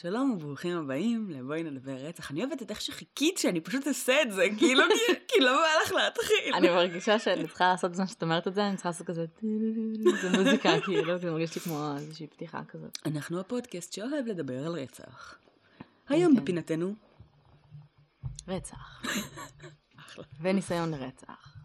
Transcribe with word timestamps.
שלום 0.00 0.30
וברוכים 0.30 0.78
הבאים 0.78 1.30
לבואי 1.30 1.62
נדבר 1.62 1.92
רצח. 1.92 2.30
אני 2.30 2.44
אוהבת 2.44 2.62
את 2.62 2.70
איך 2.70 2.80
שחיכית 2.80 3.38
שאני 3.38 3.60
פשוט 3.60 3.86
אעשה 3.86 4.22
את 4.22 4.32
זה, 4.32 4.46
כאילו, 4.58 4.82
כי- 5.28 5.40
לא 5.40 5.52
בא 5.52 5.82
לך 5.84 5.92
להתחיל. 5.92 6.54
אני 6.54 6.68
מרגישה 6.68 7.18
שאני 7.18 7.46
צריכה 7.48 7.68
לעשות 7.68 7.90
בזמן 7.90 8.06
שאת 8.06 8.22
אומרת 8.22 8.48
את 8.48 8.54
זה, 8.54 8.66
אני 8.66 8.76
צריכה 8.76 8.88
לעשות 8.88 9.06
כזה, 9.06 9.26
זה 10.22 10.38
מוזיקה, 10.38 10.68
כאילו, 10.84 11.18
זה 11.18 11.30
מרגיש 11.30 11.54
לי 11.54 11.60
כמו 11.60 11.94
איזושהי 11.96 12.26
פתיחה 12.26 12.64
כזאת. 12.68 12.98
אנחנו 13.06 13.40
הפודקאסט 13.40 13.92
שאוהב 13.92 14.26
לדבר 14.26 14.66
על 14.66 14.72
רצח. 14.72 15.38
היום 16.08 16.34
כן. 16.36 16.42
בפינתנו, 16.42 16.94
רצח. 18.48 19.02
וניסיון 20.42 20.90
לרצח. 20.90 21.56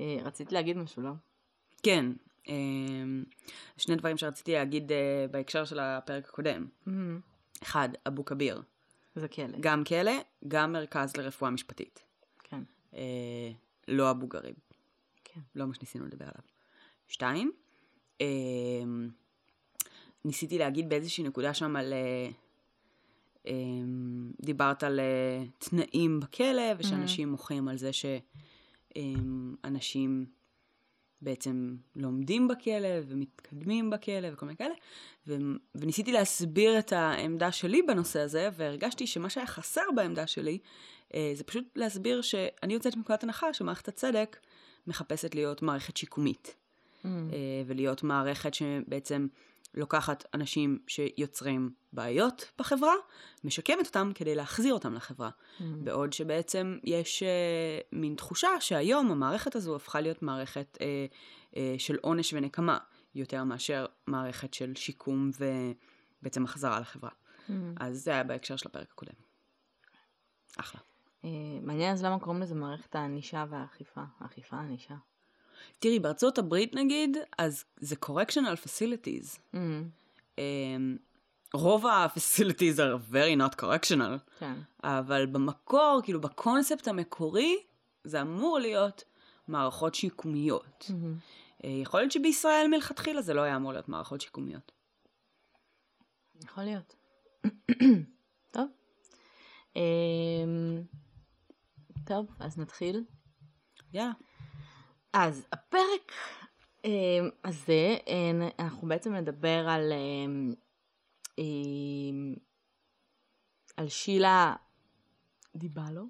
אה, 0.00 0.16
רצית 0.24 0.52
להגיד 0.52 0.76
משהו, 0.76 1.02
לא? 1.02 1.10
כן, 1.82 2.06
שני 3.76 3.96
דברים 3.96 4.16
שרציתי 4.16 4.52
להגיד 4.52 4.92
אה, 4.92 5.26
בהקשר 5.30 5.64
של 5.64 5.78
הפרק 5.78 6.28
הקודם. 6.28 6.66
אחד, 7.62 7.88
אבו 8.08 8.24
כביר. 8.24 8.62
זה 9.14 9.28
כלא. 9.28 9.58
גם 9.60 9.84
כלא, 9.84 10.12
גם 10.48 10.72
מרכז 10.72 11.16
לרפואה 11.16 11.50
משפטית. 11.50 12.02
כן. 12.42 12.62
אה, 12.94 13.50
לא 13.88 14.10
אבו 14.10 14.26
גריב. 14.26 14.54
כן. 15.24 15.40
לא 15.54 15.66
מה 15.66 15.74
שניסינו 15.74 16.06
לדבר 16.06 16.24
עליו. 16.24 16.42
שתיים, 17.08 17.52
אה, 18.20 18.26
ניסיתי 20.24 20.58
להגיד 20.58 20.88
באיזושהי 20.88 21.24
נקודה 21.24 21.54
שם 21.54 21.76
על... 21.76 21.92
אה, 21.92 22.30
אה, 23.46 23.52
דיברת 24.40 24.82
על 24.82 25.00
אה, 25.00 25.44
תנאים 25.58 26.20
בכלא, 26.20 26.62
ושאנשים 26.78 27.28
מוחים 27.28 27.68
על 27.68 27.76
זה 27.76 27.90
שאנשים 29.62 30.26
בעצם 31.22 31.76
לומדים 31.96 32.48
בכלא 32.48 32.88
ומתקדמים 33.08 33.90
בכלא 33.90 34.28
וכל 34.32 34.46
מיני 34.46 34.56
כאלה. 34.56 34.74
ו- 35.26 35.36
וניסיתי 35.74 36.12
להסביר 36.12 36.78
את 36.78 36.92
העמדה 36.92 37.52
שלי 37.52 37.82
בנושא 37.82 38.20
הזה, 38.20 38.48
והרגשתי 38.56 39.06
שמה 39.06 39.30
שהיה 39.30 39.46
חסר 39.46 39.82
בעמדה 39.94 40.26
שלי, 40.26 40.58
אה, 41.14 41.32
זה 41.34 41.44
פשוט 41.44 41.64
להסביר 41.76 42.22
שאני 42.22 42.74
יוצאת 42.74 42.96
מנקודת 42.96 43.24
הנחה 43.24 43.52
שמערכת 43.52 43.88
הצדק 43.88 44.36
מחפשת 44.86 45.34
להיות 45.34 45.62
מערכת 45.62 45.96
שיקומית. 45.96 46.54
Mm. 47.04 47.06
אה, 47.06 47.38
ולהיות 47.66 48.02
מערכת 48.02 48.54
שבעצם 48.54 49.26
לוקחת 49.74 50.24
אנשים 50.34 50.78
שיוצרים 50.86 51.70
בעיות 51.92 52.52
בחברה, 52.58 52.94
משקמת 53.44 53.86
אותם 53.86 54.12
כדי 54.14 54.34
להחזיר 54.34 54.74
אותם 54.74 54.94
לחברה. 54.94 55.30
Mm. 55.30 55.62
בעוד 55.84 56.12
שבעצם 56.12 56.78
יש 56.84 57.22
אה, 57.22 57.78
מין 57.92 58.14
תחושה 58.14 58.48
שהיום 58.60 59.10
המערכת 59.10 59.56
הזו 59.56 59.76
הפכה 59.76 60.00
להיות 60.00 60.22
מערכת 60.22 60.78
אה, 60.80 61.06
אה, 61.56 61.74
של 61.78 61.96
עונש 62.02 62.32
ונקמה, 62.32 62.78
יותר 63.14 63.44
מאשר 63.44 63.86
מערכת 64.06 64.54
של 64.54 64.72
שיקום 64.76 65.30
ובעצם 66.20 66.44
החזרה 66.44 66.80
לחברה. 66.80 67.10
Mm. 67.10 67.52
אז 67.80 68.04
זה 68.04 68.10
היה 68.10 68.24
בהקשר 68.24 68.56
של 68.56 68.68
הפרק 68.68 68.88
הקודם. 68.92 69.14
אחלה. 70.58 70.80
אה, 71.24 71.30
מעניין 71.62 71.92
אז 71.92 72.04
למה 72.04 72.18
קוראים 72.18 72.42
לזה 72.42 72.54
מערכת 72.54 72.94
הענישה 72.94 73.44
והאכיפה. 73.50 74.02
האכיפה, 74.20 74.56
הענישה. 74.56 74.94
תראי, 75.78 75.98
בארצות 75.98 76.38
הברית 76.38 76.74
נגיד, 76.74 77.16
אז 77.38 77.64
זה 77.80 77.96
correctional 78.04 78.66
facilities. 78.66 79.38
Mm. 79.54 79.58
Um, 80.36 80.40
רוב 81.54 81.86
ה-facilities 81.86 82.76
are 82.76 83.12
very 83.12 83.36
not 83.38 83.60
correctional, 83.60 84.38
כן. 84.38 84.54
אבל 84.84 85.26
במקור, 85.26 86.00
כאילו 86.04 86.20
בקונספט 86.20 86.88
המקורי, 86.88 87.56
זה 88.04 88.22
אמור 88.22 88.58
להיות 88.58 89.04
מערכות 89.48 89.94
שיקומיות. 89.94 90.84
Mm-hmm. 90.88 91.62
Uh, 91.62 91.66
יכול 91.66 92.00
להיות 92.00 92.12
שבישראל 92.12 92.66
מלכתחילה 92.70 93.22
זה 93.22 93.34
לא 93.34 93.40
היה 93.40 93.56
אמור 93.56 93.72
להיות 93.72 93.88
מערכות 93.88 94.20
שיקומיות. 94.20 94.72
יכול 96.44 96.64
להיות. 96.64 96.94
טוב. 98.54 98.68
אמ, 99.76 100.82
טוב, 102.04 102.26
אז 102.38 102.58
נתחיל. 102.58 103.04
יאללה. 103.92 104.12
אז 105.12 105.46
הפרק 105.52 106.12
אמ, 106.84 107.28
הזה, 107.44 107.96
אנחנו 108.58 108.88
בעצם 108.88 109.14
נדבר 109.14 109.68
על, 109.68 109.92
אמ, 109.92 110.54
אמ, 111.38 112.34
על 113.76 113.88
שילה 113.88 114.54
דיבלו. 115.56 116.02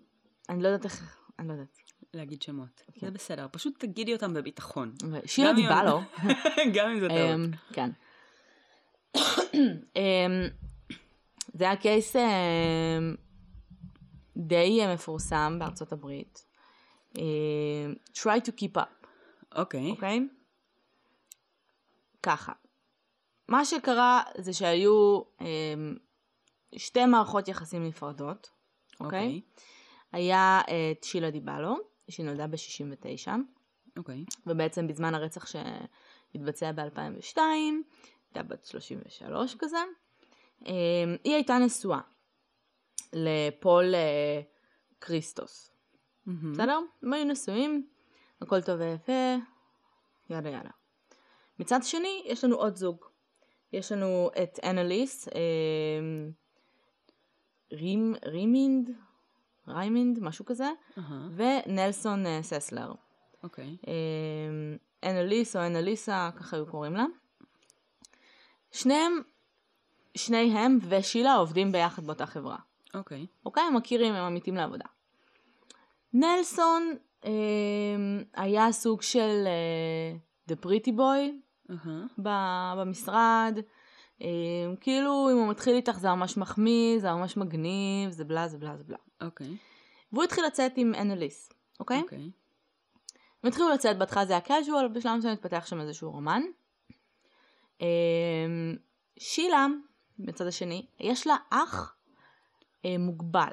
אני 0.49 0.63
לא 0.63 0.69
יודעת 0.69 0.85
איך, 0.85 1.17
אני 1.39 1.49
לא 1.49 1.53
יודעת. 1.53 1.79
להגיד 2.15 2.43
שמות. 2.43 2.83
כן. 2.93 3.07
זה 3.07 3.11
בסדר, 3.11 3.47
פשוט 3.53 3.79
תגידי 3.79 4.13
אותם 4.13 4.35
בביטחון. 4.35 4.95
שילה 5.27 5.51
גם 5.51 5.57
דיבלו. 5.57 6.01
גם 6.75 6.91
אם 6.91 7.01
זה 7.01 7.09
טעות. 7.09 7.51
כן. 7.73 7.91
זה 11.55 11.65
היה 11.65 11.77
קייס 11.77 12.17
די 14.37 14.81
אה, 14.81 14.95
מפורסם 14.95 15.57
בארצות 15.59 15.93
הברית. 15.93 16.52
אמ, 17.19 17.95
try 18.15 18.41
to 18.47 18.51
keep 18.61 18.77
up, 18.77 19.07
אוקיי. 19.55 19.91
אוקיי? 19.91 20.29
ככה. 22.23 22.53
מה 23.49 23.65
שקרה 23.65 24.23
זה 24.39 24.53
שהיו 24.53 25.21
אמ, 25.41 25.97
שתי 26.77 27.07
מערכות 27.07 27.49
יחסים 27.49 27.87
נפרדות, 27.87 28.51
אוקיי? 29.01 29.41
היה 30.13 30.61
אה, 30.69 30.93
את 30.93 31.05
שילה 31.05 31.31
דיבלו, 31.31 31.77
שהיא 32.09 32.27
נולדה 32.27 32.47
ב-69. 32.47 33.29
אוקיי. 33.99 34.25
ובעצם 34.47 34.87
בזמן 34.87 35.15
הרצח 35.15 35.47
שהתבצע 35.47 36.73
ב-2002, 36.73 37.39
הייתה 37.39 38.43
בת 38.49 38.65
33 38.65 39.57
כזה, 39.59 39.77
אה, 40.67 40.73
היא 41.25 41.35
הייתה 41.35 41.59
נשואה 41.59 42.01
לפול 43.13 43.95
אה, 43.95 44.41
קריסטוס, 44.99 45.72
מהמם. 46.27 46.53
בסדר? 46.53 46.79
הם 47.03 47.13
היו 47.13 47.25
נשואים, 47.25 47.87
הכל 48.41 48.63
טוב 48.63 48.81
ויפה, 48.81 49.37
יאללה 50.31 50.51
יאללה. 50.51 50.71
מצד 51.59 51.83
שני, 51.83 52.23
יש 52.27 52.45
לנו 52.45 52.57
עוד 52.57 52.77
זוג. 52.77 53.05
יש 53.73 53.93
לנו 53.93 54.31
את 54.43 54.59
אנליס, 54.65 55.29
אה, 55.29 56.31
רימ, 57.73 58.15
רימינד, 58.25 58.91
ריימינד, 59.69 60.19
משהו 60.21 60.45
כזה, 60.45 60.71
אהה, 60.99 61.29
ונלסון 61.37 62.27
אה, 62.27 62.43
ססלר. 62.43 62.93
אוקיי. 63.43 63.77
אמ, 63.87 64.77
אנליס 65.05 65.57
או 65.57 65.67
אנליסה, 65.67 66.31
ככה 66.37 66.57
היו 66.57 66.67
קוראים 66.67 66.95
לה. 66.95 67.05
שניהם, 68.73 69.13
שניהם 70.17 70.79
ושילה 70.89 71.35
עובדים 71.35 71.73
ביחד 71.73 72.05
באותה 72.05 72.27
חברה. 72.27 72.57
אוקיי. 72.95 73.27
אוקיי? 73.47 73.63
הם 73.63 73.77
מכירים, 73.77 74.15
הם 74.15 74.25
עמיתים 74.25 74.57
לעבודה. 74.57 74.85
נלסון 76.15 76.95
אמ, 77.25 77.31
היה 78.35 78.73
סוג 78.73 79.03
של 79.03 79.45
אה, 79.47 80.17
The 80.49 80.67
Pretty 80.67 80.89
Boy. 80.89 81.33
ב- 82.23 82.73
במשרד. 82.77 83.59
אמ, 84.21 84.27
כאילו, 84.81 85.29
אם 85.33 85.37
הוא 85.37 85.49
מתחיל 85.49 85.75
איתך 85.75 85.99
זה 85.99 86.09
ממש 86.09 86.37
מחמיא, 86.37 86.99
זה 86.99 87.13
ממש 87.13 87.37
מגניב, 87.37 88.11
זה 88.11 88.25
בלה, 88.25 88.49
זה 88.49 88.59
בלה, 88.59 88.77
זה 88.77 88.85
בלה. 88.85 88.99
אוקיי. 89.23 89.57
והוא 90.13 90.25
התחיל 90.25 90.45
לצאת 90.47 90.73
עם 90.77 90.95
אנליס, 90.95 91.53
אוקיי? 91.81 92.01
אוקיי. 92.03 92.19
הם 93.43 93.49
התחילו 93.49 93.71
לצאת, 93.71 93.99
בהתחלה 93.99 94.27
זה 94.27 94.33
היה 94.33 94.43
casual, 94.61 94.89
בשלב 94.93 95.17
מסוים 95.17 95.33
התפתח 95.33 95.67
שם 95.67 95.81
איזשהו 95.81 96.11
רומן. 96.11 96.43
אמ, 97.81 97.87
שילה, 99.19 99.67
בצד 100.19 100.47
השני, 100.47 100.87
יש 101.01 101.27
לה 101.27 101.37
אח 101.51 101.97
אה, 102.85 102.99
מוגבל. 102.99 103.51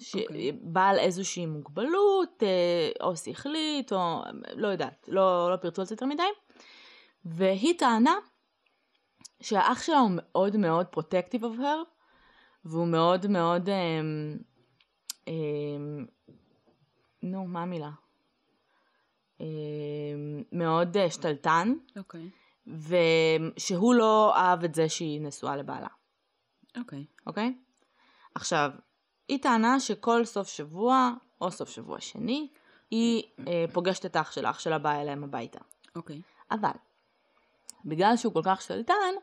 שבעל 0.00 0.98
איזושהי 0.98 1.46
מוגבלות, 1.46 2.42
אה, 2.42 2.90
או 3.00 3.16
שכלית, 3.16 3.92
או 3.92 4.22
לא 4.56 4.68
יודעת, 4.68 5.08
לא, 5.08 5.50
לא 5.50 5.56
פירטו 5.56 5.82
על 5.82 5.86
זה 5.86 5.94
יותר 5.94 6.06
מדי, 6.06 6.22
והיא 7.24 7.78
טענה 7.78 8.14
שהאח 9.40 9.82
שלה 9.82 9.98
הוא 9.98 10.10
מאוד 10.14 10.56
מאוד 10.56 10.86
protective 10.96 11.42
of 11.42 11.58
her, 11.58 11.84
והוא 12.64 12.86
מאוד 12.86 13.26
מאוד, 13.26 13.68
אמ, 13.68 14.38
אמ, 15.28 16.06
נו, 17.22 17.46
מה 17.46 17.62
המילה? 17.62 17.90
אמ, 19.40 19.46
מאוד 20.52 20.96
שתלטן, 21.08 21.74
אוקיי. 21.96 22.30
ושהוא 22.66 23.94
לא 23.94 24.36
אהב 24.36 24.64
את 24.64 24.74
זה 24.74 24.88
שהיא 24.88 25.20
נשואה 25.20 25.56
לבעלה, 25.56 25.88
אוקיי. 26.76 27.04
אוקיי? 27.26 27.54
עכשיו, 28.34 28.70
היא 29.30 29.38
טענה 29.42 29.80
שכל 29.80 30.24
סוף 30.24 30.48
שבוע, 30.48 31.10
או 31.40 31.50
סוף 31.50 31.68
שבוע 31.68 32.00
שני, 32.00 32.48
היא 32.90 33.22
אה, 33.48 33.64
פוגשת 33.72 34.06
את 34.06 34.16
אח 34.16 34.32
שלה, 34.32 34.50
אח 34.50 34.58
שלה 34.60 34.78
בא 34.78 35.00
אליהם 35.00 35.24
הביתה. 35.24 35.58
אוקיי. 35.96 36.20
אבל, 36.50 36.70
בגלל 37.84 38.16
שהוא 38.16 38.32
כל 38.32 38.40
כך 38.44 38.62
שתלטן, 38.62 39.14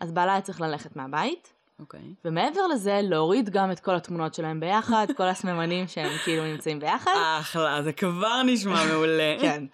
אז 0.00 0.12
בעלה 0.12 0.32
היה 0.32 0.40
צריך 0.40 0.60
ללכת 0.60 0.96
מהבית, 0.96 1.52
אוקיי. 1.78 2.14
ומעבר 2.24 2.66
לזה, 2.66 3.00
להוריד 3.02 3.50
גם 3.50 3.72
את 3.72 3.80
כל 3.80 3.94
התמונות 3.94 4.34
שלהם 4.34 4.60
ביחד, 4.60 5.06
כל 5.16 5.22
הסממנים 5.28 5.88
שהם 5.88 6.18
כאילו 6.24 6.44
נמצאים 6.44 6.80
ביחד. 6.80 7.10
אחלה, 7.40 7.82
זה 7.82 7.92
כבר 7.92 8.42
נשמע 8.42 8.84
מעולה. 8.92 9.36
כן. 9.40 9.64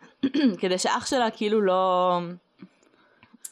כדי 0.60 0.78
שאח 0.78 1.06
שלה 1.06 1.30
כאילו 1.30 1.60
לא... 1.60 2.18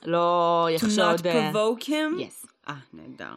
לא 0.04 0.66
To 0.68 0.72
יחשוד... 0.72 1.20
not 1.20 1.22
provoke 1.22 1.84
him? 1.84 2.20
יס. 2.20 2.46
אה, 2.68 2.74
נהדר. 2.92 3.34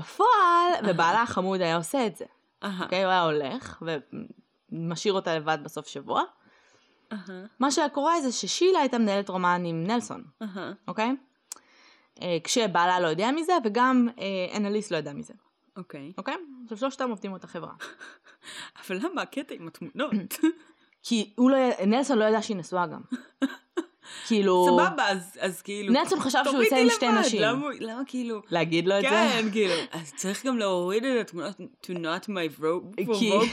בפועל, 0.00 0.72
ובעלה 0.88 1.22
החמוד 1.22 1.60
היה 1.60 1.76
עושה 1.76 2.06
את 2.06 2.16
זה. 2.16 2.24
אוקיי? 2.82 3.04
הוא 3.04 3.10
היה 3.10 3.22
הולך 3.22 3.82
ומשאיר 4.72 5.14
אותה 5.14 5.36
לבד 5.36 5.58
בסוף 5.62 5.88
שבוע. 5.88 6.22
מה 7.60 7.70
שהיה 7.70 7.88
קורה 7.88 8.20
זה 8.20 8.32
ששילה 8.32 8.78
הייתה 8.78 8.98
מנהלת 8.98 9.28
רומן 9.28 9.62
עם 9.66 9.84
נלסון. 9.86 10.24
אוקיי? 10.88 11.16
אה, 12.22 12.38
כשבעלה 12.44 13.00
לא 13.00 13.06
יודע 13.06 13.30
מזה, 13.30 13.52
וגם 13.64 14.08
אה, 14.18 14.56
אנליסט 14.56 14.90
לא 14.90 14.96
יודע 14.96 15.12
מזה, 15.12 15.34
אוקיי. 15.76 16.12
אוקיי? 16.18 16.34
עכשיו 16.64 16.78
שלושתם 16.78 17.10
עובדים 17.10 17.30
באותה 17.30 17.46
חברה. 17.46 17.72
אבל 18.80 18.98
למה 19.02 19.22
הקטע 19.22 19.54
עם 19.54 19.68
התמונות? 19.68 20.34
כי 21.02 21.32
הוא 21.36 21.50
לא, 21.50 21.58
נלסון 21.86 22.18
לא 22.18 22.24
ידע 22.24 22.42
שהיא 22.42 22.56
נשואה 22.56 22.86
גם. 22.86 23.00
כאילו... 24.26 24.66
סבבה, 24.68 25.08
אז- 25.08 25.38
אז 25.40 25.62
כאילו... 25.62 25.92
נלסון 25.92 26.20
חשב 26.20 26.38
שהוא 26.44 26.62
יוצא 26.62 26.76
עם 26.76 26.90
שתי, 26.90 27.06
לבד, 27.06 27.18
נשים. 27.18 27.42
למה- 27.42 27.66
למה 27.80 28.02
כאילו... 28.06 28.42
להגיד 28.50 28.86
לו 28.88 28.96
את 28.96 29.02
זה? 29.02 29.08
כן, 29.08 29.48
כאילו. 29.52 29.74
אז 29.92 30.12
צריך 30.16 30.46
גם 30.46 30.58
להוריד 30.58 31.04
את 31.04 31.26
התמונות 31.26 31.56
to 31.58 31.88
not 31.94 32.60
provoke 32.60 33.00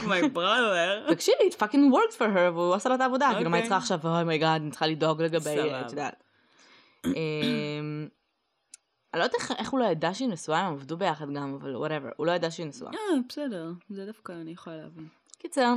my 0.04 0.34
brother. 0.36 1.08
תקשיבי, 1.14 1.38
it 1.50 1.62
fucking 1.62 1.92
worked 1.94 2.14
for 2.18 2.36
her, 2.36 2.52
והוא 2.54 2.74
עשה 2.74 2.88
לה 2.88 2.94
את 2.94 3.00
העבודה, 3.00 3.30
כאילו 3.36 3.50
מה 3.50 3.56
היא 3.56 3.64
אוקיי. 3.64 3.78
צריכה 3.78 3.94
עכשיו, 3.94 4.14
oh 4.16 4.24
my 4.24 4.36
god, 4.36 4.60
אני 4.60 4.70
צריכה 4.70 4.86
לדאוג 4.86 5.22
לגבי, 5.22 5.40
סבבה. 5.40 5.80
את 5.80 5.90
יודעת. 5.90 6.22
אמ, 7.06 7.12
אני 9.14 9.18
לא 9.20 9.24
יודעת 9.24 9.40
איך- 9.40 9.52
איך 9.58 9.70
הוא 9.70 9.80
לא 9.80 9.84
ידע 9.84 10.14
שהיא 10.14 10.28
נשואה, 10.28 10.58
הם 10.58 10.72
עבדו 10.74 10.96
ביחד 10.96 11.26
גם, 11.34 11.58
אבל 11.60 11.76
whatever, 11.76 12.08
הוא 12.16 12.26
לא 12.26 12.32
ידע 12.32 12.50
שהיא 12.50 12.66
נשואה. 12.66 12.90
אה, 12.92 12.98
בסדר. 13.28 13.70
זה 13.90 14.06
דווקא 14.06 14.32
אני 14.32 14.50
יכולה 14.50 14.76
להבין. 14.76 15.08
קיצר, 15.38 15.74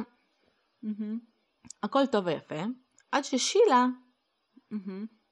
הכל 1.84 2.06
טוב 2.06 2.26
ויפה, 2.28 2.56
עד 3.12 3.24
ששילה. 3.24 3.86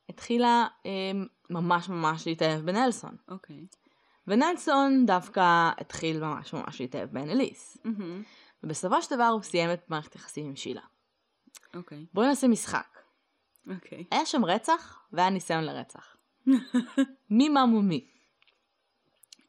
התחילה 0.10 0.68
אמ, 0.86 1.26
ממש 1.50 1.90
ממש 1.90 2.28
להתאהב 2.28 2.62
בנלסון. 2.62 3.18
אוקיי. 3.28 3.66
ונלסון 4.28 5.06
דווקא 5.06 5.70
התחיל 5.78 6.20
ממש 6.20 6.54
ממש 6.54 6.82
להתאהב 6.82 7.10
באנליס. 7.10 7.78
מהמם, 7.84 8.24
ובסופו 8.64 9.02
של 9.02 9.16
דבר 9.16 9.24
הוא 9.24 9.42
סיים 9.42 9.74
את 9.74 9.90
מערכת 9.90 10.16
יחסים 10.16 10.46
עם 10.46 10.56
שילה. 10.56 10.82
אוקיי. 11.74 12.06
בואו 12.14 12.26
נעשה 12.26 12.48
משחק. 12.48 13.00
אוקיי. 13.76 14.06
היה 14.12 14.26
שם 14.26 14.46
רצח, 14.46 15.08
והיה 15.12 15.30
ניסיון 15.30 15.64
לרצח. 15.64 16.18
מי 17.38 17.50
מה 17.50 17.66
מול 17.66 17.86
מי? 17.86 18.08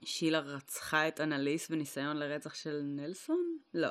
שילה 0.04 0.38
רצחה 0.38 1.08
את 1.08 1.20
אנליס 1.20 1.70
בניסיון 1.70 2.16
לרצח 2.16 2.54
של 2.54 2.80
נלסון? 2.84 3.58
לא. 3.74 3.88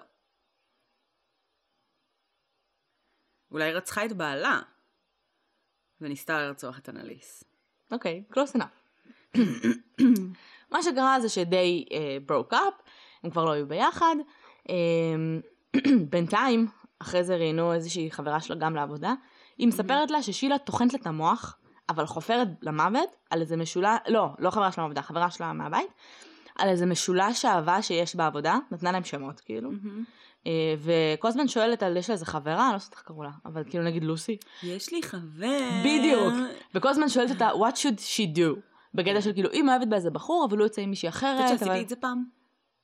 אולי 3.52 3.74
רצחה 3.74 4.06
את 4.06 4.14
בעלה 4.14 4.62
וניסתה 6.02 6.40
לרצוח 6.40 6.80
את 6.80 6.90
אנליס. 6.90 7.44
אוקיי, 7.92 8.24
close 8.34 8.58
enough. 8.58 9.38
מה 10.72 10.84
שקרה 10.84 11.20
זה 11.22 11.30
שדי 11.30 11.86
uh, 11.90 12.32
broke 12.32 12.54
up, 12.54 12.90
הם 13.24 13.30
כבר 13.30 13.46
לא 13.46 13.52
היו 13.52 13.68
ביחד. 13.68 14.16
Um, 14.68 14.72
בינתיים, 16.12 16.68
אחרי 17.00 17.24
זה 17.24 17.36
ראיינו 17.36 17.74
איזושהי 17.74 18.12
חברה 18.12 18.42
שלה 18.42 18.56
גם 18.56 18.76
לעבודה, 18.76 19.14
היא 19.58 19.68
מספרת 19.68 20.12
לה 20.12 20.24
ששילה 20.24 20.58
טוחנת 20.58 20.94
לה 20.94 21.00
את 21.00 21.08
המוח, 21.08 21.58
אבל 21.90 22.06
חופרת 22.06 22.48
למוות 22.62 23.10
על 23.30 23.42
איזה 23.42 23.58
משולש, 23.58 24.00
לא, 24.08 24.30
לא 24.40 24.50
חברה 24.50 24.72
שלה 24.72 24.84
מעבודה, 24.84 25.02
חברה 25.02 25.32
שלה 25.32 25.54
מהבית, 25.54 25.90
על 26.56 26.70
איזה 26.70 26.86
משולש 26.86 27.46
אהבה 27.46 27.82
שיש 27.82 28.16
בעבודה, 28.16 28.58
נתנה 28.72 28.92
להם 28.92 29.04
שמות 29.04 29.40
כאילו, 29.40 29.72
uh, 29.72 29.76
וכל 30.80 31.28
הזמן 31.28 31.48
שואלת 31.48 31.84
על, 31.84 31.98
יש 31.98 32.10
לה 32.10 32.14
איזה 32.14 32.26
חברה, 32.26 32.54
אני 32.66 32.72
לא 32.72 32.78
יודעת 32.78 32.94
איך 32.94 33.02
קראו 33.02 33.24
לה, 33.24 33.30
אבל 33.46 33.64
כאילו 33.70 33.84
נגיד 33.84 34.04
לוסי, 34.04 34.38
יש 34.64 34.92
לי 34.92 35.04
חבר. 35.04 35.70
בדיוק. 35.80 36.34
וכל 36.76 36.90
הזמן 36.90 37.10
שואלת 37.10 37.32
אותה, 37.32 37.50
what 37.50 37.76
should 37.76 38.00
she 38.00 38.38
do? 38.38 38.60
בקטע 38.94 39.22
של 39.22 39.34
כאילו, 39.34 39.50
היא 39.52 39.64
מאוהבת 39.64 39.88
באיזה 39.88 40.10
בחור, 40.10 40.46
אבל 40.50 40.58
הוא 40.58 40.66
יוצא 40.66 40.82
עם 40.82 40.90
מישהי 40.90 41.10
את 41.10 41.14
אחרת. 41.14 41.40
יודעת 41.40 41.60
שעשיתי 41.60 41.82
את 41.82 41.90
זה 41.90 41.96
פעם? 41.96 42.24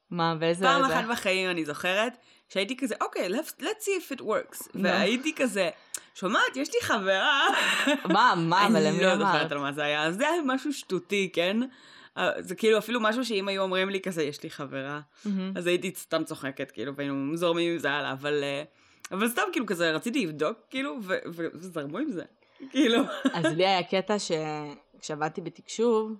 מה, 0.10 0.36
ואיזה... 0.40 0.66
פעם? 0.66 0.84
אחת 0.84 1.06
בחיים 1.12 1.50
אני 1.50 1.66
זוכרת, 1.66 2.18
שהייתי 2.50 2.78
כזה, 2.78 2.96
אוקיי, 3.02 3.30
let's 3.60 3.62
see 3.62 4.14
if 4.14 4.18
it 4.18 4.22
works. 4.22 4.70
והייתי 4.76 5.34
כזה, 5.36 5.70
שומעת, 6.16 6.56
יש 6.56 6.70
לי 6.74 6.80
חברה. 6.82 7.48
מה, 8.06 8.34
מה, 8.38 8.68
אבל 8.68 8.86
אני 8.86 9.04
לא? 9.04 9.18
זוכרת 9.18 9.52
על 9.52 9.58
מה 9.58 9.72
זה 9.72 9.84
היה, 9.84 10.12
זה 10.12 10.30
היה 10.30 10.42
משהו 10.46 10.74
שטותי, 10.74 11.30
כן? 11.34 11.58
אה, 12.18 12.32
זה 12.40 12.56
כאילו 12.56 12.78
אפילו 12.78 13.00
משהו 13.00 13.26
שאם 13.26 13.48
היו 13.48 13.62
אומרים 13.62 13.90
לי 13.90 14.02
כזה, 14.02 14.24
יש 14.24 14.44
לי 14.44 14.50
חברה, 14.50 15.00
מהמם. 15.26 15.54
אז 15.56 15.68
הייתי 15.68 15.92
סתם 15.96 16.24
צוחקת, 16.24 16.72
כאילו, 16.72 16.96
והיינו 16.96 17.38
זורמים 17.38 17.72
עם 17.72 17.78
זה 17.78 17.92
הלאה, 17.92 18.12
אבל... 18.12 18.44
אה, 18.44 18.64
אבל 19.12 19.30
סתם 19.30 19.42
כאילו 19.52 19.66
כזה 19.66 19.92
רציתי 19.92 20.26
לבדוק, 20.26 20.58
כאילו, 20.70 20.98
ו- 21.02 21.20
וזרמו 21.26 21.98
עם 21.98 22.12
זה. 22.12 22.24
כאילו. 22.72 23.02
אז 23.34 23.46
לי 23.46 23.66
היה 23.66 23.84
קטע 23.84 24.16
שכשעבדתי 24.20 25.42
בתקשוב, 25.42 26.12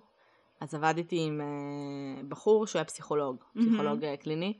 אז 0.60 0.74
עבדתי 0.74 1.20
עם 1.20 1.40
אה, 1.40 2.22
בחור 2.28 2.66
שהוא 2.66 2.78
היה 2.78 2.84
פסיכולוג, 2.84 3.36
פסיכולוג 3.58 4.04
אה, 4.04 4.16
קליני, 4.16 4.52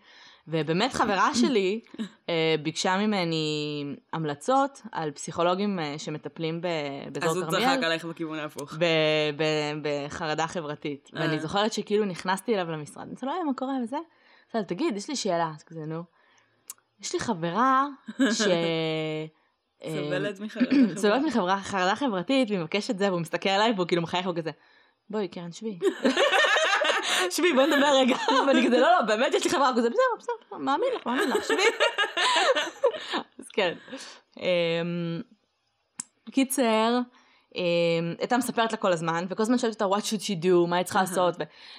ובאמת 0.48 0.92
חברה 0.92 1.34
שלי 1.34 1.80
אה, 2.28 2.54
ביקשה 2.62 2.96
ממני 2.96 3.84
המלצות 4.12 4.82
על 4.92 5.10
פסיכולוגים 5.10 5.78
אה, 5.78 5.94
שמטפלים 5.98 6.60
ב- 6.60 6.66
באזור 7.12 7.30
אז 7.30 7.36
הוא 7.36 7.44
צחק 7.44 7.60
כרמיאל. 7.60 7.84
עלייך 7.84 8.04
בכיוון 8.04 8.38
ההפוך. 8.38 8.74
בחרדה 9.82 10.46
חברתית. 10.46 11.10
אה. 11.16 11.20
ואני 11.20 11.38
זוכרת 11.40 11.72
שכאילו 11.72 12.04
נכנסתי 12.04 12.54
אליו 12.54 12.70
למשרד, 12.70 13.02
אני 13.06 13.14
לו, 13.22 13.32
"היי, 13.32 13.42
מה 13.42 13.54
קורה 13.54 13.74
וזה? 13.82 13.96
אז 14.54 14.64
תגיד, 14.64 14.96
יש 14.96 15.08
לי 15.08 15.16
שאלה. 15.16 15.52
אז 15.56 15.62
כזה, 15.62 15.80
נו. 15.86 16.02
יש 17.00 17.12
לי 17.14 17.20
חברה 17.20 17.86
ש... 18.32 18.42
סובלת 19.84 20.40
מחרדה. 20.40 20.70
סובלת 21.00 21.22
מחברה, 21.26 21.60
חרדה 21.62 21.96
חברתית, 21.96 22.50
והיא 22.50 22.60
מבקשת 22.60 22.98
זה, 22.98 23.08
והוא 23.08 23.20
מסתכל 23.20 23.48
עליי, 23.48 23.72
והוא 23.72 23.86
כאילו 23.86 24.02
מחייך, 24.02 24.26
והוא 24.26 24.36
כזה, 24.36 24.50
בואי, 25.10 25.28
קרן, 25.28 25.52
שבי. 25.52 25.78
שבי, 27.30 27.52
בואי 27.52 27.66
נדבר 27.66 27.96
רגע. 28.00 28.16
ואני 28.46 28.66
כזה, 28.66 28.78
לא, 28.78 28.90
לא, 28.92 29.02
באמת 29.02 29.34
יש 29.34 29.44
לי 29.44 29.50
חברה, 29.50 29.72
כזה, 29.76 29.90
בסדר, 29.90 30.02
בסדר, 30.18 30.58
מאמין 30.58 30.88
לך, 30.96 31.06
מאמין 31.06 31.30
לך, 31.30 31.44
שבי. 31.44 31.62
אז 33.38 33.48
כן. 33.52 33.74
אמ, 34.36 35.22
קיצר, 36.30 36.98
הייתה 38.18 38.36
מספרת 38.36 38.72
לה 38.72 38.78
כל 38.78 38.92
הזמן, 38.92 39.26
וכל 39.28 39.42
הזמן 39.42 39.58
שואלת 39.58 39.82
אותה, 39.82 39.96
what 39.96 40.00
should 40.00 40.20
she 40.20 40.44
do, 40.44 40.68
מה 40.68 40.76
היא 40.76 40.84
צריכה. 40.84 41.00
לעשות, 41.00 41.34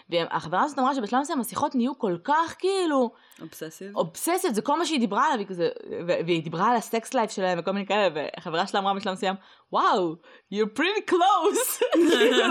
והחברה 0.10 0.64
הזאת 0.64 0.80
אמרה 0.80 0.96
שבשלב 0.96 1.22
מסוים 1.22 1.40
השיחות 1.40 1.76
נהיו 1.76 1.98
כל 1.98 2.18
כך 2.24 2.56
כאילו, 2.60 3.12
אובססיב? 3.42 3.98
אובססיות, 3.98 4.56
זה 4.56 4.62
כל 4.62 4.80
מה 4.80 4.86
שהיא 4.86 5.00
דיברה 5.00 5.34
עליו, 5.34 5.48
והיא 6.08 6.44
דיברה 6.44 6.72
על 6.72 6.76
הסקס 6.78 7.14
לייף 7.14 7.32
שלהם 7.32 7.60
וכל 7.60 7.72
מיני 7.72 7.86
כאלה, 7.86 8.08
והחברה 8.16 8.68
שלה 8.68 8.80
אמרה 8.80 8.94
בשלב 8.94 9.14
מסוים, 9.14 9.36
וואו, 9.72 10.16
you're 10.54 10.80
pretty 10.80 11.12
close, 11.12 11.84
כאילו 11.94 12.44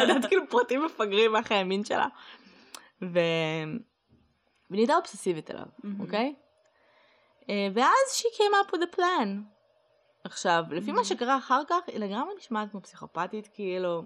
יודעת 0.00 0.26
כאילו 0.28 0.42
פרטים 0.48 0.84
מפגרים 0.84 1.32
מהחיי 1.32 1.56
המין 1.56 1.84
שלה. 1.84 2.06
ו... 3.02 3.18
והיא 4.70 4.78
נהייתה 4.78 4.96
אובססיבית 4.96 5.50
אליו, 5.50 5.64
מהמם. 5.84 6.00
אוקיי? 6.00 6.34
אה, 7.50 7.68
ואז 7.74 8.18
she 8.18 8.36
came 8.36 8.54
up 8.66 8.74
with 8.74 8.82
a 8.82 8.96
plan. 8.96 9.53
עכשיו, 10.24 10.64
לפי 10.70 10.92
מה 10.92 11.04
שקרה 11.04 11.38
אחר 11.38 11.62
כך, 11.68 11.78
היא 11.86 11.98
לגמרי 11.98 12.34
נשמעת 12.38 12.70
כמו 12.70 12.80
פסיכופתית, 12.80 13.48
כאילו, 13.54 14.04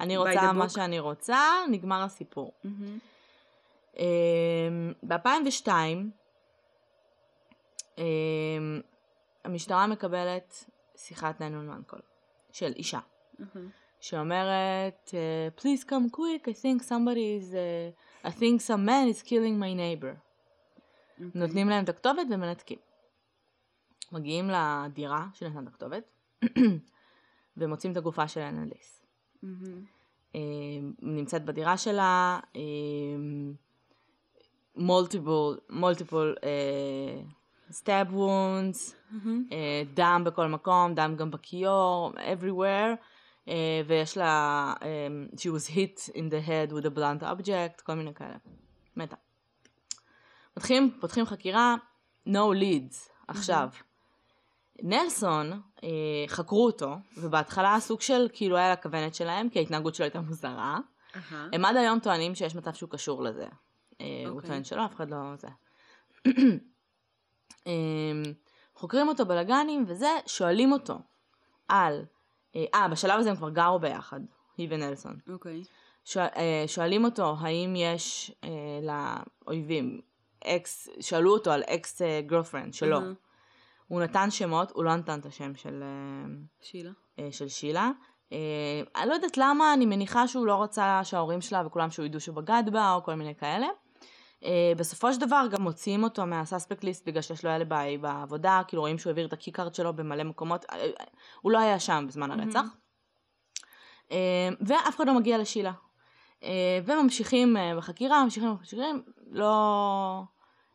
אני 0.00 0.16
רוצה 0.16 0.52
מה. 0.52 0.68
שאני 0.68 0.98
רוצה, 0.98 1.38
נגמר 1.70 2.02
הסיפור. 2.02 2.52
מהמם. 2.64 2.98
ב-2002 5.02 5.68
המשטרה 9.44 9.86
מקבלת 9.86 10.64
שיחת 10.96 11.36
911 11.36 11.82
קול 11.86 12.00
של 12.52 12.72
אישה 12.76 12.98
מהמם. 13.38 13.68
שאומרת 14.00 15.10
אה, 15.14 15.48
please 15.58 15.84
come 15.84 16.16
quick 16.16 16.48
I 16.48 16.52
think 16.52 16.82
somebody 16.82 17.40
is 17.40 17.54
uh, 17.54 18.28
I 18.28 18.30
think 18.30 18.60
some 18.60 18.84
man 18.84 19.08
is 19.08 19.22
killing 19.22 19.58
my 19.58 19.72
neighbor. 19.74 20.14
נותנים 21.34 21.68
להם 21.68 21.84
את 21.84 21.88
הכתובת 21.88 22.26
ומנתקים 22.30 22.78
מגיעים 24.12 24.50
לדירה 24.50 25.26
שנתנה 25.32 25.60
את 25.60 25.66
הכתובת 25.68 26.10
ומוצאים 27.56 27.92
את 27.92 27.96
הגופה 27.96 28.28
של 28.28 28.40
אנליס. 28.40 29.06
אה, 30.34 30.40
נמצאת 31.02 31.44
בדירה 31.44 31.76
שלה, 31.76 32.40
multiple, 34.76 35.58
multiple 35.70 36.34
stab 37.70 38.14
wounds. 38.14 38.94
אה, 39.52 39.82
דם 39.94 40.22
בכל 40.26 40.46
מקום, 40.46 40.94
דם 40.94 41.14
גם 41.16 41.30
בכיור, 41.30 42.12
everywhere, 42.16 42.96
אה, 43.48 43.80
ויש 43.86 44.16
לה, 44.16 44.74
אה, 44.82 45.06
she 45.36 45.48
was 45.48 45.70
hit 45.70 46.10
in 46.14 46.30
the 46.30 46.48
head 46.48 46.72
with 46.72 46.86
a 46.86 46.98
blunt 46.98 47.22
object, 47.22 47.82
כל 47.82 47.94
מיני 47.94 48.14
כאלה, 48.14 48.36
מתה. 48.96 49.16
מתחילים, 50.56 50.96
פותחים 51.00 51.26
חקירה, 51.26 51.74
no 52.28 52.54
leads, 52.60 53.10
עכשיו. 53.28 53.68
נלסון, 54.82 55.60
אה, 55.84 55.88
חקרו 56.26 56.66
אותו, 56.66 56.94
ובהתחלה 57.16 57.76
סוג 57.80 58.00
של 58.00 58.28
כאילו 58.32 58.56
היה 58.56 58.72
בכוונת 58.72 59.14
שלהם, 59.14 59.48
כי 59.48 59.58
ההתנהגות 59.58 59.94
שלו 59.94 60.04
הייתה 60.04 60.20
מוזרה. 60.20 60.78
אהה. 61.16 61.48
הם 61.52 61.64
עד 61.64 61.76
היום 61.76 61.98
טוענים 61.98 62.34
שיש 62.34 62.54
מצב 62.54 62.72
שהוא 62.72 62.90
קשור 62.90 63.22
לזה. 63.22 63.46
אה, 64.00 64.06
הוא 64.26 64.36
אוקיי. 64.36 64.50
טוען 64.50 64.64
שלא, 64.64 64.84
אף 64.84 64.94
אחד 64.94 65.10
לא 65.10 65.16
זה. 65.36 65.48
אה, 67.66 67.72
חוקרים 68.74 69.08
אותו 69.08 69.26
בלאגנים 69.26 69.84
וזה, 69.88 70.08
שואלים 70.26 70.72
אותו 70.72 70.98
על, 71.68 72.04
אה, 72.56 72.64
אה, 72.74 72.88
בשלב 72.88 73.20
הזה 73.20 73.30
הם 73.30 73.36
כבר 73.36 73.50
גרו 73.50 73.78
ביחד, 73.78 74.20
היא 74.56 74.68
ונלסון. 74.70 75.16
אוקיי. 75.32 75.62
שואל, 76.04 76.26
אה, 76.36 76.64
שואלים 76.66 77.04
אותו 77.04 77.36
האם 77.40 77.74
יש 77.76 78.32
אה, 78.44 78.50
לו 79.46 79.58
אויבים, 79.58 80.00
אקס, 80.44 80.88
שאלו 81.00 81.32
אותו 81.32 81.50
על 81.50 81.62
ex 81.62 82.02
girlfriend 82.26 82.74
שלו. 82.74 82.98
אהה. 82.98 83.12
הוא 83.88 84.00
נתן 84.00 84.30
שמות, 84.30 84.70
הוא 84.70 84.84
לא 84.84 84.96
נתן 84.96 85.18
את 85.18 85.26
השם 85.26 85.54
של, 85.54 85.82
אה, 85.82 86.34
שילה. 86.60 86.90
אה, 87.18 87.28
של 87.30 87.48
שילה. 87.48 87.90
אה, 88.32 88.82
אני 88.96 89.08
לא 89.08 89.14
יודעת 89.14 89.36
למה, 89.36 89.74
אני 89.74 89.86
מניחה 89.86 90.28
שהוא 90.28 90.46
לא 90.46 90.62
רצה 90.62 91.00
שההורים 91.04 91.40
שלה 91.40 91.66
וכולם 91.66 91.90
שהוא 91.90 92.06
ידעו 92.06 92.20
שהוא 92.20 92.36
בגד 92.36 92.62
בה, 92.72 92.92
או 92.94 93.02
כל 93.02 93.14
מיני 93.14 93.34
כאלה. 93.34 93.66
בסופו 94.76 95.12
של 95.12 95.20
דבר 95.20 95.46
גם 95.50 95.62
מוציאים 95.62 96.04
אותו 96.04 96.26
מהסאספקט 96.26 96.84
ליסט 96.84 97.08
בגלל 97.08 97.22
שיש 97.22 97.44
לו 97.44 97.50
אליבי 97.50 97.98
בעבודה, 98.00 98.62
כאילו 98.68 98.82
רואים 98.82 98.98
שהוא 98.98 99.10
העביר 99.10 99.26
את 99.26 99.32
הקיקארד 99.32 99.74
שלו 99.74 99.96
במלא 99.96 100.24
מקומות, 100.24 100.64
הוא 101.40 101.52
לא 101.52 101.58
היה 101.58 101.80
שם 101.80 102.04
בזמן 102.08 102.30
הרצח. 102.30 102.66
ואף 104.60 104.96
אחד 104.96 105.06
לא 105.06 105.14
מגיע 105.14 105.38
לשילה. 105.38 105.72
וממשיכים 106.84 107.56
בחקירה, 107.76 108.24
ממשיכים 108.24 108.54
בחקירים, 108.54 109.02
לא... 109.30 110.22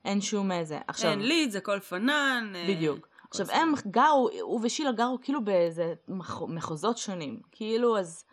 אין 0.05 0.21
שום 0.21 0.51
איזה. 0.51 0.79
עכשיו, 0.87 1.11
אין 1.11 1.19
לידס, 1.19 1.55
הכל 1.55 1.79
פנן. 1.79 2.51
אה, 2.55 2.65
בדיוק. 2.69 3.07
הכל 3.19 3.27
עכשיו. 3.41 3.51
הם 3.51 3.73
גרו, 3.87 4.29
הוא 4.41 4.59
ושילה 4.63 4.91
גרו 4.91 5.17
כאילו 5.21 5.45
באיזה 5.45 5.93
מח- 6.07 6.41
מחוזות 6.47 6.97
שונים. 6.97 7.39
כאילו, 7.51 7.97
אז. 7.99 8.25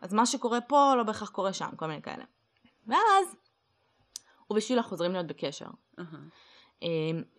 אז 0.00 0.12
מה 0.14 0.26
שקורה 0.26 0.60
פה 0.60 0.94
לא 0.96 1.02
בהכרח 1.02 1.30
קורה 1.30 1.52
שם, 1.52 1.68
כל 1.76 1.86
מיני 1.86 2.02
כאלה. 2.02 2.24
ואז, 2.86 3.36
הוא 4.46 4.58
ושילה 4.58 4.82
חוזרים 4.82 5.12
להיות 5.12 5.26
בקשר. 5.26 5.66
אה, 6.82 6.88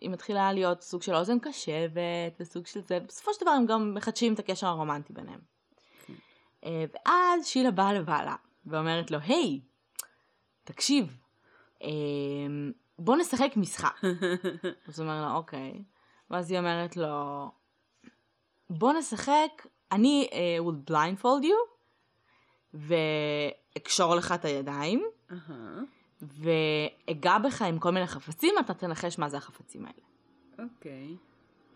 היא 0.00 0.10
מתחילה 0.10 0.52
להיות 0.52 0.82
סוג 0.82 1.02
של 1.02 1.14
אוזן 1.14 1.38
קשבת, 1.38 2.36
וסוג 2.40 2.66
של 2.66 2.80
זה, 2.80 3.00
בסופו 3.00 3.34
של 3.34 3.40
דבר 3.40 3.50
הם 3.50 3.66
גם 3.66 3.94
מחדשים 3.94 4.34
את 4.34 4.38
הקשר 4.38 4.66
הרומנטי 4.66 5.12
ביניהם. 5.12 5.40
אה, 6.64 6.84
ואז 6.94 7.46
שילה 7.46 7.70
באה 7.70 7.92
לבעלה, 7.92 8.34
ואומרת 8.66 9.10
לו, 9.10 9.18
היי, 9.22 9.60
תקשיב, 10.64 11.16
אה, 11.82 11.88
בוא 12.98 13.16
נשחק 13.16 13.52
משחק. 13.56 14.00
אז 14.88 15.00
הוא 15.00 15.08
אומר 15.08 15.22
לה, 15.22 15.32
אוקיי. 15.34 15.82
ואז 16.30 16.50
היא 16.50 16.58
אומרת 16.58 16.96
לו, 16.96 17.50
בוא 18.70 18.92
נשחק, 18.92 19.66
אני 19.92 20.28
uh, 20.30 20.64
will 20.64 20.90
blindfold 20.90 21.44
you, 21.44 21.76
ואקשור 22.74 24.14
לך 24.14 24.32
את 24.32 24.44
הידיים, 24.44 25.04
אהה. 25.30 25.80
ואגע 26.22 27.38
בך 27.38 27.62
עם 27.62 27.78
כל 27.78 27.90
מיני 27.90 28.06
חפצים, 28.06 28.54
אתה 28.60 28.74
תנחש 28.74 29.18
מה 29.18 29.28
זה 29.28 29.36
החפצים 29.36 29.86
האלה. 29.86 30.68
אוקיי. 30.70 31.16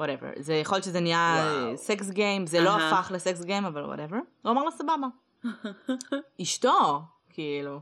whatever. 0.01 0.43
זה 0.43 0.55
יכול 0.55 0.77
להיות 0.77 0.85
שזה 0.85 1.01
נהיה. 1.01 1.73
סקס 1.77 2.11
גיים, 2.11 2.47
זה 2.47 2.61
לא. 2.61 2.71
הפך 2.71 3.11
לסקס 3.15 3.45
גיים, 3.45 3.65
אבל 3.65 3.85
whatever. 3.85 4.17
הוא 4.43 4.53
אמר 4.53 4.65
לה 4.65 4.71
סבבה. 4.71 5.07
אשתו, 6.43 7.03
כאילו. 7.31 7.81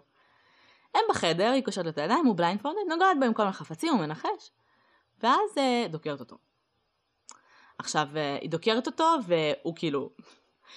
הם 0.94 1.00
בחדר, 1.10 1.50
היא 1.50 1.64
קושרת 1.64 1.84
לו 1.84 1.90
את 1.90 1.98
הידיים, 1.98 2.26
הוא 2.26 2.36
blindfolded, 2.36 2.78
נוגעת 2.88 3.20
בהם 3.20 3.34
כל 3.34 3.42
מיני 3.42 3.52
חפצים, 3.52 3.92
הוא 3.92 4.00
מנחש, 4.00 4.50
ואז 5.22 5.58
אה, 5.58 5.86
דוקרת 5.90 6.20
אותו. 6.20 6.36
עכשיו, 7.78 8.08
אה, 8.16 8.38
היא 8.40 8.50
דוקרת 8.50 8.86
אותו, 8.86 9.14
והוא 9.26 9.74
כאילו 9.76 10.10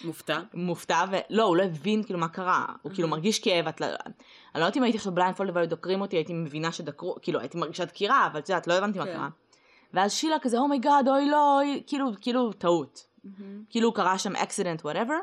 מופתע. 0.03 0.39
מופתע, 0.53 1.05
ולא, 1.11 1.43
הוא 1.43 1.57
לא 1.57 1.63
הבין 1.63 2.03
כאילו 2.03 2.19
מה 2.19 2.27
קרה, 2.27 2.65
הוא 2.81 2.91
כאילו 2.93 3.07
מרגיש 3.07 3.39
כאב, 3.39 3.67
את 3.67 3.81
לא... 3.81 3.87
אני 3.87 4.13
לא 4.55 4.59
יודעת 4.59 4.77
אם 4.77 4.83
הייתי 4.83 4.97
עכשיו 4.97 5.13
blindfold 5.13 5.55
והיו 5.55 5.69
דוקרים 5.69 6.01
אותי, 6.01 6.15
הייתי 6.15 6.33
מבינה 6.33 6.71
שדקרו, 6.71 7.15
כאילו 7.21 7.39
הייתי 7.39 7.57
מרגישה 7.57 7.85
דקירה, 7.85 8.27
אבל 8.27 8.39
את 8.39 8.49
יודעת, 8.49 8.67
לא 8.67 8.73
הבנתי 8.73 8.99
מה 8.99 9.05
כן. 9.05 9.13
קרה. 9.13 9.29
ואז 9.93 10.13
Sheila 10.13 10.39
כזה, 10.41 10.57
oh 10.57 10.70
my 10.70 10.82
god, 10.82 11.07
אוי 11.07 11.29
לא, 11.29 11.57
אוי, 11.59 11.83
כאילו, 11.87 12.11
כאילו 12.21 12.53
טעות. 12.53 13.07
כאילו 13.69 13.93
קרה 13.93 14.17
שם 14.17 14.35
accident, 14.35 14.85
whatever, 14.85 15.19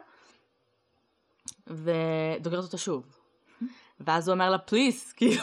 ודוקרת 1.66 2.64
אותו 2.64 2.78
שוב. 2.78 3.17
ואז 4.00 4.28
הוא 4.28 4.34
אומר 4.34 4.50
לה, 4.50 4.58
please, 4.58 5.12
כאילו, 5.16 5.40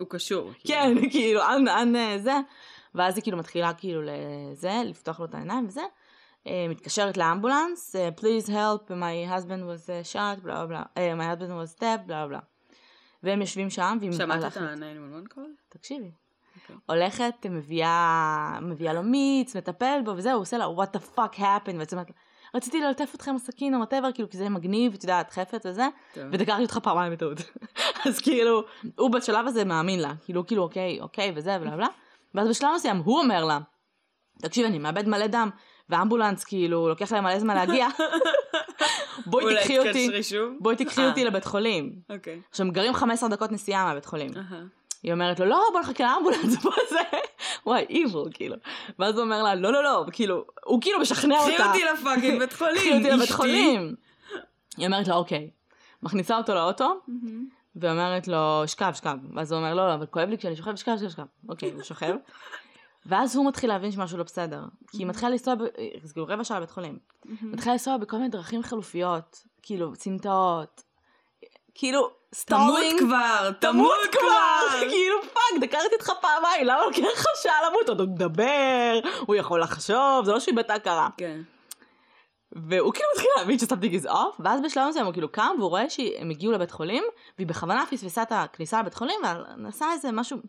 הוא 0.00 0.08
קשור. 0.10 0.50
כן, 0.64 0.94
כאילו, 1.12 1.40
אנ, 1.42 1.68
אנ, 1.68 1.96
אה, 1.96 2.18
זה. 2.18 2.32
ואז 2.94 3.16
היא 3.16 3.22
כאילו 3.22 3.36
מתחילה 3.38 3.74
כאילו 3.74 4.02
לזה, 4.04 4.72
לפתוח 4.84 5.20
לו 5.20 5.26
את 5.26 5.34
העיניים 5.34 5.66
וזה. 5.66 5.80
אה, 6.46 6.66
מתקשרת 6.68 7.16
לאמבולנס, 7.16 7.96
אה, 7.96 8.08
please 8.20 8.48
help, 8.48 8.90
my 8.90 9.30
husband 9.32 9.62
was 9.62 10.12
shot, 10.12 10.40
בלה 10.42 10.66
בלה, 10.66 10.82
my 10.94 11.36
husband 11.38 11.50
was 11.50 11.78
stabbed, 11.78 12.02
בלה 12.06 12.26
בלה. 12.26 12.38
והם 13.22 13.40
יושבים 13.40 13.70
שם, 13.70 13.98
והיא 14.00 14.12
שמעת 14.12 14.38
את 14.38 14.42
הולכת- 14.42 14.60
ה-911 14.60 15.34
call? 15.34 15.54
תקשיבי. 15.68 16.10
אוקיי. 16.62 16.76
הולכת, 16.86 17.46
מביאה, 17.50 18.58
מביאה 18.62 18.92
לו 18.92 19.02
מיץ, 19.02 19.56
מטפל 19.56 20.00
בו 20.04 20.10
וזהו, 20.10 20.32
הוא 20.32 20.42
עושה 20.42 20.58
לה 20.58 20.64
what 20.66 20.96
the 20.96 21.18
fuck 21.18 21.38
happened, 21.38 21.76
בעצם 21.78 21.98
את- 22.00 22.10
רציתי 22.56 22.80
ללטף 22.80 23.12
אתכם 23.14 23.36
בסכין 23.36 23.74
או 23.74 23.82
whatever, 23.82 24.12
כאילו 24.14 24.30
כי 24.30 24.36
זה 24.36 24.48
מגניב, 24.48 24.94
את 24.94 25.02
יודעת, 25.02 25.30
חפץ 25.30 25.66
וזה. 25.66 25.88
ודקרתי 26.16 26.62
אותך 26.62 26.78
פעמיים 26.82 27.12
בטעות. 27.12 27.38
אז 28.06 28.20
כאילו, 28.20 28.64
הוא 28.98 29.10
בשלב 29.10 29.46
הזה 29.46 29.64
מאמין 29.64 30.00
לה, 30.00 30.12
כאילו, 30.24 30.46
כאילו, 30.46 30.62
אוקיי, 30.62 31.00
אוקיי, 31.00 31.32
וזה, 31.36 31.58
בלה 31.58 31.76
בלה. 31.76 31.86
ואז 32.34 32.48
בשלב 32.48 32.68
מסוים 32.74 32.96
הוא 32.96 33.18
אומר 33.18 33.44
לה, 33.44 33.58
תקשיב, 34.42 34.66
אני 34.66 34.78
מאבד 34.78 35.08
מלא 35.08 35.26
דם, 35.26 35.50
ואמבולנס, 35.90 36.44
כאילו, 36.44 36.88
לוקח 36.88 37.12
להם 37.12 37.24
מלא 37.24 37.38
זמן 37.38 37.54
להגיע, 37.54 37.88
בואי 39.26 39.54
תקחי 39.54 39.78
אותי, 39.78 40.22
שוב? 40.22 40.52
בואי 40.60 40.76
תקחי 40.76 41.00
אה. 41.00 41.08
אותי 41.08 41.24
לבית 41.24 41.44
חולים. 41.44 41.92
אוקיי. 42.10 42.40
עכשיו, 42.50 42.66
גרים 42.72 42.94
15 42.94 43.28
דקות 43.28 43.52
נסיעה 43.52 43.84
מהבית 43.84 44.04
חולים. 44.04 44.30
היא 45.06 45.12
אומרת 45.12 45.40
לו, 45.40 45.46
לא, 45.46 45.62
בוא 45.72 45.80
נחכה 45.80 46.04
לאמבולנס, 46.04 46.56
בוא 46.62 46.72
זה, 46.90 46.98
וואי, 47.66 47.86
איבל, 47.88 48.30
כאילו. 48.34 48.56
ואז 48.98 49.14
הוא 49.14 49.24
אומר 49.24 49.42
לה, 49.42 49.54
לא, 49.54 49.72
לא, 49.72 49.82
לא, 49.82 50.04
כאילו, 50.12 50.44
הוא 50.64 50.80
כאילו 50.80 51.00
משכנע 51.00 51.38
אותה. 51.38 51.52
קחי 51.56 51.66
אותי 51.68 51.84
לפאקינג 51.84 52.38
בית 52.38 52.52
חולים, 52.58 52.76
קחי 52.76 52.96
אותי 52.96 53.10
לבית 53.10 53.22
אשתי. 53.22 53.32
חולים. 53.32 53.94
היא 54.76 54.86
אומרת 54.86 55.08
לו, 55.08 55.14
אוקיי. 55.14 55.50
מכניסה 56.02 56.36
אותו 56.36 56.54
לאוטו. 56.54 57.00
ואומרת 57.76 58.28
לו, 58.28 58.62
שכב, 58.66 58.92
שכב. 58.94 59.16
ואז 59.34 59.52
הוא 59.52 59.58
אומר, 59.58 59.74
לא, 59.74 59.88
לא, 59.88 59.94
אבל 59.94 60.06
כואב 60.06 60.28
לי 60.28 60.38
כשאני 60.38 60.56
שוכב, 60.56 60.76
שכב, 60.76 60.96
שכב, 60.96 61.08
שכב. 61.08 61.24
אוקיי, 61.48 61.70
הוא 61.72 61.82
שוכב. 61.82 62.14
ואז 63.06 63.36
הוא 63.36 63.48
מתחיל 63.48 63.70
להבין 63.70 63.92
שמשהו 63.92 64.18
לא 64.18 64.24
בסדר. 64.24 64.64
כי 64.90 64.98
היא 64.98 65.06
מתחילה 65.06 65.30
לנסוע, 65.30 65.54
כאילו 66.12 66.26
רבע 66.28 66.44
שעה 66.44 66.56
לבית 66.56 66.70
חולים. 66.70 66.98
מתחילה 67.42 67.72
לנסוע 67.72 67.96
בכל 67.96 68.16
מיני 68.16 68.28
דרכים 68.28 68.62
חלופיות, 68.62 69.42
כאילו, 69.62 69.94
סמטאות. 69.94 70.82
כאילו, 71.74 72.10
she's 72.44 72.60
stalling. 72.60 72.98
כבר, 72.98 73.50
תמות 73.58 73.98
כבר! 74.12 74.80
כאילו 74.90 75.16
fuck, 75.22 75.60
דקרתי 75.60 75.94
אותך 75.94 76.10
פעמיים, 76.20 76.66
למה 76.66 76.84
לוקח 76.84 77.02
לך 77.12 77.24
שעה 77.42 77.70
למות? 77.70 77.88
עוד 77.88 78.00
הוא 78.00 78.08
מדבר, 78.08 79.00
הוא 79.26 79.36
יכול 79.36 79.60
לחשוב, 79.60 80.24
זה 80.24 80.32
לא 80.32 80.40
שהוא 80.40 80.52
איבד 80.52 80.64
את 80.64 80.70
ההכרה. 80.70 81.08
כן. 81.16 81.40
והוא 82.52 82.92
כאילו 82.92 83.08
מתחיל 83.14 83.30
להבין 83.36 83.58
שסמתי 83.58 84.00
אוף, 84.08 84.36
ואז 84.40 84.60
בשלב 84.64 84.88
מסוים 84.88 85.04
הוא 85.04 85.12
כאילו 85.12 85.32
קם 85.32 85.54
והוא 85.58 85.70
רואה 85.70 85.90
שהם 85.90 86.30
הגיעו 86.30 86.52
לבית 86.52 86.70
חולים, 86.70 87.04
והיא 87.38 87.46
בכוונה 87.46 87.84
פספסה 87.90 88.22
את 88.22 88.32
הכניסה 88.32 88.80
לבית 88.80 88.94
חולים, 88.94 89.20
ועשה 89.64 89.92
איזה 89.92 90.12
משהו, 90.12 90.36
הוא 90.36 90.44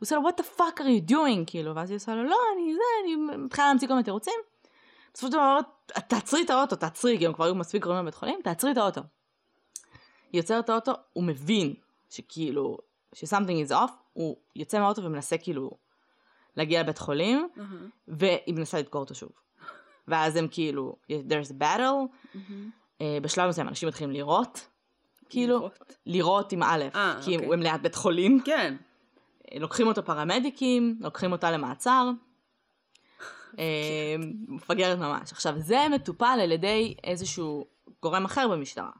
עושה 0.00 0.16
לו 0.16 0.22
what 0.28 0.40
the 0.40 0.58
fuck 0.58 0.80
are 0.80 1.08
you 1.08 1.10
doing, 1.10 1.44
כאילו, 1.46 1.74
ואז 1.74 1.90
היא 1.90 1.96
עושה 1.96 2.14
לו 2.14 2.24
לא, 2.24 2.36
אני 2.54 2.74
זה, 2.74 2.80
אני 3.04 3.36
מתחילה 3.36 3.66
להמציא 3.66 3.88
כל 3.88 3.94
מיני 3.94 4.04
תירוצים. 4.04 4.34
בסופו 5.14 5.26
של 5.26 5.32
דבר, 5.32 5.58
תעצרי 6.08 6.42
את 6.42 6.50
האוטו, 6.50 6.76
תעצרי, 6.76 7.18
כי 7.18 7.26
הם 7.26 7.32
כבר 7.32 7.44
היו 7.44 7.54
מספיק 7.54 7.82
קרובים 7.82 8.02
לבית 8.02 8.14
חולים, 8.14 8.40
תעצרי 8.44 8.72
את 8.72 8.76
האוטו. 8.76 9.00
היא 10.34 10.40
יוצרת 10.40 10.64
את 10.64 10.68
האוטו, 10.68 10.92
הוא 11.12 11.24
מבין 11.24 11.74
שכאילו, 12.10 12.78
ש-something 13.12 13.68
is 13.68 13.72
off, 13.72 13.92
הוא 14.12 14.36
יוצא 14.56 14.80
מהאוטו 14.80 15.04
ומנסה 15.04 15.38
כאילו 15.38 15.70
להגיע 16.56 16.82
לבית 16.82 16.98
חולים, 16.98 17.48
אהה. 17.58 17.66
והיא 18.08 18.54
מנסה 18.54 18.78
לדקור 18.78 19.00
אותו 19.00 19.14
שוב. 19.14 19.28
ואז 20.08 20.36
הם 20.36 20.48
כאילו, 20.50 20.96
there's 21.10 21.50
a 21.50 21.62
battle, 21.62 21.80
מהמם. 22.34 22.70
אה, 23.00 23.18
בשלב 23.22 23.48
מסוים 23.48 23.68
אנשים 23.68 23.88
מתחילים 23.88 24.12
לירות, 24.12 24.68
כאילו. 25.28 25.70
לירות 26.06 26.52
עם 26.52 26.62
א', 26.62 26.84
אה, 26.94 27.20
כי 27.24 27.36
אוקיי. 27.36 27.52
הם 27.52 27.62
ליד 27.62 27.82
בית 27.82 27.94
חולים, 27.94 28.40
כן. 28.44 28.76
אה, 29.52 29.58
לוקחים 29.58 29.86
אותו 29.86 30.04
פרמדיקים, 30.04 30.98
לוקחים 31.00 31.32
אותה 31.32 31.50
למעצר, 31.50 32.10
מפגרת 34.48 34.98
ממש. 34.98 35.32
עכשיו, 35.32 35.54
זה 35.58 35.86
מטופל 35.90 36.38
על 36.42 36.52
ידי 36.52 36.94
איזשהו 37.04 37.66
גורם 38.02 38.24
אחר 38.24 38.48
במשטרה, 38.48 38.90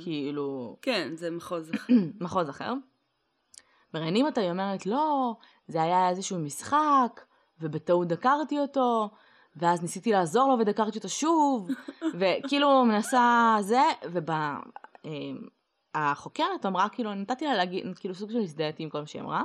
כאילו, 0.00 0.76
כן, 0.82 1.12
זה 1.14 1.30
מחוז 1.30 1.70
אחר. 1.74 1.92
מחוז 2.20 2.50
אחר. 2.50 2.72
מראיינים 3.94 4.26
אותה, 4.26 4.40
היא 4.40 4.50
אומרת, 4.50 4.86
לא, 4.86 5.34
זה 5.68 5.82
היה 5.82 6.08
איזשהו 6.08 6.38
משחק, 6.38 7.20
ובטעות 7.60 8.08
דקרתי 8.08 8.58
אותו, 8.58 9.10
ואז 9.56 9.82
ניסיתי 9.82 10.12
לעזור 10.12 10.48
לו 10.48 10.58
ודקרתי 10.58 10.98
אותו 10.98 11.08
שוב, 11.08 11.68
וכאילו 12.18 12.84
מנסה 12.84 13.56
זה, 13.60 13.82
והחוקרת 15.94 16.66
אמרה, 16.66 16.88
כאילו, 16.88 17.14
נתתי 17.14 17.44
לה 17.44 17.54
להגיד, 17.54 17.84
כאילו 18.00 18.14
סוג 18.14 18.30
של 18.30 18.40
הזדהיתי 18.40 18.82
עם 18.82 18.90
כל 18.90 19.00
מה 19.00 19.06
שהיא 19.06 19.22
אמרה, 19.22 19.42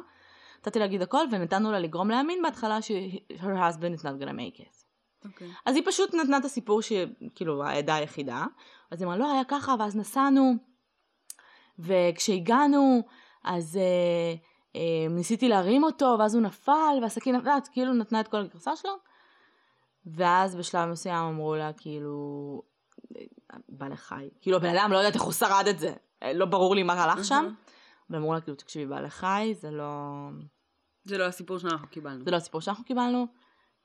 נתתי 0.59 0.79
לה 0.79 0.85
להגיד 0.85 1.01
הכל, 1.01 1.25
ונתנו 1.31 1.71
לה 1.71 1.79
לגרום 1.79 2.09
להאמין 2.09 2.41
בהתחלה 2.41 2.81
ש-her 2.81 3.43
husband 3.43 3.99
is 3.99 4.01
not 4.01 4.23
gonna 4.23 4.33
make 4.33 4.59
it. 4.59 4.81
אוקיי. 5.25 5.47
אז 5.65 5.75
היא 5.75 5.83
פשוט 5.85 6.13
נתנה 6.13 6.37
את 6.37 6.45
הסיפור 6.45 6.81
שכאילו 6.81 7.63
העדה 7.63 7.95
היחידה, 7.95 8.45
אז 8.91 9.01
היא 9.01 9.05
אמרה 9.05 9.17
לא 9.17 9.31
היה 9.31 9.43
ככה 9.47 9.75
ואז 9.79 9.95
נסענו 9.95 10.53
וכשהגענו 11.79 13.03
אז 13.43 13.77
אה, 13.77 14.33
אה, 14.75 15.07
ניסיתי 15.09 15.49
להרים 15.49 15.83
אותו 15.83 16.15
ואז 16.19 16.35
הוא 16.35 16.43
נפל 16.43 16.99
והסכין 17.01 17.35
נפל, 17.35 17.49
ואת 17.49 17.67
כאילו 17.67 17.93
נתנה 17.93 18.19
את 18.19 18.27
כל 18.27 18.37
הגרסה 18.37 18.75
שלו 18.75 18.93
ואז 20.05 20.55
בשלב 20.55 20.89
מסוים 20.89 21.23
אמרו 21.23 21.55
לה 21.55 21.73
כאילו 21.73 22.61
בעלי 23.69 23.97
חי, 23.97 24.29
כאילו 24.41 24.57
הבן 24.57 24.75
אדם 24.75 24.91
לא 24.91 24.97
יודעת 24.97 25.13
איך 25.13 25.23
הוא 25.23 25.33
שרד 25.33 25.65
את 25.69 25.79
זה, 25.79 25.93
לא 26.33 26.45
ברור 26.45 26.75
לי 26.75 26.83
מה 26.83 26.93
הלך 26.93 27.25
שם. 27.25 27.35
אהה. 27.35 27.71
אבל 28.09 28.19
אמרו 28.19 28.33
לה, 28.33 28.41
כאילו, 28.41 28.57
תקשיבי, 28.57 28.85
בעלי 28.85 29.09
חי, 29.09 29.53
זה 29.59 29.71
לא... 29.71 30.27
זה 31.03 31.17
לא 31.17 31.23
הסיפור 31.23 31.57
שאנחנו 31.57 31.87
קיבלנו. 31.87 32.23
זה 32.25 32.31
לא 32.31 32.35
הסיפור 32.35 32.61
שאנחנו 32.61 32.83
קיבלנו. 32.83 33.27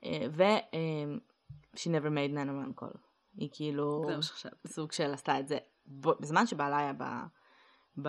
אה, 0.05 0.27
ו... 0.31 0.43
אה, 0.43 0.59
she 1.77 1.91
never 1.91 2.11
made 2.11 2.33
nano 2.33 2.73
call. 2.81 3.06
היא 3.37 3.49
כאילו... 3.53 4.05
זה 4.07 4.17
מה 4.17 4.23
שחשבתי. 4.23 4.69
סוג 4.69 4.93
של 4.93 5.15
עשתה 5.15 5.41
את 5.41 5.49
זה 5.49 5.59
בזמן 6.21 6.47
שבעלה 6.47 6.79
היה 6.79 6.93
ב... 6.93 7.05
ב... 8.03 8.09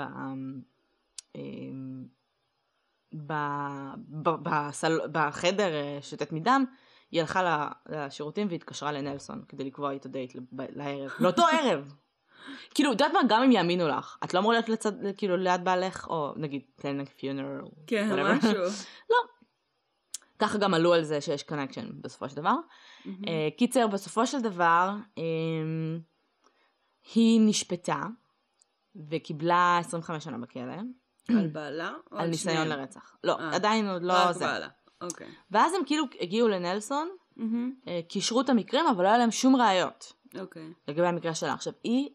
אמ, 1.35 2.05
ב... 3.13 3.33
ב... 4.23 4.29
בסל... 4.29 4.99
בחדר 5.11 5.73
אה, 5.73 5.97
שותת 6.01 6.31
מדם, 6.31 6.65
היא 7.11 7.21
הלכה 7.21 7.69
לשירותים 7.89 8.47
והתקשרה 8.49 8.91
לנלסון 8.91 9.43
כדי 9.47 9.63
לקבוע 9.63 9.91
איתו 9.91 10.09
דייט 10.09 10.33
לערב. 10.51 11.11
לאותו 11.19 11.43
ערב! 11.61 11.93
כאילו, 12.73 12.91
את 12.91 13.01
יודעת 13.01 13.13
מה? 13.13 13.19
גם 13.29 13.43
אם 13.43 13.51
יאמינו 13.51 13.87
לך, 13.87 14.17
את 14.23 14.33
לא 14.33 14.39
אמורה 14.39 14.55
להיות 14.55 14.69
לצד, 14.69 14.91
כאילו, 15.17 15.37
ליד 15.37 15.63
בעלך, 15.63 16.07
או 16.09 16.33
נגיד, 16.35 16.61
תן 16.75 17.05
פיונר, 17.05 17.61
כן, 17.87 18.23
משהו. 18.23 18.63
ככה 20.39 20.57
גם 20.57 20.73
עלו 20.73 20.93
על 20.93 21.03
זה 21.03 21.21
שיש 21.21 21.43
קונקשן 21.43 21.87
בסופו 22.01 22.29
של 22.29 22.35
דבר. 22.35 22.55
מהמם. 23.05 23.27
אה, 23.27 23.49
קיצר, 23.57 23.87
בסופו 23.87 24.27
של 24.27 24.41
דבר, 24.41 24.91
אמ, 25.17 25.99
היא 27.15 27.41
נשפטה 27.41 28.03
וקיבלה 29.09 29.77
25 29.79 30.23
שנה 30.23 30.37
בכלא, 30.37 30.73
על 31.29 31.47
בעלה? 31.47 31.93
או 32.11 32.17
על 32.17 32.27
ניסיון 32.29 32.55
שניהם? 32.55 32.79
לרצח. 32.79 33.15
לא, 33.23 33.39
אה, 33.39 33.55
עדיין 33.55 33.89
עוד 33.89 34.03
לא 34.03 34.13
רק 34.13 34.31
זה. 34.31 34.45
בעלה. 34.45 34.67
אוקיי. 35.01 35.27
ואז 35.51 35.73
הם 35.73 35.81
כאילו 35.85 36.05
הגיעו 36.21 36.47
לנלסון. 36.47 37.09
אה, 37.87 37.99
קישרו 38.07 38.41
את 38.41 38.49
המקרים, 38.49 38.85
אבל 38.87 39.03
לא 39.03 39.09
היה 39.09 39.17
להם 39.17 39.31
שום 39.31 39.55
ראיות 39.55 40.13
אוקיי. 40.39 40.73
לגבי 40.87 41.07
המקרה 41.07 41.35
שלה. 41.35 41.53
עכשיו, 41.53 41.73
היא 41.83 42.09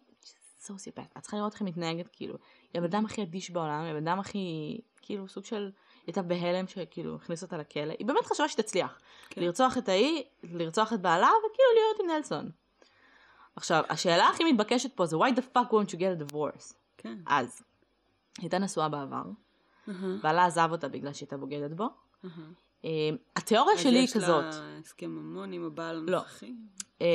סוציופט, 0.60 1.16
את 1.18 1.22
צריכה 1.22 1.36
לראות 1.36 1.52
איך 1.52 1.62
היא 1.62 1.68
מתנהגת, 1.68 2.08
כאילו. 2.12 2.34
היא 2.72 2.78
הבן 2.80 2.84
אדם 2.84 3.04
הכי 3.04 3.22
אדיש 3.22 3.50
בעולם, 3.50 3.80
היא 3.82 3.90
הבן 3.90 4.08
אדם 4.08 4.18
הכי, 4.18 4.78
כאילו, 5.02 5.28
סוג 5.28 5.44
של... 5.44 5.70
הייתה 6.06 6.23
בהלם 6.23 6.66
שכאילו 6.66 7.16
הכניס 7.16 7.42
אותה 7.42 7.56
לכלא. 7.56 7.94
היא 7.99 8.06
באמת 8.06 8.26
חשבה 8.26 8.49
שתצליח. 8.49 8.99
כן. 9.28 9.40
לרצוח 9.40 9.78
את 9.78 9.88
ההיא, 9.88 10.23
לרצוח 10.42 10.92
את 10.92 11.00
בעלה, 11.00 11.28
וכאילו 11.28 11.68
להיות 11.75 12.00
עם 12.00 12.16
נלסון. 12.16 12.50
עכשיו, 13.56 13.85
השאלה 13.88 14.28
הכי 14.28 14.52
מתבקשת 14.52 14.97
פה 14.97 15.06
זה 15.06 15.16
why 15.16 15.30
the 15.37 15.56
fuck 15.56 15.71
won't 15.71 15.90
you 15.90 15.97
get 15.97 16.30
a 16.30 16.32
divorce? 16.32 16.75
כן. 16.97 17.18
אז, 17.26 17.62
היא 18.38 18.42
הייתה 18.42 18.59
נשואה 18.59 18.88
בעבר, 18.88 19.23
אהה, 19.88 20.16
בעלה 20.23 20.44
עזב 20.44 20.68
אותה 20.73 20.88
בגלל 20.88 21.12
שהיא 21.12 21.26
הייתה 21.26 21.37
בוגדת 21.37 21.71
בו. 21.71 21.85
אהה. 22.25 22.30
אה, 22.85 22.90
התיאוריה 23.37 23.78
שלי 23.78 23.99
היא 23.99 24.09
כזאת, 24.14 24.44
אז 24.44 24.54
יש 24.54 24.61
לה 24.61 24.78
הסכם 24.78 25.11
ממון 25.11 25.52
עם 25.52 25.66
הבעל 25.66 25.97
לא. 25.97 26.16
הנוכחי? 26.16 26.54
אה, 27.02 27.06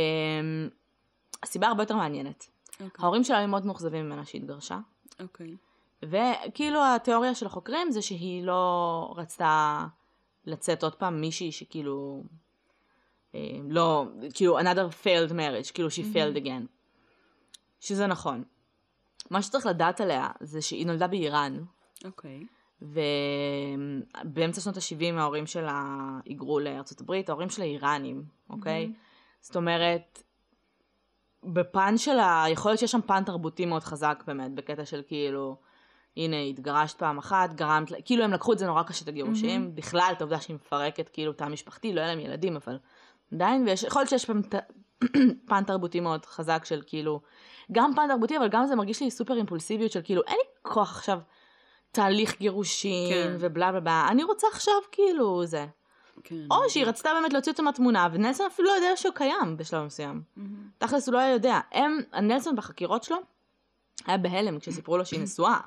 הסיבה 1.44 1.68
הרבה 1.68 1.84
יותר 1.84 1.96
מעניינת. 1.96 2.48
אוקיי. 2.74 2.90
ההורים 3.00 3.24
שלה 3.24 3.38
היו 3.38 3.48
מאוד 3.48 3.66
מאוכזבים 3.66 4.06
ממנה 4.06 4.26
שהיא 4.26 4.42
התגרשה, 4.42 4.80
אוקיי. 5.20 5.58
וכאילו 6.04 6.80
התיאוריה 6.96 7.36
של 7.36 7.46
החוקרים 7.46 7.92
זה 7.92 8.02
שהיא 8.02 8.44
לא 8.44 9.14
רצתה 9.18 9.86
לצאת 10.46 10.84
עוד 10.84 10.96
פעם 10.96 11.22
מישהי 11.22 11.52
שכאילו, 11.52 12.24
אה, 13.36 13.40
לא, 13.70 14.06
כאילו 14.34 14.60
another 14.60 15.04
failed 15.04 15.32
marriage, 15.32 15.74
כאילו 15.74 15.88
she 15.88 16.16
failed 16.16 16.44
again. 16.44 16.68
שזה 17.80 18.08
נכון. 18.08 18.44
מה 19.30 19.42
שצריך 19.42 19.66
לדעת 19.66 20.02
עליה 20.02 20.28
זה 20.40 20.62
שהיא 20.62 20.86
נולדה 20.86 21.08
באיראן, 21.08 21.64
אוקיי. 22.06 22.46
ובאמצע 22.82 24.62
שנות 24.62 24.78
ה-70 24.78 25.20
ההורים 25.20 25.48
שלה 25.48 25.84
היגרו 26.26 26.60
לארצות 26.60 27.02
הברית, 27.02 27.30
ההורים 27.30 27.50
שלה 27.50 27.66
איראנים, 27.66 28.24
אוקיי? 28.50 28.94
זאת 29.42 29.56
אומרת, 29.56 30.24
בפן 31.44 31.98
של 31.98 32.20
ה... 32.20 32.46
יכול 32.50 32.72
להיות 32.72 32.80
שיש 32.80 32.92
שם 32.92 33.02
פן 33.02 33.24
תרבותי 33.24 33.66
מאוד 33.66 33.84
חזק 33.84 34.24
באמת, 34.28 34.52
בקטע 34.54 34.86
של 34.86 35.02
כאילו, 35.08 35.58
הנה, 36.18 36.42
התגרשת 36.42 36.98
פעם 36.98 37.18
אחת, 37.18 37.54
גרמת, 37.54 37.92
כאילו 38.06 38.24
הם 38.24 38.34
לקחו 38.34 38.54
את 38.54 38.60
זה 38.60 38.66
נורא 38.66 38.84
קשה 38.84 39.04
את 39.04 39.08
הגירושים, 39.08 39.76
בכלל, 39.76 40.10
את 40.12 40.22
העובדה 40.22 40.42
שהיא 40.42 40.56
מפרקת 40.56 41.10
כאילו 41.10 41.34
תא 41.34 41.44
משפחתי, 41.44 41.94
לא 41.94 42.02
היה 42.02 42.10
להם 42.10 42.20
ילדים, 42.20 42.56
אבל 42.56 42.78
עדיין, 43.34 43.64
ויש, 43.68 43.84
יכול 43.84 44.00
להיות 44.00 44.10
שיש 44.10 44.26
פעם 44.26 44.42
פן 45.50 45.64
תרבותי 45.64 46.00
מאוד 46.00 46.26
חזק 46.26 46.66
של 46.66 46.82
כאילו, 46.86 47.22
גם 47.72 47.92
פן 47.96 48.08
תרבותי, 48.08 48.38
אבל 48.38 48.48
גם 48.48 48.66
זה 48.66 48.76
מרגיש 48.76 49.02
לי 49.02 49.12
סופר 49.12 49.38
אימפולסיביות 49.38 49.92
של 49.92 50.02
כאילו, 50.04 50.22
אין 50.28 50.38
לי 50.38 50.72
כוח 50.72 50.92
עכשיו 50.92 51.20
תהליך 51.92 52.40
גירושין, 52.40 53.10
כן. 53.14 53.36
ובלה 53.40 53.72
בלה 53.72 53.80
בלה, 53.80 54.08
אני 54.10 54.24
רוצה 54.24 54.48
עכשיו 54.52 54.76
כאילו 54.92 55.46
זה. 55.46 55.66
כן. 56.24 56.36
או 56.52 56.70
שהיא 56.70 56.86
רצתה 56.86 57.10
באמת 57.14 57.34
להוציא 57.34 57.52
אותו 57.52 57.64
מהתמונה, 57.64 58.08
ונלסון 58.12 58.46
אפילו 58.46 58.68
לא 58.68 58.74
יודע 58.74 58.96
שהוא 58.96 59.14
קיים 59.14 59.58
בשלב 59.58 59.86
מסוים. 59.86 60.22
מהמם. 60.36 60.70
תכלס 60.78 61.08
הוא 61.08 61.14
לא 61.14 61.20
היה 61.20 61.34
יודע. 61.34 61.60
הם, 61.72 61.98
נלסון 62.22 62.56
בחקירות 62.56 63.04
שלו, 63.04 63.18
היה 64.06 64.18
בהלם 64.18 64.60
כשסיפרו 64.60 64.98
לו 64.98 65.06
שהיא 65.06 65.20
נשואה. 65.20 65.60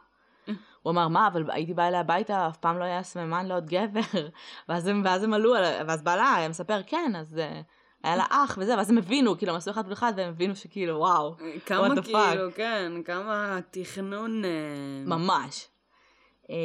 הוא 0.82 0.90
אמר, 0.90 1.08
מה, 1.08 1.26
אבל 1.26 1.50
הייתי 1.50 1.74
באה 1.74 1.88
אליה 1.88 2.00
הביתה, 2.00 2.48
אף 2.48 2.56
פעם 2.56 2.78
לא 2.78 2.84
היה 2.84 3.02
סממן 3.02 3.46
לעוד 3.46 3.66
גבר. 3.66 4.28
ואז 4.68 4.86
הם, 4.86 5.02
ואז 5.04 5.22
הם 5.24 5.34
עלו, 5.34 5.54
על- 5.54 5.86
ואז 5.88 6.02
בעלה 6.02 6.34
היה 6.34 6.48
מספר, 6.48 6.80
כן, 6.86 7.12
אז 7.18 7.38
אה, 7.38 7.60
היה 8.04 8.16
לה 8.16 8.24
אח 8.30 8.58
וזה, 8.60 8.76
ואז 8.76 8.90
הם 8.90 8.98
הבינו, 8.98 9.38
כאילו, 9.38 9.52
הם 9.52 9.58
עשו 9.58 9.70
אחד 9.70 9.84
ואחד, 9.88 10.12
והם 10.16 10.28
הבינו 10.28 10.56
שכאילו, 10.56 10.98
וואו, 10.98 11.34
כמה 11.66 11.88
כאילו, 12.30 12.52
כן, 12.54 12.92
כמה 13.04 13.58
תכנון... 13.70 14.44
אה, 14.44 14.50
ממש. 15.06 15.68
אה, 16.50 16.56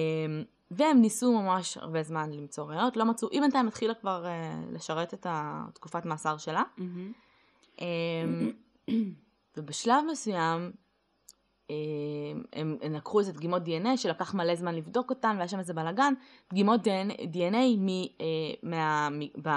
והם 0.71 1.01
ניסו 1.01 1.41
ממש 1.41 1.77
הרבה 1.77 2.03
זמן 2.03 2.31
למצוא 2.31 2.65
ראיות, 2.65 2.97
לא 2.97 3.05
מצאו, 3.05 3.29
היא 3.31 3.41
בינתיים 3.41 3.67
התחילה 3.67 3.93
כבר 3.93 4.25
אה, 4.25 4.31
לשרת 4.71 5.13
את 5.13 5.27
התקופת 5.29 6.05
מאסר 6.05 6.37
שלה. 6.37 6.63
מהמם. 6.77 7.11
אמ, 7.81 8.51
ובשלב 9.57 10.03
מסוים 10.11 10.61
אמ, 10.61 10.71
הם, 12.53 12.77
הם 12.81 12.93
לקחו 12.93 13.19
איזה 13.19 13.33
דגימות 13.33 13.63
דנ"א 13.63 13.95
שלקח 13.95 14.33
מלא 14.33 14.55
זמן 14.55 14.75
לבדוק 14.75 15.09
אותן 15.09 15.35
והיה 15.35 15.47
שם 15.47 15.59
איזה 15.59 15.73
בלאגן, 15.73 16.13
דגימות 16.49 16.81
דנ"א 17.27 17.65
מ, 17.77 17.87
אה, 17.89 18.25
מה... 18.63 19.09
מ, 19.09 19.19
ב, 19.41 19.49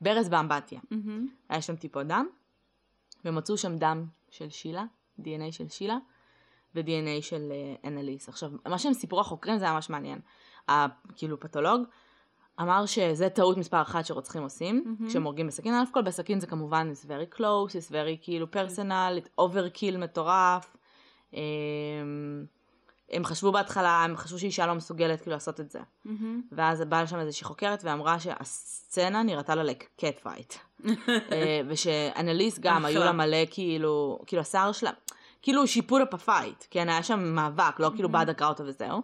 ברז 0.00 0.28
באמבטיה. 0.28 0.80
מהמם. 0.90 1.26
היה 1.48 1.62
שם 1.62 1.76
טיפות 1.76 2.06
דם, 2.06 2.26
ומצאו 3.24 3.58
שם 3.58 3.76
דם 3.76 4.06
של 4.30 4.50
שילה, 4.50 4.84
דנ"א 5.18 5.50
של 5.50 5.68
שילה, 5.68 5.98
ו-DNA 6.74 7.22
של 7.22 7.52
אה, 7.52 7.88
אנליס. 7.88 8.28
עכשיו, 8.28 8.50
מה 8.68 8.78
שהם 8.78 8.94
סיפרו 8.94 9.20
החוקרים 9.20 9.58
זה 9.58 9.64
היה 9.64 9.74
ממש 9.74 9.90
מעניין. 9.90 10.20
הכאילו 10.68 11.40
פתולוג 11.40 11.82
אמר 12.60 12.86
שזה 12.86 13.28
טעות 13.28 13.56
מספר 13.56 13.82
אחת 13.82 14.06
שרוצחים 14.06 14.42
עושים, 14.42 14.82
מהמם. 14.84 15.08
כשהם 15.08 15.22
הורגים 15.22 15.46
בסכין. 15.46 15.74
א' 15.74 15.84
כל 15.90 16.02
בסכין 16.02 16.40
זה 16.40 16.46
כמובן 16.46 16.92
is 16.92 17.06
very 17.06 17.36
close, 17.38 17.70
is 17.70 17.90
very 17.90 18.22
כאילו 18.22 18.46
personal, 18.52 19.40
overkill 19.40 19.98
מטורף. 19.98 20.76
אמ, 21.34 21.38
הם 23.10 23.24
חשבו 23.24 23.52
בהתחלה, 23.52 24.04
הם 24.04 24.16
חשבו 24.16 24.38
שאישה 24.38 24.66
לא 24.66 24.74
מסוגלת 24.74 25.20
כאילו 25.20 25.32
לעשות 25.32 25.60
את 25.60 25.70
זה. 25.70 25.78
מהמם. 26.04 26.42
ואז 26.52 26.80
באה 26.80 27.02
לשם 27.02 27.18
איזושהי 27.18 27.44
חוקרת 27.44 27.84
ואמרה 27.84 28.20
שהסצנה 28.20 29.22
נראתה 29.22 29.54
לה 29.54 29.72
like 29.72 30.00
cat 30.00 30.26
fight. 30.26 30.84
אה, 31.32 31.60
ושאנליס 31.68 32.58
גם 32.58 32.84
היו 32.84 33.00
לה. 33.00 33.12
מלא 33.12 33.46
כאילו, 33.50 34.18
כאילו 34.26 34.42
השיער 34.42 34.72
שלה, 34.72 34.90
כאילו 35.42 35.64
she 35.64 35.90
put 35.90 36.12
up 36.12 36.14
a 36.14 36.28
fight, 36.28 36.66
כן, 36.70 36.88
היה 36.88 37.02
שם 37.02 37.34
מאבק, 37.34 37.80
לא 37.80 37.90
כאילו 37.94 38.08
באה 38.08 38.24
דקרה 38.24 38.48
אותו 38.48 38.64
וזהו. 38.66 39.02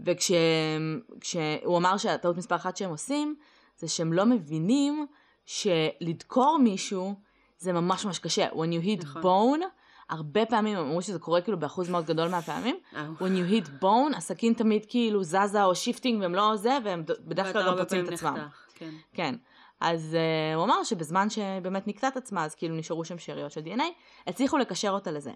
וכשהוא 0.00 1.78
אמר 1.78 1.96
שהטעות 1.96 2.36
מספר 2.36 2.54
אחת 2.54 2.76
שהם 2.76 2.90
עושים, 2.90 3.36
זה 3.78 3.88
שהם 3.88 4.12
לא 4.12 4.26
מבינים 4.26 5.06
שלדקור 5.44 6.58
מישהו 6.58 7.14
זה 7.58 7.72
ממש 7.72 8.04
ממש 8.04 8.18
קשה. 8.18 8.48
When 8.48 8.52
you 8.52 8.84
hit 8.84 9.04
נכון. 9.04 9.22
bone, 9.22 9.64
הרבה 10.10 10.46
פעמים, 10.46 10.78
אמרו 10.78 11.02
שזה 11.02 11.18
קורה 11.18 11.40
כאילו 11.40 11.58
באחוז 11.58 11.88
מאוד 11.90 12.06
גדול 12.06 12.28
מהפעמים, 12.28 12.76
אה, 12.96 13.06
when 13.18 13.22
you 13.22 13.52
hit 13.52 13.68
bone, 13.82 14.16
הסכין 14.16 14.52
תמיד 14.52 14.86
כאילו 14.88 15.24
זזה 15.24 15.64
או 15.64 15.74
shifting 15.74 16.22
והם 16.22 16.34
לא 16.34 16.56
זה, 16.56 16.78
והם 16.84 17.04
בדרך 17.20 17.52
כלל 17.52 17.62
הרבה 17.62 17.82
פוצעים 17.82 18.04
את 18.04 18.12
עצמם. 18.12 18.34
נחתך, 18.36 18.64
כן. 18.74 18.90
כן. 19.12 19.34
אז 19.80 20.16
uh, 20.16 20.56
הוא 20.56 20.64
אמר 20.64 20.84
שבזמן 20.84 21.30
שבאמת 21.30 21.86
דקרה 21.86 22.08
את 22.08 22.16
עצמה, 22.16 22.44
אז 22.44 22.54
כאילו 22.54 22.76
נשארו 22.76 23.04
שם 23.04 23.18
שאריות 23.18 23.52
של 23.52 23.60
DNA, 23.60 23.82
הצליחו 24.26 24.58
לקשר 24.58 24.90
אותה 24.90 25.10
לזה. 25.10 25.32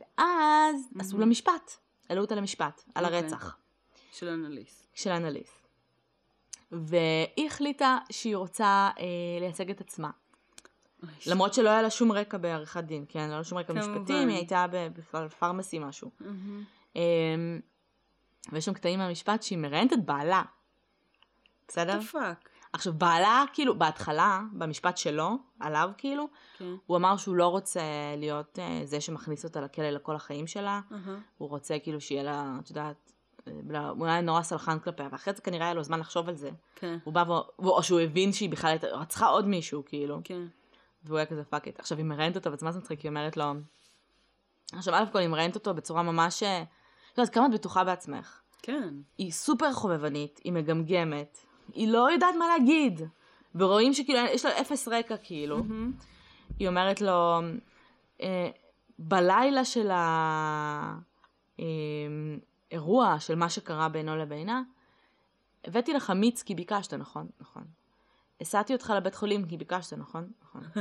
ואז 0.00 0.88
עשו 0.98 1.18
לה 1.18 1.26
משפט, 1.26 1.76
העלו 2.08 2.22
אותה 2.22 2.34
למשפט, 2.34 2.82
על 2.94 3.04
אוקיי. 3.04 3.18
הרצח 3.18 3.56
של 4.12 4.28
אנליס. 4.28 4.86
של 4.94 5.10
אנליס. 5.10 5.66
והיא 6.72 7.46
החליטה 7.46 7.98
שהיא 8.10 8.36
רוצה 8.36 8.90
אה, 8.98 9.04
לייצג 9.40 9.70
את 9.70 9.80
עצמה. 9.80 10.10
למרות 11.26 11.54
שלא 11.54 11.70
היה 11.70 11.82
לה 11.82 11.90
שום 11.90 12.12
רקע 12.12 12.38
בעריכת 12.38 12.84
דין, 12.84 13.04
כן? 13.08 13.20
לא 13.20 13.24
היה 13.24 13.38
לה 13.38 13.44
שום 13.44 13.58
רקע 13.58 13.72
כמובן. 13.72 13.94
משפטים, 13.94 14.28
היא 14.28 14.36
הייתה 14.36 14.66
בכלל 14.70 15.28
פרמסי 15.28 15.78
משהו. 15.78 16.10
אמ, 16.96 17.00
ויש 18.52 18.64
שם 18.64 18.74
קטעים 18.74 18.98
מהמשפט 18.98 19.42
שהיא 19.42 19.58
מראיינת 19.58 19.92
את 19.92 20.04
בעלה. 20.04 20.42
בסדר? 21.68 22.00
Fuck? 22.12 22.48
עכשיו 22.74 22.92
בעלה, 22.92 23.44
כאילו, 23.52 23.78
בהתחלה, 23.78 24.40
במשפט 24.52 24.96
שלו, 24.96 25.30
עליו 25.60 25.90
כאילו, 25.98 26.28
כן. 26.58 26.74
הוא 26.86 26.96
אמר 26.96 27.16
שהוא 27.16 27.36
לא 27.36 27.48
רוצה 27.48 27.80
להיות 28.16 28.58
אה, 28.58 28.80
זה 28.84 29.00
שמכניס 29.00 29.44
אותה 29.44 29.60
לכלא 29.60 29.90
לכל 29.90 30.16
החיים 30.16 30.46
שלה, 30.46 30.80
אהה. 30.92 31.18
הוא 31.38 31.48
רוצה 31.48 31.78
כאילו 31.82 32.00
שיהיה 32.00 32.22
לה, 32.22 32.56
את 32.60 32.70
יודעת, 32.70 33.12
אה, 33.74 33.88
הוא 33.88 34.06
היה 34.06 34.20
נורא 34.20 34.42
סלחן 34.42 34.78
כלפיה, 34.78 35.08
ואחרי 35.12 35.34
זה 35.34 35.42
כנראה 35.42 35.64
היה 35.66 35.74
לו 35.74 35.82
זמן 35.82 36.00
לחשוב 36.00 36.28
על 36.28 36.34
זה. 36.34 36.50
כן. 36.74 36.98
הוא 37.04 37.14
בא 37.14 37.24
ו... 37.28 37.32
או 37.68 37.82
שהוא 37.82 38.00
הבין 38.00 38.32
שהיא 38.32 38.50
בכלל 38.50 38.70
הייתה- 38.70 38.86
רצחה 38.86 39.26
עוד 39.26 39.46
מישהו, 39.46 39.82
כאילו. 39.86 40.20
כן. 40.24 40.46
והוא 41.04 41.16
היה 41.18 41.26
כזה 41.26 41.44
fuck 41.44 41.66
it. 41.66 41.80
עכשיו, 41.80 41.98
היא 41.98 42.06
מראיינת 42.06 42.36
אותו, 42.36 42.52
וזה 42.52 42.66
מה 42.66 42.72
זה 42.72 42.78
מצחיק, 42.78 43.00
היא 43.00 43.08
אומרת 43.08 43.36
לו... 43.36 43.44
עכשיו, 44.72 44.94
א' 44.94 45.04
כל 45.12 45.18
היא 45.18 45.28
מראיינת 45.28 45.54
אותו 45.54 45.74
בצורה 45.74 46.02
ממש... 46.02 46.42
אה, 46.42 46.64
לא 47.18 47.22
יודעת, 47.22 47.34
כמה 47.34 47.46
את 47.46 47.50
בטוחה 47.52 47.84
בעצמך. 47.84 48.40
כן. 48.62 48.94
היא 49.18 49.32
סופר 49.32 49.72
חובבנית, 49.72 50.40
היא 50.44 50.52
מגמגמת, 50.52 51.38
היא 51.72 51.88
לא 51.88 52.12
יודעת 52.12 52.34
מה 52.38 52.48
להגיד. 52.48 53.00
ורואים 53.54 53.94
שכאילו, 53.94 54.18
יש 54.18 54.44
לה 54.44 54.60
אפס 54.60 54.88
רקע, 54.88 55.16
כאילו. 55.16 55.62
היא 56.58 56.68
אומרת 56.68 57.00
לו, 57.00 57.40
אה, 58.20 58.50
בלילה 58.98 59.64
של 59.64 59.90
האירוע 62.70 63.20
של 63.20 63.34
מה 63.34 63.48
שקרה 63.48 63.88
בינו 63.88 64.16
לבינה, 64.16 64.62
הבאתי 65.64 65.92
לך 65.92 66.10
מיץ 66.10 66.42
כי 66.42 66.54
ביקשת, 66.54 66.94
נכון? 66.94 67.26
נכון. 67.40 67.64
הסעתי 68.40 68.72
אותך 68.72 68.92
לבית 68.96 69.14
חולים 69.14 69.48
כי 69.48 69.56
ביקשת, 69.56 69.92
נכון? 69.92 70.30
נכון. 70.42 70.62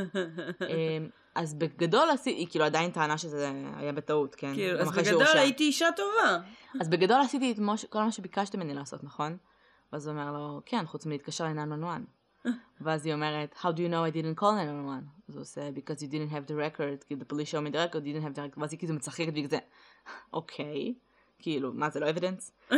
אה, 0.62 0.98
אז 1.36 1.54
בגדול 1.54 2.10
עשיתי, 2.10 2.39
היא 2.39 2.48
כאילו 2.50 2.65
עדיין 2.65 2.91
טענה 2.91 3.17
שזה 3.17 3.52
היה 3.78 3.93
בטעות, 3.93 4.36
כן? 4.36 4.54
כאילו, 4.54 4.80
אז 4.80 4.91
בגדול. 4.91 5.28
הייתי 5.36 5.63
אישה 5.63 5.88
טובה. 5.96 6.39
אז 6.82 6.89
בגדול 6.89 7.22
עשיתי 7.22 7.52
את 7.52 7.60
כל 7.89 8.04
מה 8.04 8.12
שביקשת 8.12 8.56
ממני 8.56 8.74
לעשות, 8.74 9.04
נכון? 9.04 9.38
ואז 9.93 10.08
הוא 10.08 10.13
אומר 10.13 10.32
לו, 10.32 10.62
כן, 10.65 10.86
חוץ 10.86 11.06
מלהתקשר 11.06 11.45
ל-911. 11.45 12.49
ואז 12.82 13.06
היא 13.06 13.13
אומרת, 13.13 13.56
How 13.62 13.65
do 13.65 13.77
you 13.77 13.89
know 13.89 14.12
I 14.12 14.15
didn't 14.15 14.41
call 14.41 14.53
911? 14.56 14.99
אז 15.29 15.36
הוא 15.36 15.41
עושה, 15.41 15.69
because 15.75 15.99
you 15.99 16.08
didn't 16.08 16.34
have 16.34 16.49
the 16.49 16.53
record, 16.53 17.06
כי 17.08 17.15
the 17.15 17.34
police 17.34 17.47
show 17.47 17.62
me 17.67 17.73
the 17.73 17.77
record, 17.77 18.03
didn't 18.03 18.23
have 18.23 18.36
the 18.36 18.39
record, 18.39 18.60
ואז 18.62 18.71
היא 18.71 18.79
כאילו 18.79 18.93
מצחקת 18.93 19.34
והיא 19.34 19.47
כזה, 19.47 19.58
אוקיי, 20.34 20.93
כאילו, 21.39 21.73
מה 21.73 21.89
זה 21.89 21.99
לא 21.99 22.10
evidence? 22.10 22.71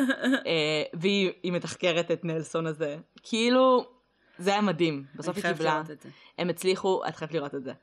אה, 0.47 0.83
והיא 0.93 1.31
היא 1.43 1.51
מתחקרת 1.51 2.11
את 2.11 2.25
נלסון 2.25 2.67
הזה, 2.67 2.97
כאילו, 3.23 3.85
זה 4.37 4.49
היה 4.49 4.61
מדהים. 4.61 5.05
בסוף 5.15 5.37
היא 5.37 5.43
קיבלה, 5.43 5.83
זה. 5.85 5.95
הם 6.37 6.49
הצליחו, 6.49 7.01
את 7.07 7.15
חייבת 7.15 7.33
לראות 7.33 7.55
את 7.55 7.63
זה, 7.63 7.73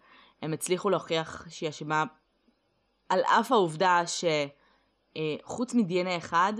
הם 0.42 0.52
הצליחו 0.52 0.90
להוכיח 0.90 1.46
שהיא 1.48 1.68
אשמה, 1.68 2.04
על 3.08 3.20
אף 3.20 3.52
העובדה 3.52 4.02
שחוץ 4.06 5.74
מ-DNA 5.74 6.16
אחד, 6.18 6.52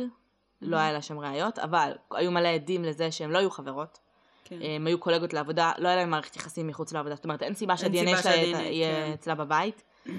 לא 0.63 0.77
היה 0.77 0.93
לה 0.93 1.03
שם 1.03 1.19
ראיות, 1.19 1.59
אבל 1.59 1.93
היו 2.11 2.31
מלא 2.31 2.49
עדים 2.49 2.85
לזה 2.85 3.11
שהם 3.13 3.31
לא 3.31 3.39
היו 3.39 3.51
חברות. 3.51 3.99
כן. 4.45 4.59
הם 4.63 4.87
היו 4.87 4.99
קולגות 5.01 5.33
לעבודה, 5.33 5.73
לא 5.79 5.89
היה 5.89 5.97
להם 5.97 6.11
מערכת 6.11 6.37
יחסים 6.37 6.67
מחוץ 6.67 6.93
לעבודה, 6.93 7.15
זאת 7.15 7.25
אומרת 7.25 7.43
אין 7.43 7.55
סיבה 7.55 7.77
שה-DNA 7.77 7.91
סיבה 8.07 8.23
שלה 8.23 8.33
יהיה- 8.33 9.07
כן. 9.07 9.13
אצלה 9.15 9.35
בבית. 9.35 9.83
אמ, 10.07 10.13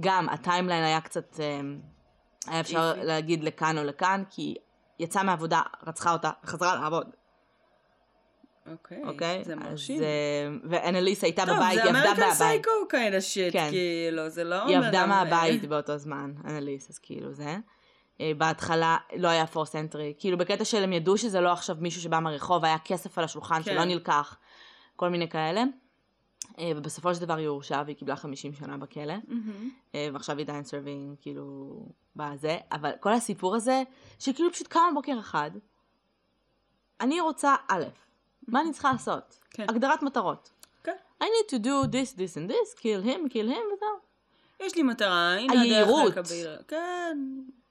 גם 0.00 0.28
ה 0.28 0.34
timeline 0.34 0.84
היה 0.84 1.00
קצת, 1.00 1.40
אמ, 1.40 1.78
היה 2.46 2.60
אפשר. 2.60 2.94
להגיד 3.02 3.44
לכאן 3.44 3.78
או 3.78 3.84
לכאן, 3.84 4.22
כי 4.30 4.54
יצאה 4.98 5.22
מהעבודה, 5.22 5.60
רצחה 5.86 6.12
אותה, 6.12 6.30
חזרה 6.46 6.74
לעבוד, 6.74 7.06
אוקיי. 8.72 9.02
אוקיי? 9.04 9.44
זה 9.44 9.52
אז, 9.52 9.58
מרשים. 9.58 10.02
אמ, 10.02 10.60
ואנליס 10.70 11.24
הייתה 11.24 11.46
טוב, 11.46 11.56
בבית, 11.56 11.74
זה 11.74 11.82
היא 11.82 11.90
עבדה 11.90 12.10
מהבית. 12.14 12.32
psycho 12.34 12.70
כאלה 12.88 13.20
shit, 13.20 13.52
כן. 13.52 13.68
כאילו, 13.70 14.28
זה 14.28 14.44
לא... 14.44 14.66
היא 14.66 14.78
עבדה 14.78 15.06
מהבית 15.06 15.64
באותו 15.64 15.98
זמן, 15.98 16.32
אנליס, 16.44 16.90
אז 16.90 16.98
כאילו 16.98 17.32
זה. 17.32 17.56
אה, 18.20 18.32
בהתחלה 18.38 18.96
לא 19.16 19.28
היה 19.28 19.46
forced 19.46 19.76
entry, 19.76 20.14
כאילו 20.18 20.38
בקטע 20.38 20.64
של 20.64 20.82
הם 20.82 20.92
ידעו 20.92 21.18
שזה 21.18 21.40
לא 21.40 21.52
עכשיו 21.52 21.76
מישהו 21.80 22.02
שבא 22.02 22.20
מהרחוב, 22.20 22.64
היה 22.64 22.78
כסף 22.78 23.18
על 23.18 23.24
השולחן 23.24 23.56
כן. 23.56 23.62
שלא 23.62 23.84
נלקח, 23.84 24.36
כל 24.96 25.08
מיני 25.08 25.28
כאלה. 25.28 25.64
אה, 26.58 26.70
ובסופו 26.76 27.14
של 27.14 27.20
דבר 27.20 27.36
היא 27.36 27.46
הורשעה 27.46 27.82
והיא 27.84 27.96
קיבלה 27.96 28.16
50 28.16 28.52
שנה 28.54 28.76
בכלא, 28.76 29.14
מהמם. 29.28 29.70
אה, 29.94 30.08
ועכשיו 30.12 30.36
היא 30.36 30.44
עדיין 30.44 30.64
serving, 30.64 31.16
כאילו, 31.20 31.76
בזה, 32.16 32.58
אבל 32.72 32.90
כל 33.00 33.12
הסיפור 33.12 33.56
הזה, 33.56 33.82
שכאילו 34.18 34.52
פשוט 34.52 34.66
קמה 34.66 34.88
בוקר 34.94 35.18
אחד, 35.20 35.50
אני 37.00 37.20
רוצה 37.20 37.54
א', 37.68 37.84
מה 38.48 38.60
אני 38.60 38.72
צריכה 38.72 38.92
לעשות? 38.92 39.38
כן. 39.50 39.66
הגדרת 39.68 40.02
מטרות. 40.02 40.50
כן. 40.84 40.96
I 41.22 41.24
need 41.24 41.50
to 41.50 41.64
do 41.64 41.90
this, 41.90 42.18
this 42.18 42.36
and 42.36 42.50
this, 42.50 42.80
kill 42.80 43.06
him, 43.06 43.32
kill 43.32 43.48
him, 43.48 43.64
וזהו. 43.74 43.98
יש 44.60 44.76
לי 44.76 44.82
מטרה, 44.82 45.34
הנה 45.34 45.52
הדרך 45.52 45.62
היהירות. 45.62 46.12
לקבל. 46.12 46.56
כן, 46.68 47.18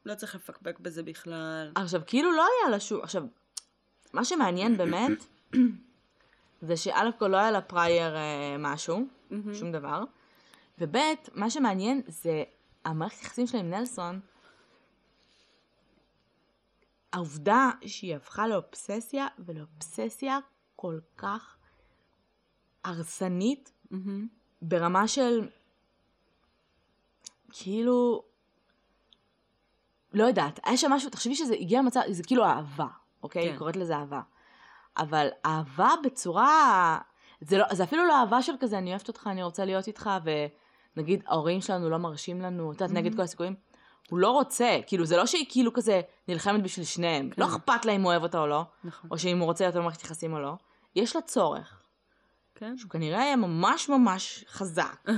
לא 0.06 0.16
צריך 0.16 0.36
לפקפק 0.36 0.80
בזה 0.80 1.04
בכלל. 1.04 1.72
עכשיו, 1.76 2.02
כאילו 2.08 2.32
לא 2.32 2.42
היה 2.42 2.72
לה 2.72 2.80
שום... 2.80 3.02
עכשיו, 3.02 3.24
מה 4.14 4.26
שמעניין 4.26 4.78
באמת, 4.78 5.26
זה 6.68 6.78
שא' 6.78 7.10
כל 7.20 7.28
לא 7.28 7.38
היה 7.38 7.52
לה 7.52 7.62
פרייר 7.62 8.16
אה, 8.16 8.56
משהו. 8.60 9.08
שום 9.54 9.72
דבר, 9.72 10.04
וב' 10.80 10.98
מה 11.34 11.50
שמעניין 11.50 12.02
זה 12.08 12.44
המערכת 12.86 13.22
יחסים 13.22 13.48
שלה 13.48 13.60
עם 13.60 13.70
נלסון, 13.70 14.20
העובדה 17.14 17.72
שהיא 17.86 18.16
הפכה 18.16 18.48
לאובססיה, 18.48 19.28
ולאובססיה 19.40 20.40
כל 20.76 21.00
כך 21.18 21.58
הרסנית. 22.84 23.72
ברמה 24.62 25.08
של 25.08 25.48
כאילו 27.50 28.24
לא 30.14 30.24
יודעת, 30.24 30.60
היה 30.66 30.78
שם 30.78 30.92
משהו, 30.92 31.10
תחשבי 31.10 31.36
שזה 31.36 31.56
הגיע 31.60 31.80
למצב, 31.80 32.02
זה 32.10 32.24
כאילו 32.24 32.46
אהבה, 32.46 32.88
אוקיי? 33.24 33.52
כן. 33.52 33.58
קוראת 33.58 33.76
לזה 33.76 33.96
אהבה. 33.96 34.22
אבל 34.98 35.28
אהבה 35.46 35.90
בצורה, 36.04 36.98
זה, 37.42 37.58
לא, 37.58 37.66
זה 37.72 37.84
אפילו 37.84 38.08
לא 38.08 38.20
אהבה 38.20 38.42
של 38.42 38.54
כזה, 38.60 38.78
אני 38.78 38.90
אוהבת 38.90 39.08
אותך, 39.08 39.30
אני 39.32 39.44
רוצה 39.44 39.66
להיות 39.66 39.88
איתך, 39.88 40.10
ונגיד 40.96 41.24
ההורים 41.28 41.62
שלנו 41.62 41.90
לא 41.90 41.98
מרשים 41.98 42.42
לנו, 42.42 42.72
את 42.72 42.82
יודעת, 42.82 42.98
נגד 42.98 43.16
כל 43.16 43.22
הסיכויים. 43.22 43.56
הוא 44.10 44.20
לא 44.20 44.32
רוצה, 44.32 44.80
כאילו 44.88 45.06
זה 45.06 45.18
לא 45.18 45.26
שהיא 45.26 45.46
כאילו 45.50 45.74
כזה 45.74 46.02
נלחמת 46.28 46.64
בשביל 46.64 46.86
שניהם, 46.86 47.30
כן. 47.30 47.42
לא 47.42 47.48
אכפת 47.48 47.86
לה 47.86 47.92
אם 47.92 48.02
הוא 48.02 48.12
אוהב 48.12 48.24
אותה 48.24 48.40
או 48.40 48.48
לא, 48.48 48.66
נכון. 48.84 49.10
או 49.12 49.18
שאם 49.18 49.40
הוא 49.40 49.46
רוצה 49.46 49.64
להיות 49.64 49.76
במערכת 49.76 50.04
יחסים 50.04 50.34
או 50.34 50.40
לא, 50.40 50.54
יש 50.96 51.16
לה 51.16 51.22
צורך. 51.22 51.84
כן. 52.56 52.78
שהוא 52.78 52.90
כנראה 52.90 53.22
היה 53.22 53.36
ממש 53.36 53.90
ממש 53.90 54.46
חזק. 54.48 54.98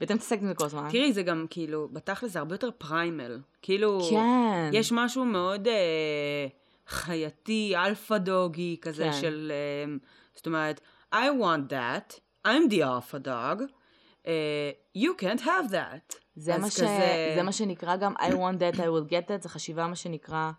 ואתם 0.00 0.14
מתעסקת 0.14 0.42
עם 0.42 0.48
זה 0.48 0.54
כל 0.54 0.64
הזמן. 0.64 0.88
תראי, 0.90 1.12
זה 1.12 1.22
גם 1.22 1.46
כאילו, 1.50 1.88
בתכל'ס 1.92 2.32
זה 2.32 2.38
הרבה 2.38 2.54
יותר 2.54 2.70
primal. 2.78 3.40
כאילו, 3.62 4.00
כן. 4.10 4.70
יש 4.72 4.92
משהו 4.92 5.24
מאוד 5.24 5.68
אה, 5.68 6.46
חייתי, 6.86 7.72
alpha 7.76 8.18
dog-י 8.18 8.76
כזה 8.80 9.04
כן. 9.04 9.12
של, 9.20 9.52
אה, 9.54 9.94
זאת 10.34 10.46
אומרת, 10.46 10.80
I 11.14 11.16
want 11.40 11.70
that, 11.72 12.14
I'm 12.46 12.70
the 12.70 12.78
alpha 12.78 13.24
dog, 13.26 13.62
אה, 14.26 14.70
you 14.98 15.10
can't 15.20 15.40
have 15.40 15.70
that. 15.70 16.16
זה 16.36 16.58
מה, 16.58 16.70
ש... 16.70 16.74
כזה- 16.74 17.32
זה 17.36 17.42
מה 17.42 17.52
שנקרא 17.52 17.96
גם 17.96 18.14
I 18.16 18.30
want 18.30 18.58
that, 18.58 18.76
I 18.78 18.82
will 18.82 19.10
get 19.10 19.28
that, 19.28 19.42
זה 19.42 19.48
חשיבה 19.48 19.86
מה 19.86 19.96
שנקרא 19.96 20.50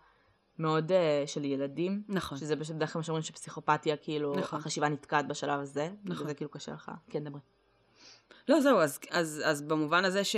מאוד 0.58 0.92
uh, 0.92 0.94
של 1.28 1.44
ילדים. 1.44 2.02
נכון. 2.08 2.38
שזה 2.38 2.56
בדרך 2.56 2.92
כלל 2.92 3.00
מה 3.00 3.04
שאומרים 3.04 3.22
שפסיכופתיה, 3.22 3.96
כאילו, 3.96 4.34
נכון. 4.36 4.58
החשיבה 4.58 4.88
נתקעת 4.88 5.28
בשלב 5.28 5.60
הזה. 5.60 5.90
נכון. 6.04 6.24
וזה 6.26 6.34
כאילו 6.34 6.50
קשה 6.50 6.72
לך. 6.72 6.90
כן, 7.10 7.24
דברי. 7.24 7.40
לא, 8.48 8.60
זהו, 8.60 8.80
אז, 8.80 8.98
אז, 9.10 9.42
אז 9.44 9.62
במובן 9.62 10.04
הזה 10.04 10.24
ש... 10.24 10.36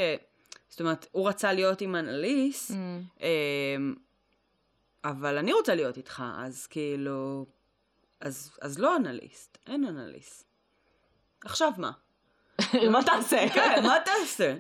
זאת 0.68 0.80
אומרת, 0.80 1.06
הוא 1.12 1.28
רצה 1.28 1.52
להיות 1.52 1.80
עם 1.80 1.96
אנליס, 1.96 2.70
Mm. 2.70 2.74
אמ, 3.20 3.94
אבל 5.04 5.38
אני 5.38 5.52
רוצה 5.52 5.74
להיות 5.74 5.96
איתך, 5.96 6.22
אז 6.38 6.66
כאילו... 6.66 7.46
אז, 8.20 8.50
אז 8.62 8.78
לא 8.78 8.96
אנליסט, 8.96 9.58
אין 9.66 9.84
אנליסט. 9.84 10.44
עכשיו 11.44 11.72
מה? 11.78 11.90
מה 12.92 13.04
תעשה? 13.04 13.48
כן, 13.54 13.82
מה 13.86 13.96
תעשה? 14.04 14.56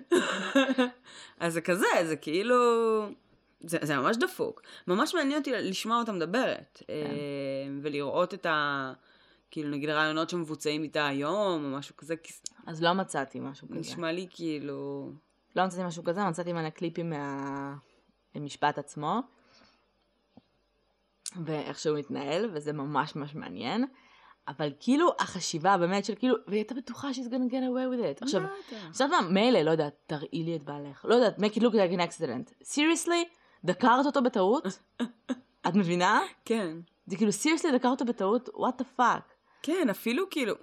אז 1.40 1.52
זה 1.52 1.60
כזה, 1.60 1.86
זה 2.04 2.16
כאילו... 2.16 2.56
זה, 3.60 3.78
זה 3.82 3.96
ממש 3.96 4.16
דפוק. 4.16 4.62
ממש 4.86 5.14
מעניין 5.14 5.38
אותי 5.38 5.52
לשמוע 5.52 5.98
אותה 5.98 6.12
מדברת, 6.12 6.82
כן. 6.86 6.94
אמ, 6.94 7.80
ולראות 7.82 8.34
את 8.34 8.46
ה... 8.46 8.92
כאילו, 9.50 9.70
נגיד 9.70 9.88
רעיונות 9.88 10.30
שמבוצעים 10.30 10.82
איתה 10.82 11.06
היום, 11.06 11.64
או 11.64 11.78
משהו 11.78 11.96
כזה, 11.96 12.14
אז 12.66 12.82
לא 12.82 12.92
מצאתי 12.92 13.40
משהו 13.40 13.68
כזה. 13.68 13.78
נשמע 13.80 14.12
לי 14.12 14.26
כאילו... 14.30 15.10
לא 15.56 15.66
מצאתי 15.66 15.84
משהו 15.84 16.04
כזה, 16.04 16.24
מצאתי 16.24 16.52
מלא 16.52 16.70
קליפים 16.70 17.12
מהמשפט 18.34 18.78
עצמו. 18.78 19.20
ואיך 21.44 21.78
שהוא 21.78 21.98
מתנהל, 21.98 22.50
וזה 22.52 22.72
ממש 22.72 23.16
ממש 23.16 23.34
מעניין. 23.34 23.84
אבל 24.48 24.72
כאילו 24.80 25.12
החשיבה 25.18 25.78
באמת 25.78 26.04
של 26.04 26.14
כאילו, 26.14 26.34
והיא 26.46 26.58
הייתה 26.58 26.74
בטוחה 26.74 27.10
she's 27.10 27.28
gonna 27.28 27.50
get 27.50 27.52
away 27.52 27.92
with 27.92 28.20
it. 28.20 28.22
עכשיו, 28.22 28.40
בטח. 28.40 28.86
עכשיו 28.88 29.08
מה, 29.08 29.20
מילא, 29.20 29.62
לא 29.62 29.70
יודעת, 29.70 29.94
תראי 30.06 30.42
לי 30.44 30.56
את 30.56 30.62
בעלך. 30.62 31.04
לא 31.04 31.14
יודעת, 31.14 31.38
make 31.38 31.54
it 31.54 31.60
look 31.60 31.72
like 31.72 31.98
an 31.98 32.00
accident. 32.00 32.64
סיריוסלי, 32.64 33.24
דקרת 33.64 34.06
אותו 34.06 34.22
בטעות? 34.22 34.64
את 35.68 35.74
מבינה? 35.74 36.20
כן. 36.44 36.76
זה 37.06 37.16
כאילו, 37.16 37.32
סיריוסלי, 37.32 37.72
דקרת 37.72 37.90
אותו 37.90 38.04
בטעות? 38.04 38.48
what 38.48 38.82
the 38.82 39.00
fuck. 39.00 39.37
כן, 39.62 39.86
אפילו 39.90 40.30
כאילו... 40.30 40.54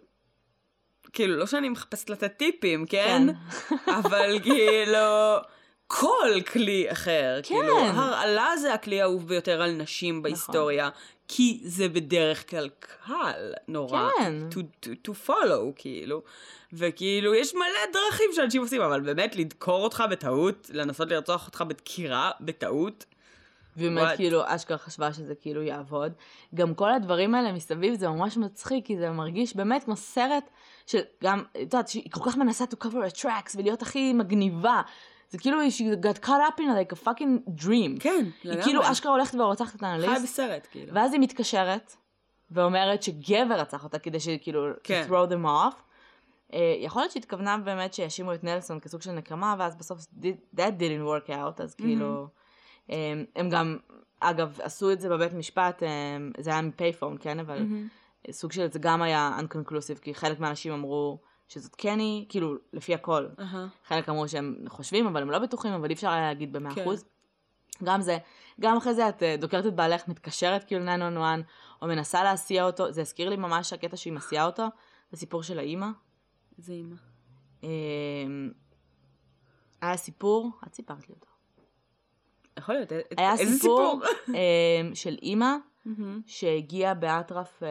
כאילו, 1.13 1.35
לא 1.35 1.45
שאני 1.45 1.69
מחפשת 1.69 2.09
לתת 2.09 2.37
טיפים, 2.37 2.85
כן? 2.85 3.27
אבל 3.99 4.39
כאילו... 4.43 5.37
כל 5.87 6.41
כלי 6.53 6.91
אחר. 6.91 7.39
כן. 7.43 7.55
כאילו, 7.55 7.79
הרעלה 7.79 8.57
זה 8.57 8.73
הכלי 8.73 9.01
האהוב 9.01 9.27
ביותר 9.27 9.61
על 9.61 9.71
נשים 9.71 10.21
בהיסטוריה, 10.21 10.89
כי 11.27 11.61
זה 11.63 11.89
בדרך 11.89 12.49
כלל 12.49 12.69
קל 12.79 13.53
נורא. 13.67 14.09
כן. 14.17 14.33
To, 14.51 14.85
to, 14.85 14.89
to 15.07 15.29
follow, 15.29 15.73
כאילו. 15.75 16.21
וכאילו, 16.73 17.35
יש 17.35 17.55
מלא 17.55 17.93
דרכים 17.93 18.29
שאנשים 18.33 18.61
עושים, 18.61 18.81
אבל 18.81 19.01
באמת, 19.01 19.35
לדקור 19.35 19.83
אותך 19.83 20.03
בטעות, 20.11 20.69
לנסות 20.73 21.09
לרצוח 21.09 21.47
אותך 21.47 21.61
בדקירה, 21.61 22.31
בטעות, 22.41 23.05
והיא 23.75 23.89
באמת 23.89 24.13
What? 24.13 24.15
כאילו 24.15 24.41
אשכרה 24.45 24.77
חשבה 24.77 25.13
שזה 25.13 25.35
כאילו 25.35 25.61
יעבוד. 25.63 26.13
גם 26.55 26.73
כל 26.73 26.91
הדברים 26.91 27.35
האלה 27.35 27.51
מסביב 27.51 27.93
זה 27.93 28.09
ממש 28.09 28.37
מצחיק, 28.37 28.85
כי 28.85 28.97
זה 28.97 29.11
מרגיש 29.11 29.55
באמת 29.55 29.83
כמו 29.83 29.95
סרט 29.95 30.49
של 30.87 30.99
גם, 31.23 31.43
את 31.51 31.59
יודעת, 31.59 31.87
שהיא 31.87 32.11
כל 32.11 32.29
כך 32.29 32.37
מנסה 32.37 32.65
to 32.65 32.85
cover 32.85 33.11
a 33.13 33.21
tracks 33.21 33.55
ולהיות 33.55 33.81
הכי 33.81 34.13
מגניבה. 34.13 34.81
זה 35.29 35.37
כאילו 35.37 35.57
she 35.61 36.05
got 36.05 36.25
caught 36.25 36.27
up 36.27 36.59
in 36.59 36.61
like 36.61 36.93
a 36.93 37.05
fucking 37.05 37.49
dream. 37.63 37.99
כן, 37.99 38.25
היא 38.43 38.51
לגמרי. 38.51 38.63
כאילו 38.63 38.91
אשכרה 38.91 39.11
הולכת 39.11 39.35
ורוצחת 39.35 39.75
את 39.75 39.79
חיה 39.79 39.89
האנליסט, 39.89 40.23
בסרט, 40.23 40.67
כאילו. 40.71 40.93
ואז 40.93 41.13
היא 41.13 41.21
מתקשרת 41.21 41.95
ואומרת 42.51 43.03
שגבר 43.03 43.55
רצח 43.55 43.83
אותה 43.83 43.99
כדי 43.99 44.19
שכאילו 44.19 44.67
כן. 44.83 45.05
to 45.07 45.11
throw 45.11 45.31
them 45.31 45.45
off. 45.45 45.75
Uh, 46.51 46.55
יכול 46.79 47.01
להיות 47.01 47.11
שהתכוונה 47.11 47.57
באמת 47.57 47.93
שיאשימו 47.93 48.33
את 48.33 48.43
נלסון 48.43 48.79
כסוג 48.79 49.01
של 49.01 49.11
נקמה, 49.11 49.55
ואז 49.59 49.75
בסוף 49.75 49.99
that 50.55 50.79
didn't 50.79 51.05
work 51.07 51.29
out, 51.29 51.63
אז 51.63 51.75
כאילו, 51.75 52.25
um, 52.25 52.44
הם 53.35 53.49
גם, 53.49 53.77
אגב, 54.19 54.59
עשו 54.61 54.91
את 54.91 54.99
זה 54.99 55.09
בבית 55.09 55.33
משפט, 55.33 55.83
um, 55.83 56.41
זה 56.41 56.49
היה 56.49 56.61
מפייפון, 56.61 57.17
כן, 57.19 57.39
אבל 57.39 57.59
מהמם. 57.59 57.87
סוג 58.31 58.51
של, 58.51 58.71
זה 58.71 58.79
גם 58.79 59.01
היה 59.01 59.37
unconclusive, 59.39 59.99
כי 60.01 60.13
חלק 60.13 60.39
מהאנשים 60.39 60.73
אמרו 60.73 61.19
שזאת 61.47 61.75
קני, 61.75 62.25
כאילו, 62.29 62.55
לפי 62.73 62.93
הכל. 62.93 63.27
אהה. 63.39 63.67
חלק 63.87 64.09
אמרו 64.09 64.27
שהם 64.27 64.55
חושבים, 64.67 65.07
אבל 65.07 65.21
הם 65.21 65.31
לא 65.31 65.39
בטוחים, 65.39 65.73
אבל 65.73 65.89
אי 65.89 65.93
אפשר 65.93 66.09
היה 66.09 66.21
להגיד 66.21 66.53
במאה 66.53 66.75
כן. 66.75 66.81
אחוז. 66.81 67.05
גם 67.83 68.01
זה, 68.01 68.17
גם 68.59 68.77
אחרי 68.77 68.93
זה 68.93 69.09
את 69.09 69.23
אה, 69.23 69.35
דוקרת 69.37 69.65
את 69.65 69.75
בעלך, 69.75 70.07
מתקשרת 70.07 70.63
כאילו 70.63 70.85
ל-911, 70.85 71.21
או 71.81 71.87
מנסה 71.87 72.23
להסיע 72.23 72.65
אותו, 72.65 72.91
זה 72.91 73.01
הזכיר 73.01 73.29
לי 73.29 73.35
ממש 73.35 73.73
הקטע 73.73 73.97
שהיא 73.97 74.13
מסיעה 74.13 74.45
אותו, 74.45 74.67
זה 75.11 75.17
סיפור 75.17 75.43
של 75.43 75.59
האימא. 75.59 75.87
זה 76.57 76.73
אימא. 76.73 76.95
אה, 77.63 77.69
היה 79.81 79.97
סיפור, 79.97 80.51
את 80.67 80.75
סיפרת 80.75 81.09
לי 81.09 81.15
אותו. 81.15 81.34
יכול 82.65 82.75
להיות, 82.75 82.91
א- 82.91 82.95
היה 83.17 83.31
איזה 83.31 83.59
סיפור 83.59 84.01
סיפור? 84.25 84.35
אה, 84.35 84.95
של 84.95 85.15
אימא. 85.21 85.55
שהגיעה 86.27 86.93
באטרף 86.93 87.63
אה, 87.63 87.67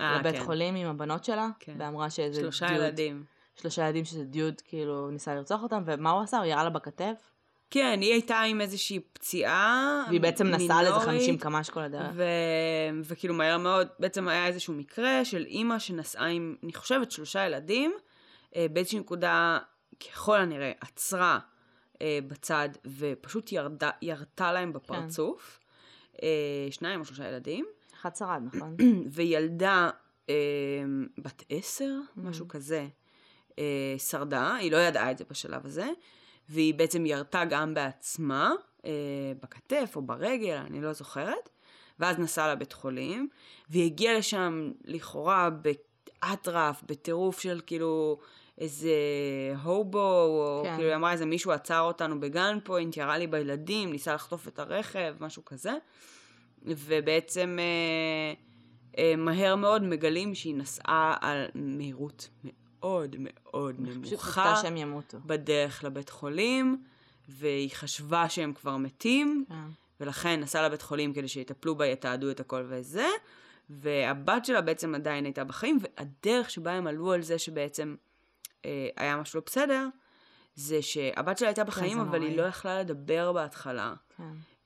אה, 0.00 0.18
לבית 0.18 0.34
כן. 0.34 0.44
חולים 0.44 0.74
עם 0.74 0.86
הבנות 0.88 1.24
שלה, 1.24 1.48
כן. 1.60 1.74
ואמרה 1.78 2.10
שזה 2.10 2.40
שלושה 2.40 2.66
דיוד, 2.66 2.80
ילדים. 2.80 3.24
שלושה 3.56 3.82
ילדים 3.82 4.04
שזה 4.04 4.24
דיוד 4.24 4.60
כאילו 4.60 5.10
ניסה 5.10 5.34
לרצוח 5.34 5.62
אותם, 5.62 5.82
ומה 5.86 6.10
הוא 6.10 6.22
עשה? 6.22 6.38
הוא 6.38 6.46
ירה 6.46 6.64
לה 6.64 6.70
בכתף, 6.70 7.32
כן, 7.70 7.98
היא 8.00 8.12
הייתה 8.12 8.40
עם 8.40 8.60
איזושהי 8.60 9.00
פציעה 9.00 10.04
והיא 10.08 10.20
בעצם 10.20 10.46
נסעה 10.46 10.78
על 10.78 10.86
איזה 10.86 10.98
מינורית, 10.98 11.20
50 11.20 11.38
קמ"ש 11.38 11.70
כל 11.70 11.80
הדרך. 11.80 12.10
ו... 12.14 12.24
וכאילו 13.04 13.34
מהר 13.34 13.58
מאוד, 13.58 13.88
בעצם 13.98 14.28
היה 14.28 14.46
איזשהו 14.46 14.74
מקרה 14.74 15.24
של 15.24 15.44
אימא 15.46 15.78
שנסעה 15.78 16.26
עם, 16.26 16.56
אני 16.62 16.72
חושבת, 16.72 17.10
שלושה 17.10 17.46
ילדים, 17.46 17.92
אה, 18.56 18.66
באיזושהי 18.72 18.98
נקודה, 18.98 19.58
ככל 20.00 20.40
הנראה, 20.40 20.72
עצרה 20.80 21.38
אה, 22.02 22.18
בצד, 22.28 22.68
ופשוט 22.98 23.52
ירדה, 23.52 23.90
ירתה 24.02 24.52
להם 24.52 24.72
בפרצוף. 24.72 25.58
אה, 26.22 26.28
שניים 26.70 27.00
או 27.00 27.04
שלושה 27.04 27.28
ילדים. 27.28 27.66
אחד 28.00 28.16
שרד, 28.16 28.42
נכון? 28.52 28.76
וילדה 29.14 29.90
אה, 30.28 30.34
בת 31.18 31.44
עשר, 31.48 31.92
משהו 32.16 32.48
כזה, 32.48 32.86
אה, 33.58 33.94
שרדה, 33.98 34.54
היא 34.54 34.72
לא 34.72 34.76
ידעה 34.76 35.10
את 35.10 35.18
זה 35.18 35.24
בשלב 35.30 35.66
הזה, 35.66 35.88
והיא 36.48 36.74
בעצם 36.74 37.06
ירתה 37.06 37.44
גם 37.44 37.74
בעצמה, 37.74 38.52
אה, 38.84 38.90
בכתף 39.42 39.92
או 39.96 40.02
ברגל, 40.02 40.56
אני 40.56 40.80
לא 40.80 40.92
זוכרת, 40.92 41.48
ואז 41.98 42.18
נסעה 42.18 42.52
לבית 42.52 42.72
חולים, 42.72 43.28
והיא 43.70 43.84
הגיעה 43.84 44.18
לשם 44.18 44.72
לכאורה 44.84 45.50
באטרף, 45.50 46.82
בטירוף 46.86 47.40
של 47.40 47.60
כאילו 47.66 48.18
איזה 48.58 48.94
הובו, 49.62 50.24
או 50.24 50.60
כן. 50.64 50.76
כאילו 50.76 50.88
היא 50.88 50.96
אמרה 50.96 51.12
איזה 51.12 51.26
מישהו 51.26 51.52
עצר 51.52 51.80
אותנו 51.80 52.20
בגן 52.20 52.58
פוינט, 52.64 52.96
ירה 52.96 53.18
לי 53.18 53.26
בילדים, 53.26 53.92
ניסה 53.92 54.14
לחטוף 54.14 54.48
את 54.48 54.58
הרכב, 54.58 55.14
משהו 55.20 55.44
כזה. 55.44 55.72
ובעצם 56.64 57.58
אה, 57.60 58.34
אה, 58.98 59.16
מהר 59.16 59.56
מאוד 59.56 59.82
מגלים 59.82 60.34
שהיא 60.34 60.54
נסעה 60.54 61.16
על 61.20 61.46
מהירות 61.54 62.28
מאוד 62.44 63.16
מאוד 63.18 63.76
נמוכה 63.78 64.56
שהם 64.62 64.76
ימותו. 64.76 65.18
בדרך 65.26 65.84
לבית 65.84 66.10
חולים, 66.10 66.82
והיא 67.28 67.70
חשבה 67.74 68.28
שהם 68.28 68.52
כבר 68.52 68.76
מתים, 68.76 69.44
כן. 69.48 69.54
ולכן 70.00 70.40
נסעה 70.40 70.62
לבית 70.62 70.82
חולים 70.82 71.12
כדי 71.12 71.28
שיטפלו 71.28 71.74
בה, 71.74 71.86
יתעדו 71.86 72.30
את 72.30 72.40
הכל 72.40 72.64
וזה, 72.68 73.06
והבת 73.70 74.44
שלה 74.44 74.60
בעצם 74.60 74.94
עדיין 74.94 75.24
הייתה 75.24 75.44
בחיים, 75.44 75.78
והדרך 75.80 76.50
שבה 76.50 76.72
הם 76.72 76.86
עלו 76.86 77.12
על 77.12 77.22
זה 77.22 77.38
שבעצם 77.38 77.94
היה 78.96 79.16
משהו 79.16 79.38
לא 79.40 79.42
בסדר, 79.46 79.86
זה 80.54 80.82
שהבת 80.82 81.38
שלה 81.38 81.48
הייתה 81.48 81.64
בחיים, 81.64 81.98
אבל 82.00 82.18
נוראי. 82.18 82.30
היא 82.30 82.38
לא 82.38 82.42
יכלה 82.42 82.80
לדבר 82.80 83.32
בהתחלה. 83.32 83.94
כן. 84.16 84.22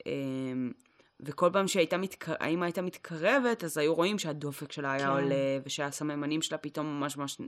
אמ, 0.06 0.72
וכל 1.20 1.50
פעם 1.52 1.68
שהייתה 1.68 1.96
מתק... 1.96 2.26
הייתה 2.40 2.82
מתקרבת, 2.82 3.64
אז 3.64 3.78
היו 3.78 3.94
רואים 3.94 4.18
שהדופק 4.18 4.72
שלה 4.72 4.92
היה 4.92 5.06
כן. 5.06 5.10
עולה, 5.12 5.58
ושהסממנים 5.66 6.42
שלה 6.42 6.58
פתאום 6.58 6.86
ממש 6.86 7.16
ממש 7.16 7.40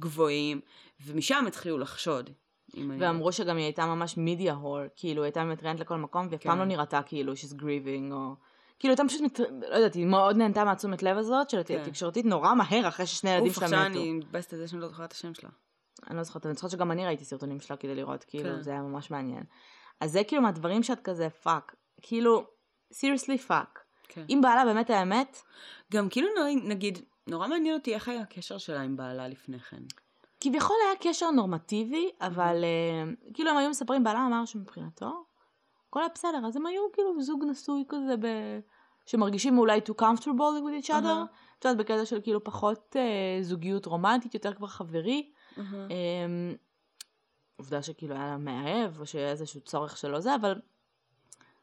גבוהים, 0.00 0.60
ומשם 1.06 1.44
התחילו 1.48 1.78
לחשוד. 1.78 2.30
אם 2.76 2.90
אני- 2.90 3.00
ואמרו 3.04 3.32
שגם 3.32 3.56
היא 3.56 3.64
הייתה 3.64 3.86
ממש 3.86 4.16
מידיה 4.16 4.54
הור, 4.54 4.78
כאילו 4.96 5.22
היא 5.22 5.26
הייתה 5.26 5.44
מתראיינת 5.44 5.80
לכל 5.80 5.96
מקום, 5.96 6.28
ואף 6.30 6.42
פעם 6.42 6.52
כן. 6.52 6.58
לא 6.58 6.64
נראתה 6.64 7.00
כאילו 7.06 7.32
she's 7.32 7.54
grieving, 7.60 8.12
או... 8.12 8.34
כאילו 8.78 8.92
הייתה 8.92 9.02
פשוט, 9.08 9.20
מת... 9.20 9.40
לא 9.40 9.74
יודעת, 9.74 9.94
היא 9.94 10.06
מאוד 10.06 10.36
נהנתה 10.36 10.64
מהתשומת 10.64 11.02
לב 11.02 11.16
הזאת 11.18 11.50
של 11.50 11.62
כן. 11.66 11.80
התקשורתית 11.80 12.24
נורא 12.26 12.54
מהר 12.54 12.88
אחרי 12.88 13.06
ששני 13.06 13.30
ילדים 13.30 13.48
שלה 13.48 13.64
עכשיו 13.66 13.80
מתו. 13.90 13.98
אני 13.98 14.12
מתבאסת 14.12 14.52
על 14.52 14.58
זה 14.58 14.68
שאני 14.68 14.80
לא 14.80 14.88
זוכרת 14.88 15.06
את 15.08 15.12
השם 15.12 15.34
שלה. 15.34 15.50
אני 16.10 16.16
לא 16.16 16.22
זוכרת, 16.22 16.46
אני 16.46 16.54
זוכרת 16.54 16.70
שגם 16.70 16.90
אני 16.90 17.06
ראיתי 17.06 17.24
סרטונים 17.24 17.60
שלה 17.60 17.76
כדי 17.76 17.94
לראות, 17.94 18.24
כאילו, 18.24 18.50
כן. 18.50 18.62
זה 18.62 18.70
היה 18.70 18.82
ממש 18.82 19.10
מעניין. 19.10 19.42
אז 20.00 20.12
זה 20.12 20.24
כאילו 20.24 20.42
מהדברים 20.42 20.82
שאת 20.82 21.00
כזה 21.00 21.30
fuck, 21.30 21.76
כאילו, 22.02 22.46
seriously 22.92 23.38
fuck. 23.46 23.84
כן. 24.08 24.24
אם 24.30 24.40
בעלה 24.42 24.64
באמת 24.64 24.90
האמת, 24.90 25.42
גם 25.92 26.08
כאילו 26.08 26.28
נגיד, 26.64 26.98
נורא 27.26 27.48
מעניין 27.48 27.74
אותי 27.74 27.94
איך 27.94 28.08
היה 28.08 28.20
הקשר 28.20 28.58
שלה 28.58 28.80
עם 28.80 28.96
בעלה 28.96 29.28
לפני 29.28 29.58
כן. 29.58 29.82
כביכול 30.40 30.76
היה 30.86 31.12
קשר 31.12 31.30
נורמטיבי, 31.30 32.10
אבל 32.20 32.64
אה, 32.64 33.12
כאילו 33.34 33.50
הם 33.50 33.56
היו 33.56 33.70
מספרים, 33.70 34.04
בעלה 34.04 34.26
אמר 34.26 34.44
שמבחינתו, 34.44 35.24
הכל 35.88 36.00
היה 36.00 36.08
בסדר, 36.14 36.46
אז 36.46 36.56
הם 36.56 36.66
היו 36.66 36.82
כאילו 36.92 37.20
זוג 37.22 37.44
נשוי 37.50 37.84
כזה, 37.88 38.16
ב... 38.16 38.26
שמרגישים 39.06 39.58
אולי 39.58 39.80
too 39.88 40.02
comfortable 40.02 40.28
with 40.28 40.84
each 40.84 40.90
other. 40.90 41.18
את 41.58 41.64
יודעת, 41.64 41.76
בקטע 41.76 42.06
של 42.06 42.20
כאילו 42.22 42.44
פחות 42.44 42.96
אה, 42.96 43.42
זוגיות 43.42 43.86
רומנטית, 43.86 44.34
יותר 44.34 44.54
כבר 44.54 44.66
חברי. 44.66 45.32
אמ, 45.58 46.54
עובדה 47.56 47.82
שכאילו 47.82 48.14
היה 48.14 48.26
לה 48.26 48.36
מאהב, 48.36 49.00
או 49.00 49.06
שהיה 49.06 49.30
איזשהו 49.30 49.60
צורך 49.60 49.96
שלו 49.96 50.20
זה, 50.20 50.34
אבל... 50.34 50.54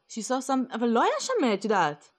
שהיא 0.08 0.24
שם, 0.42 0.64
אבל 0.72 0.88
לא 0.88 1.02
היה 1.04 1.14
שם, 1.20 1.34
את 1.54 1.64
יודעת, 1.64 2.10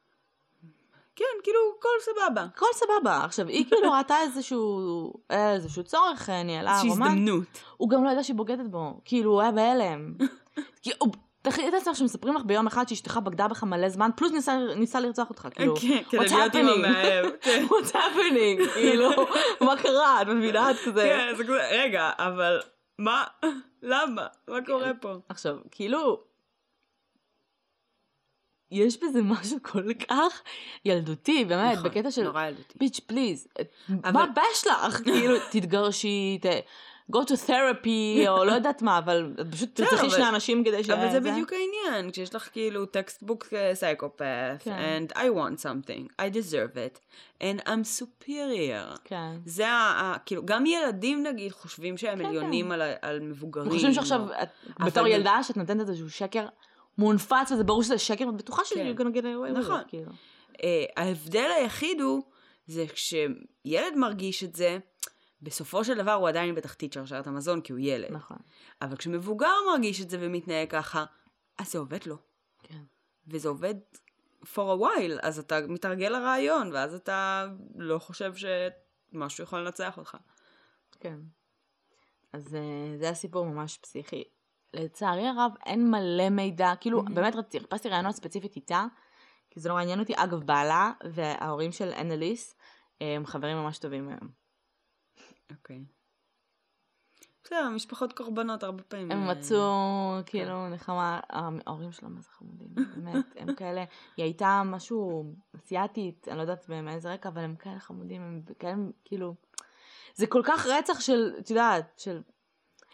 כן, 1.17 1.25
כאילו, 1.43 1.59
הכל 1.79 1.89
סבבה. 2.01 2.43
הכל 2.43 2.67
סבבה. 2.75 3.25
עכשיו, 3.25 3.49
היא 3.49 3.65
כאילו 3.69 3.93
ראתה 3.99 4.21
איזשהו, 4.21 5.13
איזשהו 5.31 5.85
צורך, 5.85 6.29
ניהלה 6.31 6.71
איזושהי 6.73 6.91
רומן. 6.91 7.07
הזדמנות. 7.07 7.45
הוא 7.77 7.91
גם 7.91 8.05
לא 8.05 8.11
ידע 8.11 8.23
שהיא 8.25 8.37
בוגדת 8.37 8.67
בו, 8.71 9.01
כאילו, 9.05 9.31
הוא 9.33 9.41
היה 9.41 9.53
בהלם. 9.53 10.15
הוא- 10.99 11.13
תחי 11.43 11.69
את 11.69 11.75
עצמך 11.75 11.97
שמספרים 11.97 12.35
לך 12.35 12.43
ביום 12.45 12.67
אחד 12.67 12.89
שאשתך 12.89 13.17
בגדה 13.17 13.49
בך 13.49 13.65
מלא 13.65 13.89
זמן, 13.89 14.11
פלוס 14.17 14.33
ניסה, 14.33 14.57
ניסה 14.77 15.01
לרצוח 15.01 15.31
אותך, 15.31 15.49
כאילו, 15.55 15.75
כן, 15.77 16.03
כדי 16.11 16.21
what's 16.27 16.35
להיות 16.35 16.55
עם 16.55 16.67
happening? 16.69 16.73
המאהב. 16.73 17.27
כן. 17.41 17.65
what's 17.71 17.93
happening, 17.93 18.73
כאילו, 18.75 19.11
מה 19.61 19.77
קרה, 19.83 20.23
את 20.23 20.27
מבינה, 20.27 20.71
את 20.71 20.77
כזה. 20.85 21.03
כן, 21.03 21.35
זה 21.37 21.45
כזה, 21.45 21.69
רגע, 21.73 22.11
אבל 22.19 22.61
מה? 22.99 23.25
למה? 23.83 24.27
מה 24.49 24.59
קורה 24.67 24.91
פה? 25.01 25.15
עכשיו, 25.29 25.57
כאילו, 25.71 26.21
יש 28.71 28.99
בזה 29.05 29.23
משהו 29.23 29.59
כל 29.63 29.95
כך 29.95 30.43
ילדותי, 30.85 31.45
באמת, 31.45 31.79
נכון, 31.79 31.91
בקטע 31.91 32.11
של, 32.11 32.23
נורא 32.25 32.47
ילדותי. 32.47 32.79
bitch 32.79 33.01
please, 33.01 33.49
אבל- 34.05 34.13
מה 34.13 34.25
הבעיה 34.25 34.47
שלך? 34.55 35.03
כאילו, 35.05 35.37
תתגרשי, 35.51 36.39
ת... 36.43 36.47
go 37.13 37.19
to 37.19 37.49
therapy, 37.49 38.29
או 38.29 38.45
לא 38.45 38.53
יודעת 38.53 38.83
מה, 38.83 38.99
אבל 38.99 39.35
פשוט 39.51 39.69
תרצחי 39.75 39.97
אבל- 40.07 40.11
שני 40.11 40.29
אנשים 40.29 40.65
כדי 40.65 40.85
ש... 40.85 40.91
אבל 40.91 41.11
זה 41.13 41.21
בדיוק 41.21 41.53
העניין, 41.53 42.11
כשיש 42.11 42.35
לך 42.35 42.49
כאילו 42.53 42.87
textbook 42.87 43.47
psychopath, 43.75 44.25
כן. 44.59 45.07
and 45.09 45.17
I 45.17 45.21
want 45.21 45.61
something, 45.63 46.13
I 46.23 46.35
deserve 46.35 46.75
it, 46.77 46.99
and 47.43 47.67
I'm 47.67 48.01
superior. 48.01 48.99
כן. 49.05 49.33
זה 49.47 49.69
ה... 49.69 50.15
כאילו, 50.27 50.47
גם 50.47 50.67
ילדים 50.67 51.23
נגיד 51.23 51.53
חושבים 51.53 51.97
שהם 51.97 52.19
כן, 52.19 52.25
עליונים 52.27 52.73
על, 52.73 52.83
ה- 52.83 52.95
על 53.03 53.21
מבוגרים. 53.21 53.67
הם 53.69 53.73
חושבים 53.75 53.95
שעכשיו, 53.95 54.21
בתור 54.87 55.07
ילדה, 55.07 55.43
שאת 55.43 55.57
נותנת 55.57 55.89
איזשהו 55.89 56.11
שקר 56.11 56.47
מונפץ, 56.99 57.53
וזה 57.53 57.65
ברור 57.65 57.83
שזה 57.83 57.99
שקר, 57.99 58.27
ואת 58.27 58.35
בטוחה 58.35 58.63
כן. 58.63 58.69
שהיא 58.69 58.95
gonna 58.95 59.15
get 59.17 59.23
away 59.23 59.59
נכון. 59.59 59.81
כאילו. 59.89 60.13
אה, 60.65 60.85
ההבדל 60.97 61.49
היחיד 61.57 62.01
הוא, 62.01 62.23
זה 62.67 62.85
כשילד 62.95 63.97
מרגיש 63.97 64.45
את 64.45 64.57
זה, 64.57 64.79
בסופו 65.43 65.85
של 65.85 65.99
דבר 65.99 66.13
הוא 66.13 66.29
עדיין 66.29 66.55
בתחתית 66.55 66.93
שרשרת 66.93 67.27
המזון 67.27 67.61
כי 67.61 67.73
הוא 67.73 67.81
ילד. 67.81 68.13
נכון. 68.13 68.37
אבל 68.83 68.97
כשמבוגר 68.97 69.53
מרגיש 69.73 70.01
את 70.01 70.11
זה 70.11 70.17
ומתנהג 70.21 70.71
ככה, 70.71 71.05
אז 71.59 71.73
זה 71.73 71.79
עובד 71.79 72.07
לו. 72.07 72.17
כן. 72.63 72.83
וזה 73.29 73.49
עובד 73.49 73.75
for 74.43 74.47
a 74.57 74.81
while, 74.81 75.19
אז 75.23 75.39
אתה 75.39 75.61
מתרגל 75.69 76.09
לרעיון, 76.09 76.73
ואז 76.73 76.95
אתה 76.95 77.47
לא 77.77 77.99
חושב 77.99 78.33
שמשהו 78.35 79.45
יכול 79.45 79.59
לנצח 79.59 79.99
אותך. 79.99 80.17
כן. 81.01 81.19
אז 82.33 82.55
אה, 82.55 82.99
זה 82.99 83.05
היה 83.05 83.15
סיפור 83.15 83.47
ממש 83.47 83.79
פסיכי. 83.79 84.25
לצערי 84.75 85.27
הרב 85.27 85.53
אין 85.67 85.91
מלא 85.91 86.29
מידע, 86.31 86.73
כאילו 86.81 87.03
מהמם. 87.03 87.15
באמת 87.15 87.37
רציתי, 87.37 87.61
חיפשתי 87.61 87.89
רעיונות 87.89 88.15
ספציפית 88.15 88.57
איתה, 88.57 88.87
כי 89.51 89.61
זה 89.61 89.69
נורא 89.69 89.83
עניין 89.83 90.01
אותי. 90.01 90.13
אגב, 90.17 90.45
בעלה 90.45 90.93
וההורים 91.15 91.73
של 91.73 91.93
אנליס 91.93 92.57
הם 93.01 93.27
חברים 93.27 93.57
ממש 93.57 93.79
טובים 93.79 94.09
היום. 94.09 94.29
אוקיי. 95.51 95.85
בסדר, 97.45 97.69
משפחות 97.69 98.13
קורבנות 98.13 98.63
הרבה 98.63 98.83
פעמים. 98.83 99.11
הם 99.13 99.29
אה, 99.29 99.35
מצאו 99.35 99.63
כאילו 100.27 100.69
נחמה, 100.69 101.21
ההורים 101.31 101.93
שלה 101.93 102.09
מה 102.09 102.21
זה 102.21 102.29
חמודים, 102.31 102.69
באמת, 102.75 103.25
הם 103.37 103.55
כאלה, 103.55 103.85
היא 104.17 104.25
הייתה 104.25 104.63
משהו 104.65 105.25
אסיאתית, 105.57 106.29
אני 106.29 106.37
לא 106.37 106.43
יודעת 106.43 106.69
מאיזה 106.69 107.13
רקע, 107.13 107.29
אבל 107.29 107.43
הם 107.43 107.57
כאלה 107.57 107.81
חמודים, 107.81 108.23
הם 108.23 108.43
כאלה 108.59 108.75
כאילו, 109.05 109.35
זה 110.15 110.27
כל 110.27 110.43
כך 110.45 110.67
רצח 110.67 111.01
של, 111.01 111.35
את 111.39 111.51
יודעת, 111.51 111.93
של, 111.97 112.21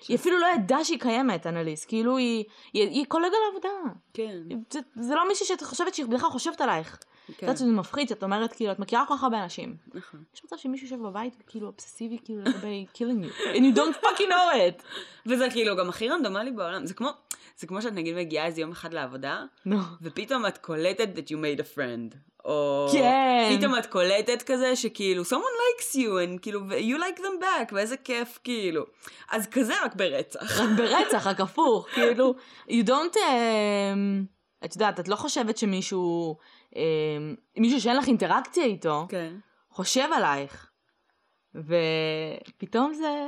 היא 0.08 0.16
אפילו 0.16 0.38
לא 0.38 0.46
ידעה 0.46 0.84
שהיא 0.84 1.00
קיימת, 1.00 1.46
אנליס, 1.46 1.84
כאילו 1.84 2.16
היא, 2.16 2.44
היא, 2.72 2.88
היא 2.88 3.06
קולגה 3.08 3.36
לעבודה, 3.46 3.94
כן, 4.14 4.38
זה, 4.72 4.80
זה 4.94 5.14
לא 5.14 5.28
מישהי 5.28 5.46
שאת 5.46 5.62
חושבת 5.62 5.94
שהיא 5.94 6.06
בכלל 6.06 6.30
חושבת 6.30 6.60
עלייך, 6.60 6.98
את 7.30 7.36
כן, 7.36 7.46
יודעת 7.46 7.58
שזה 7.58 7.66
מפחיד, 7.66 8.08
שאת 8.08 8.22
אומרת 8.22 8.52
כאילו, 8.52 8.72
את 8.72 8.78
מכירה 8.78 9.04
כל 9.08 9.14
כך 9.14 9.22
הרבה 9.22 9.42
אנשים, 9.42 9.76
נכון. 9.94 10.22
יש 10.34 10.44
מצב 10.44 10.56
שמישהו 10.56 10.86
יושב 10.86 11.02
בבית 11.02 11.36
וכאילו 11.40 11.66
אובססיבי 11.66 12.18
כאילו 12.24 12.42
לגבי 12.42 12.86
killing 12.94 13.24
you, 13.24 13.56
and 13.56 13.60
you 13.60 13.76
don't 13.78 14.04
fucking 14.04 14.28
know 14.28 14.54
it, 14.54 14.82
וזה 15.26 15.50
כאילו 15.50 15.76
גם 15.76 15.88
הכי 15.88 16.08
רנדומלי 16.08 16.50
בעולם. 16.50 16.86
זה 16.86 16.94
כמו, 16.94 17.10
זה 17.58 17.66
כמו 17.66 17.82
שאת 17.82 17.92
נגיד 17.92 18.16
מגיעה 18.16 18.46
איזה 18.46 18.60
יום 18.60 18.72
אחד 18.72 18.94
לעבודה, 18.94 19.44
נו, 19.66 19.78
ופתאום 20.02 20.46
את 20.46 20.58
קולטת 20.58 21.08
that 21.16 21.28
you 21.30 21.36
made 21.36 21.60
a 21.60 21.76
friend. 21.76 22.16
או 22.46 22.88
כן. 22.92 23.56
פתאום 23.58 23.78
את 23.78 23.86
קולטת 23.86 24.42
כזה 24.42 24.76
שכאילו 24.76 25.22
someone 25.22 25.34
likes 25.34 25.94
you 25.94 26.08
and 26.26 26.38
כאילו 26.42 26.60
you 26.70 26.98
like 26.98 27.18
them 27.18 27.42
back 27.42 27.72
ואיזה 27.72 27.96
כיף 27.96 28.38
כאילו. 28.44 28.84
אז 29.30 29.46
כזה 29.46 29.74
רק 29.84 29.94
ברצח. 29.94 30.60
רק 30.60 30.68
ברצח, 30.76 31.26
רק 31.26 31.40
הפוך, 31.40 31.88
כאילו, 31.94 32.34
you 32.68 32.86
don't, 32.86 33.16
um, 33.16 34.26
את 34.64 34.74
יודעת, 34.74 35.00
את 35.00 35.08
לא 35.08 35.16
חושבת 35.16 35.58
שמישהו, 35.58 36.36
um, 36.76 37.60
מישהו 37.60 37.80
שאין 37.80 37.96
לך 37.96 38.06
אינטראקציה 38.08 38.64
איתו, 38.64 39.06
כן. 39.08 39.34
חושב 39.70 40.08
עלייך, 40.16 40.70
ופתאום 41.54 42.94
זה, 42.94 43.26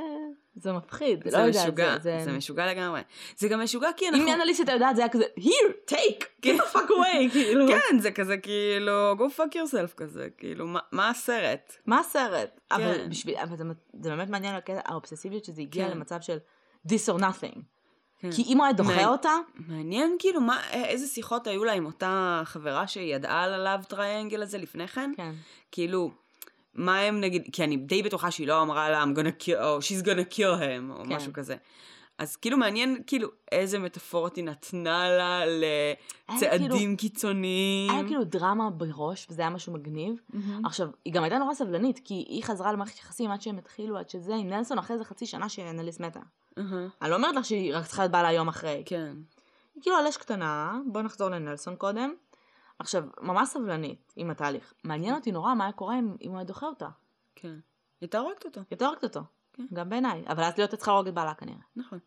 זה 0.55 0.73
מפחיד, 0.73 1.23
זה 1.29 1.37
לא 1.37 1.43
יודעת, 1.43 1.63
משוגע, 1.63 1.99
זה, 1.99 2.17
זה 2.23 2.31
משוגע 2.31 2.67
לגמרי. 2.73 3.01
זה 3.37 3.47
גם 3.47 3.61
משוגע 3.63 3.89
כי 3.97 4.09
אנחנו... 4.09 4.27
אם 4.27 4.33
אנליסט 4.33 4.59
הייתה 4.59 4.71
יודעת, 4.71 4.95
זה 4.95 5.01
היה 5.01 5.09
כזה, 5.09 5.23
here, 5.39 5.91
take, 5.91 6.23
get 6.45 6.59
the 6.59 6.73
fuck 6.75 6.89
away, 6.89 7.29
כאילו. 7.33 7.67
כן, 7.67 7.99
זה 7.99 8.11
כזה 8.11 8.37
כאילו, 8.37 9.15
go 9.17 9.39
fuck 9.39 9.53
yourself 9.55 9.93
כזה, 9.97 10.27
כאילו, 10.37 10.67
מה- 10.67 10.79
מה 10.91 11.09
הסרט? 11.09 11.75
מה 11.85 11.99
הסרט? 11.99 12.59
אבל 12.71 12.93
כן. 12.97 13.09
בשביל, 13.09 13.37
אבל 13.37 13.57
זה, 13.57 13.63
זה 14.01 14.09
באמת 14.09 14.29
מעניין 14.29 14.55
האובססיביות 14.67 15.45
שזה 15.45 15.61
הגיע 15.61 15.85
כן. 15.87 15.91
למצב 15.91 16.21
של 16.21 16.37
this 16.87 17.09
or 17.15 17.19
nothing. 17.21 17.59
כן. 18.19 18.31
כי 18.31 18.43
אם 18.43 18.57
הוא 18.57 18.65
היה 18.65 18.73
דוחה 18.73 18.89
מעניין. 18.89 19.09
אותה, 19.09 19.33
מעניין 19.67 20.15
כאילו 20.19 20.41
מה, 20.41 20.61
איזה 20.71 21.07
שיחות 21.07 21.47
היו 21.47 21.63
לה 21.63 21.73
עם 21.73 21.85
אותה 21.85 22.41
חברה 22.45 22.87
שידעה 22.87 23.43
על 23.43 23.53
הלאב 23.53 23.83
טריאנגל 23.83 24.41
הזה 24.41 24.57
לפני 24.57 24.87
כן? 24.87 25.11
כן. 25.17 25.31
כאילו, 25.71 26.11
מה 26.73 26.99
הם 26.99 27.19
נגיד, 27.19 27.49
כי 27.51 27.63
אני 27.63 27.77
די 27.77 28.03
בטוחה 28.03 28.31
שהיא 28.31 28.47
לא 28.47 28.61
אמרה 28.61 28.89
לה 28.89 29.03
I'm 29.03 29.17
gonna 29.17 29.43
kill, 29.43 29.63
או 29.63 29.79
she's 29.79 30.05
gonna 30.05 30.33
kill 30.33 30.61
him, 30.61 30.91
או 30.99 31.03
כן. 31.03 31.15
משהו 31.15 31.33
כזה. 31.33 31.55
אז 32.17 32.35
כאילו 32.35 32.57
מעניין 32.57 33.01
כאילו 33.07 33.29
איזה 33.51 33.79
מטאפורות 33.79 34.35
היא 34.35 34.43
נתנה 34.43 35.09
לה 35.09 35.41
לצעדים 35.45 36.95
קיצוניים. 36.95 37.91
היה 37.91 38.03
כאילו 38.07 38.23
דרמה 38.23 38.69
בראש, 38.69 39.27
וזה 39.29 39.41
היה 39.41 39.49
משהו 39.49 39.73
מגניב. 39.73 40.15
מהמם. 40.29 40.65
עכשיו, 40.65 40.87
היא 41.05 41.13
גם 41.13 41.23
הייתה 41.23 41.37
נורא 41.37 41.53
סבלנית, 41.53 41.99
כי 42.03 42.13
היא 42.13 42.43
חזרה 42.43 42.73
למערכת 42.73 42.99
יחסים 42.99 43.31
עד 43.31 43.41
שהם 43.41 43.57
התחילו, 43.57 43.97
עד 43.97 44.09
שזה, 44.09 44.35
עם 44.35 44.49
נלסון 44.49 44.77
אחרי 44.77 44.93
איזה 44.93 45.05
חצי 45.05 45.25
שנה 45.25 45.49
שאנליס 45.49 45.99
מתה. 45.99 46.19
אני 47.01 47.09
לא 47.09 47.15
אומרת 47.15 47.35
לך 47.35 47.45
שהיא 47.45 47.75
רק 47.75 47.85
צריכה 47.85 48.01
להיות 48.01 48.11
בעלה 48.11 48.31
יום 48.31 48.47
אחרי. 48.47 48.83
כן. 48.85 49.13
היא 49.75 49.81
כאילו 49.81 49.97
על 49.97 50.07
אש 50.07 50.17
קטנה, 50.17 50.79
בוא 50.85 51.01
נחזור 51.01 51.29
לנלסון 51.29 51.75
קודם. 51.75 52.13
עכשיו, 52.79 53.03
ממש 53.21 53.49
סבלנית 53.49 54.13
עם 54.15 54.29
התהליך. 54.29 54.73
מעניין 54.83 55.15
אותי 55.15 55.31
נורא 55.31 55.53
מה 55.53 55.63
היה 55.63 55.73
קורה 55.73 55.99
אם, 55.99 56.15
הוא 56.25 56.35
היה 56.35 56.43
דוחה 56.43 56.65
אותה. 56.65 56.87
כן. 57.35 57.47
היא 57.47 57.57
הייתה 58.01 58.19
הורגת 58.19 58.45
אותו. 58.45 58.61
יותר 58.71 58.85
הורגת 58.85 59.03
אותו. 59.03 59.21
כן. 59.53 59.65
גם 59.73 59.89
בעיניי. 59.89 60.23
אבל 60.27 60.43
אז 60.43 60.53
להיות 60.57 60.75
צריכה 60.75 60.91
להרוג 60.91 61.07
את 61.07 61.13
בעלה 61.13 61.33
כנראה. 61.33 61.57
נכון. 61.75 61.99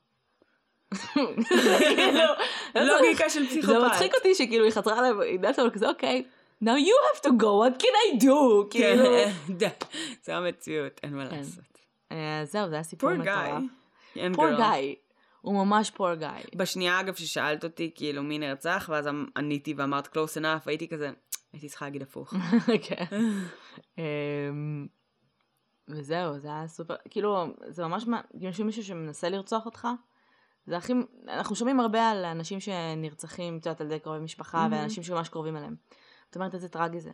כאילו, 1.95 2.21
לוגיקה 2.89 3.31
של 3.31 3.43
זה 3.43 3.49
פסיכופת. 3.49 3.91
מצחיק 3.91 4.15
אותי 4.15 4.35
שכאילו 4.35 4.65
היא 4.65 4.73
חזרה 4.73 5.11
לנלסון 5.11 5.69
וכזה, 5.69 5.89
אוקיי, 5.89 6.25
now 6.65 6.67
you 6.67 7.17
have 7.17 7.21
to 7.21 7.29
go, 7.29 7.45
what 7.45 7.83
can 7.83 7.85
I 7.85 8.23
do? 8.23 8.71
כאילו. 8.71 9.05
כן, 9.61 9.69
זה 10.23 10.37
המציאות, 10.37 11.01
אין 11.03 11.17
מה 11.17 11.31
כן. 11.31 11.37
לעשות. 11.37 11.79
אה, 12.13 12.43
זהו, 12.45 12.69
זה 12.69 12.75
היה 12.75 12.83
סיפור 12.83 13.15
מטורף. 13.15 13.63
אין 14.17 14.35
פור. 14.35 14.47
גיא. 14.57 14.95
הוא 15.41 15.65
ממש 15.65 15.91
פור 15.91 16.15
גיא. 16.15 16.29
בשנייה 16.57 17.01
אגב 17.01 17.15
ששאלת 17.15 17.65
אותי 17.65 17.91
כאילו 17.95 18.23
מי 18.23 18.39
נרצח 18.39 18.89
ואז 18.93 19.09
אמ- 19.09 19.27
עניתי 19.37 19.75
ואמרת 19.77 20.07
close 20.07 20.41
enough 20.41 20.63
הייתי 20.67 20.89
כזה 20.89 21.11
הייתי 21.53 21.69
צריכה 21.69 21.85
להגיד 21.85 22.03
הפוך. 22.03 22.35
כן. 22.89 23.05
אמ, 23.99 24.87
וזהו, 25.89 26.39
זה 26.39 26.49
היה 26.49 26.69
סופר, 26.69 26.95
כאילו, 27.11 27.47
זה 27.69 27.87
ממש, 27.87 28.05
יש 28.41 28.61
מישהו 28.61 28.85
שמנסה 28.85 29.29
לרצוח 29.29 29.67
אותך, 29.67 29.89
זה 30.67 30.77
הכי, 30.77 30.93
אנחנו 31.29 31.57
שומעים 31.57 31.81
הרבה 31.81 32.11
על 32.11 32.25
אנשים 32.25 32.61
שנרצחים, 32.61 33.59
את 33.59 33.67
יודעת, 33.67 33.81
על 33.81 33.87
ידי 33.87 33.99
קרובי 33.99 34.21
משפחה, 34.21 34.59
מהמם. 34.59 34.73
ואנשים 34.73 35.03
שממש 35.03 35.29
קרובים 35.29 35.57
אליהם. 35.57 35.77
את 36.31 36.37
אומרת, 36.37 36.55
איזה 36.55 36.69
טרגי 36.69 37.01
זה. 37.01 37.11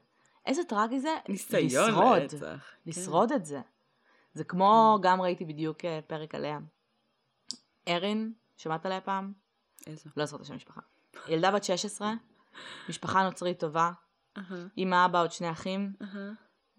איזה 0.46 0.64
טרגי 0.64 1.00
זה 1.00 1.14
ניסיון 1.28 1.90
לשרוד, 1.90 2.18
לרצח. 2.18 2.38
כן. 2.40 2.90
לשרוד 2.90 3.32
את 3.32 3.44
זה. 3.44 3.60
זה 4.34 4.44
כמו, 4.44 4.98
גם 5.02 5.20
ראיתי 5.20 5.44
בדיוק 5.44 5.84
אה, 5.84 6.00
פרק 6.06 6.34
עליה. 6.34 6.58
ארין, 7.88 8.32
שמעת 8.56 8.86
עליה 8.86 9.00
פעם? 9.00 9.32
איזו. 9.86 10.10
לא 10.16 10.24
זוכרת 10.24 10.40
את 10.40 10.44
השם 10.44 10.52
המשפחה. 10.52 10.80
ילדה 11.28 11.50
בת 11.50 11.64
16, 11.64 12.12
משפחה 12.88 13.22
נוצרית 13.22 13.60
טובה, 13.60 13.92
אהה, 14.38 14.66
אמא, 14.78 15.06
אבא, 15.06 15.22
עוד 15.22 15.32
שני 15.32 15.50
אחים. 15.50 15.92
אהה. 16.02 16.32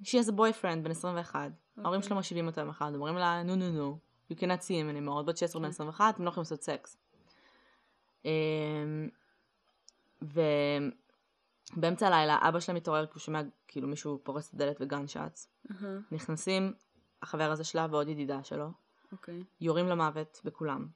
she 0.03 0.05
has 0.05 0.29
a 0.29 0.31
boyfriend 0.31 0.79
בן 0.83 0.91
21. 0.91 1.51
ההורים 1.77 1.97
אוקיי. 1.97 2.07
שלו 2.07 2.15
מושיבים 2.15 2.47
אותה 2.47 2.61
יום 2.61 2.69
אחד, 2.69 2.91
אומרים 2.95 3.15
לה, 3.15 3.43
נו 3.43 3.55
נו 3.55 3.71
נו, 3.71 3.99
you 4.31 4.35
cannot 4.35 4.61
see 4.61 4.69
him 4.69 4.95
anymore, 4.95 5.11
עוד 5.11 5.25
בת 5.25 5.37
16 5.37 5.61
בן 5.61 5.67
21, 5.67 6.15
אתם 6.15 6.23
לא 6.23 6.29
יכולים 6.29 6.43
לעשות 6.43 6.61
סקס. 6.61 6.97
אמ, 8.25 9.09
ובאמצע 11.75 12.07
הלילה 12.07 12.37
אבא 12.41 12.59
שלה 12.59 12.75
מתעורר 12.75 13.05
כי 13.05 13.11
הוא 13.13 13.19
שומע 13.19 13.41
כאילו 13.67 13.87
מישהו 13.87 14.19
פורס 14.23 14.49
את 14.49 14.53
הדלת 14.53 14.77
וגן. 14.81 15.05
אהה, 15.71 15.97
נכנסים 16.11 16.73
החבר 17.21 17.51
הזה 17.51 17.63
שלה 17.63 17.87
ועוד 17.89 18.07
ידידה 18.07 18.43
שלו, 18.43 18.71
אוקיי. 19.11 19.43
יורים 19.61 19.87
למוות 19.87 20.41
בכולם. 20.43 20.87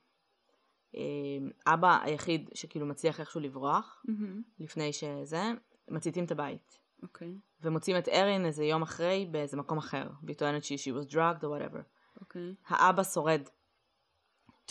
אמ, 0.93 1.49
אבא 1.67 1.99
היחיד 2.03 2.49
שכאילו 2.53 2.85
מצליח 2.85 3.19
איכשהו 3.19 3.41
לברוח, 3.41 4.03
מהמם, 4.05 4.41
לפני 4.59 4.93
שזה, 4.93 5.43
מציתים 5.87 6.25
את 6.25 6.31
הבית. 6.31 6.79
אוקיי. 7.03 7.37
ומוצאים 7.61 7.97
את 7.97 8.07
ארין 8.07 8.45
איזה 8.45 8.63
יום 8.63 8.81
אחרי 8.81 9.27
באיזה 9.31 9.57
מקום 9.57 9.77
אחר, 9.77 10.09
והיא 10.23 10.37
טוענת 10.37 10.63
שהיא 10.63 10.77
she 10.77 10.97
was 10.97 11.11
drugged 11.11 11.43
או 11.43 11.57
whatever. 11.57 11.81
אוקיי. 12.21 12.55
האבא 12.67 13.03
שורד. 13.03 13.41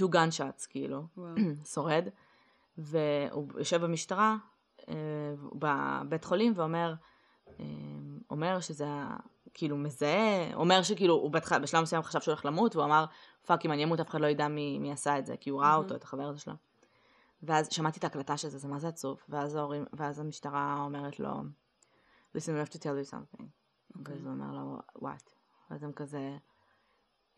two 0.00 0.04
gunshots 0.04 0.66
כאילו, 0.68 1.06
וואו. 1.16 1.34
שורד, 1.74 2.08
והוא 2.78 3.48
יושב 3.58 3.84
במשטרה, 3.84 4.36
אה, 4.88 5.34
בבית 5.54 6.24
חולים 6.24 6.52
ואומר, 6.56 6.94
אה, 7.60 7.64
אומר 8.30 8.60
שזה 8.60 8.86
כאילו 9.54 9.76
מזהה, 9.76 10.54
אומר 10.54 10.82
שכאילו 10.82 11.14
הוא 11.14 11.30
בהתחלה, 11.30 11.58
בשלב 11.58 11.82
מסוים 11.82 12.02
חשב 12.02 12.20
שהוא 12.20 12.32
הולך 12.32 12.44
למות, 12.44 12.76
והוא 12.76 12.84
אמר, 12.84 13.04
fuck 13.46 13.64
אם 13.66 13.72
אני 13.72 13.84
אמות 13.84 14.00
אף 14.00 14.08
אחד 14.08 14.20
לא 14.20 14.26
ידע 14.26 14.48
מי, 14.48 14.78
מי 14.78 14.92
עשה 14.92 15.18
את 15.18 15.26
זה, 15.26 15.36
כי 15.36 15.50
הוא 15.50 15.60
ראה 15.60 15.70
מהמם. 15.70 15.82
אותו, 15.82 15.94
את 15.94 16.02
החבר 16.02 16.22
הזה 16.22 16.38
שלו. 16.38 16.54
ואז 17.42 17.68
שמעתי 17.70 17.98
את 17.98 18.04
ההקלטה 18.04 18.36
של 18.36 18.48
זה, 18.48 18.58
זה 18.58 18.68
מה 18.68 18.78
זה 18.78 18.88
עצוב, 18.88 19.22
ואז 19.28 19.54
ההורים, 19.54 19.84
ואז 19.92 20.18
המשטרה 20.18 20.76
אומרת 20.84 21.20
לו, 21.20 21.30
listen, 22.36 22.50
I 22.50 22.68
have 22.68 22.72
to 22.72 22.78
tell 22.78 23.10
you 23.10 23.10
something. 23.10 23.44
אוקיי. 23.98 24.14
ואז 24.14 24.24
הוא 24.24 24.32
אומר 24.32 24.52
לו, 24.52 24.78
what? 24.96 25.30
ואז 25.70 25.82
הם 25.82 25.92
כזה, 25.92 26.36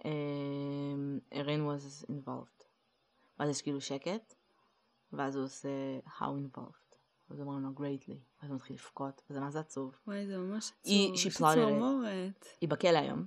אמ, 0.05 1.19
Erin 1.35 1.69
was 1.69 2.05
involved. 2.11 2.65
ואז 3.39 3.51
יש 3.51 3.63
כאילו 3.63 3.81
שקט, 3.81 4.35
ואז 5.13 5.37
הוא 5.37 5.45
עושה 5.45 5.69
how 6.07 6.23
involved. 6.23 6.84
ואז 7.31 7.41
אומרים 7.41 7.63
לו 7.63 7.71
greatly. 7.77 8.15
ואז 8.43 8.51
הוא 8.51 8.57
מתחיל 8.57 8.77
לבכות, 8.77 9.23
וזה 9.31 9.41
מה 9.41 9.51
זה 9.51 9.61
עצוב. 9.61 9.95
וואי 10.07 10.27
זה 10.27 10.39
ממש 10.39 10.73
עצוב. 10.81 10.93
היא-. 10.93 11.17
צמרמורת. 11.55 12.47
היא 12.61 12.69
בכלא 12.69 12.99
היום, 12.99 13.25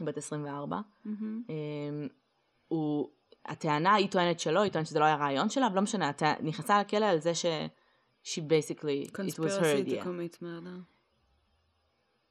בת 0.00 0.16
24. 0.16 0.80
מהמם. 1.04 1.42
אמ, 1.48 2.08
הוא, 2.68 3.10
הטענה, 3.44 3.94
היא 3.94 4.10
טוענת 4.10 4.40
שלא, 4.40 4.60
היא 4.60 4.72
טוענת 4.72 4.86
שזה 4.86 4.98
לא 4.98 5.04
היה 5.04 5.16
רעיון 5.16 5.48
שלה, 5.48 5.66
אבל 5.66 5.76
לא 5.76 5.82
משנה, 5.82 6.08
הטע- 6.08 6.42
נכנסה 6.42 6.80
לכלא 6.80 7.06
על 7.06 7.20
זה 7.20 7.34
ש... 7.34 7.46
she 8.24 8.38
basically, 8.40 9.08
it 9.08 9.38
was 9.38 9.50
her 9.60 9.64
idea. 9.88 10.02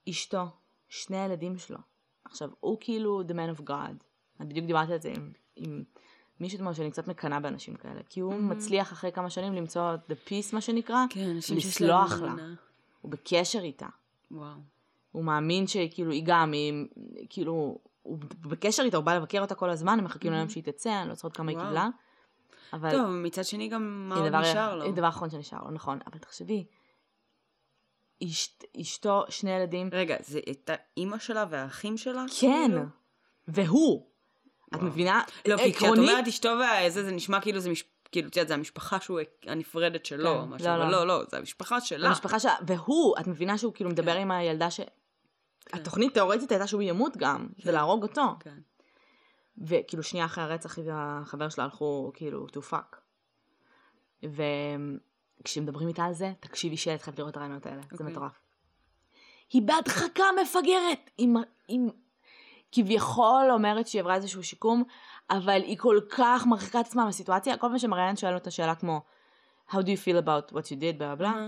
אשתו, 0.10 0.44
שני 0.90 1.18
הילדים 1.18 1.58
שלו. 1.58 1.78
עכשיו, 2.26 2.50
הוא 2.60 2.78
כאילו 2.80 3.22
the 3.22 3.32
man 3.32 3.60
of 3.60 3.64
God. 3.64 4.04
אני 4.40 4.50
בדיוק 4.50 4.66
דיברתי 4.66 4.94
על 4.94 5.02
זה 5.02 5.10
עם, 5.16 5.32
עם 5.56 5.84
מישהו 6.40 6.56
אתמול 6.58 6.74
שאני 6.74 6.92
קצת 6.92 7.08
מקנאה 7.08 7.40
באנשים 7.40 7.76
כאלה. 7.76 8.02
כי 8.10 8.20
הוא 8.20 8.34
Mhm. 8.34 8.38
מצליח 8.38 8.92
אחרי 8.94 9.12
כמה 9.12 9.30
שנים 9.30 9.54
למצוא 9.54 9.96
the 10.10 10.30
peace, 10.30 10.54
מה 10.54 10.62
שנקרא. 10.62 11.06
כן, 11.10 11.30
לסלוח 11.56 12.12
לה. 12.22 12.34
הוא 13.02 13.12
בקשר 13.12 13.60
איתה. 13.60 13.88
וואו. 14.32 14.56
הוא 15.12 15.24
מאמין 15.24 15.68
שכאילו 15.68 16.12
היא 16.12 16.24
גם, 16.26 16.52
היא 16.52 16.86
כאילו, 17.30 17.78
הוא 18.04 18.18
בקשר 18.42 18.84
איתה, 18.84 18.98
הוא 18.98 19.06
בא 19.06 19.16
לבקר 19.16 19.42
אותה 19.42 19.56
כל 19.56 19.70
הזמן, 19.70 20.00
הם 20.00 20.06
מחכים 20.06 20.32
ליום 20.34 20.48
Mhm. 20.48 20.52
שהיא 20.52 20.64
תצא, 20.64 21.02
אני 21.02 21.10
לא 21.10 21.16
זוכרת 21.16 21.38
כמה 21.38 21.52
היא 21.52 21.58
וואו. 21.58 21.68
קיבלה. 21.68 21.88
אבל... 22.74 22.92
טוב, 22.92 23.10
מצד 23.10 23.46
שני 23.46 23.68
גם 23.68 24.10
מה 24.10 24.16
היא 24.16 24.24
עוד 24.24 24.30
דבר- 24.30 24.42
נשאר 24.42 24.76
לו? 24.76 24.84
היא 24.84 24.94
דבר 24.94 25.08
אחרון 25.08 25.30
שנשאר 25.30 25.64
לו, 25.64 25.72
נכון. 25.72 26.00
אבל 26.08 26.18
תחשבי, 26.20 26.66
אשת, 28.24 28.64
אשתו, 28.82 29.24
שני 29.30 29.52
ילדים, 29.52 29.90
רגע, 29.92 30.16
זה 30.20 30.40
הייתה 30.46 30.74
אימא 30.98 31.18
שלה 31.18 31.46
והאחים 31.50 31.98
שלה? 31.98 32.26
כן, 32.42 32.66
כאילו? 32.68 32.82
והוא. 33.48 34.06
את. 34.76 34.84
מבינה? 34.84 35.22
לא, 35.48 35.58
כי 35.58 35.74
כשאת 35.74 35.98
אומרת 35.98 36.28
אשתו 36.28 36.50
והזה, 36.60 37.04
זה 37.04 37.12
נשמע 37.12 37.42
כאילו 37.42 37.60
זה 37.60 37.70
מש... 37.70 37.84
כאילו, 38.12 38.28
את 38.30 38.36
יודעת, 38.36 38.48
זה 38.48 38.54
המשפחה 38.54 39.00
שהוא, 39.00 39.20
הנפרדת 39.48 40.06
שלו, 40.06 40.42
כן, 40.42 40.50
משהו, 40.50 40.68
לא, 40.68 40.76
אבל 40.76 40.86
לא. 40.86 40.92
לא, 40.92 41.08
לא, 41.08 41.24
זה 41.32 41.38
המשפחה 41.38 41.82
שלה. 41.82 42.08
המשפחה 42.08 42.40
שלה, 42.40 42.56
והוא, 42.68 43.16
את 43.20 43.28
מבינה 43.28 43.58
שהוא 43.58 43.74
כאילו 43.74 43.90
מדבר 43.90 44.16
עם 44.16 44.32
הילדה 44.32 44.72
ש... 44.72 44.80
כן. 45.66 45.78
התוכנית 45.78 46.14
תאורטית 46.14 46.52
הייתה 46.52 46.68
שהוא 46.68 46.82
ימות 46.82 47.18
גם, 47.18 47.48
זה 47.64 47.72
להרוג 47.72 48.04
אותו. 48.04 48.24
כן. 48.40 48.58
וכאילו 49.58 50.04
שנייה 50.04 50.26
אחרי 50.26 50.44
הרצח 50.44 50.78
היא 50.78 50.86
והחבר 50.88 51.50
שלה 51.50 51.64
הלכו 51.64 52.12
כאילו 52.14 52.48
to 52.48 52.72
fuck. 52.72 52.98
וכשמדברים 54.24 55.88
איתה 55.88 56.04
על 56.04 56.14
זה, 56.14 56.32
תקשיבי 56.40 56.78
שאת 56.78 57.02
חייבת 57.02 57.20
לראות 57.20 57.32
את 57.32 57.38
הרעיונות 57.38 57.66
האלה, 57.66 57.82
זה 57.82 57.88
אוקיי. 57.92 58.08
מטורף. 58.08 58.40
היא 59.54 59.62
בהדחקה 59.62 60.24
מפגרת, 60.42 61.10
עם, 61.18 61.36
עם 61.68 61.90
כביכול 62.76 63.52
אומרת 63.52 63.88
שהיא 63.88 64.02
עברה 64.02 64.16
איזשהו 64.16 64.44
שיקום, 64.44 64.84
אבל 65.30 65.62
היא 65.62 65.78
כל 65.78 66.00
כך 66.10 66.46
מרחיקה 66.46 66.80
את 66.80 66.86
עצמה 66.86 67.06
מהסיטואציה, 67.06 67.58
כל 67.58 67.68
פעם 67.68 67.78
שמראיין 67.78 68.16
שואל 68.16 68.34
אותה 68.34 68.52
שאלה 68.52 68.76
כמו 68.76 69.02
How 69.70 69.74
do 69.74 69.88
you 69.88 69.98
feel 70.06 70.18
about 70.26 70.54
what 70.54 70.66
you 70.66 70.76
did, 70.76 70.98
בלה 70.98 71.16
בלה, 71.16 71.48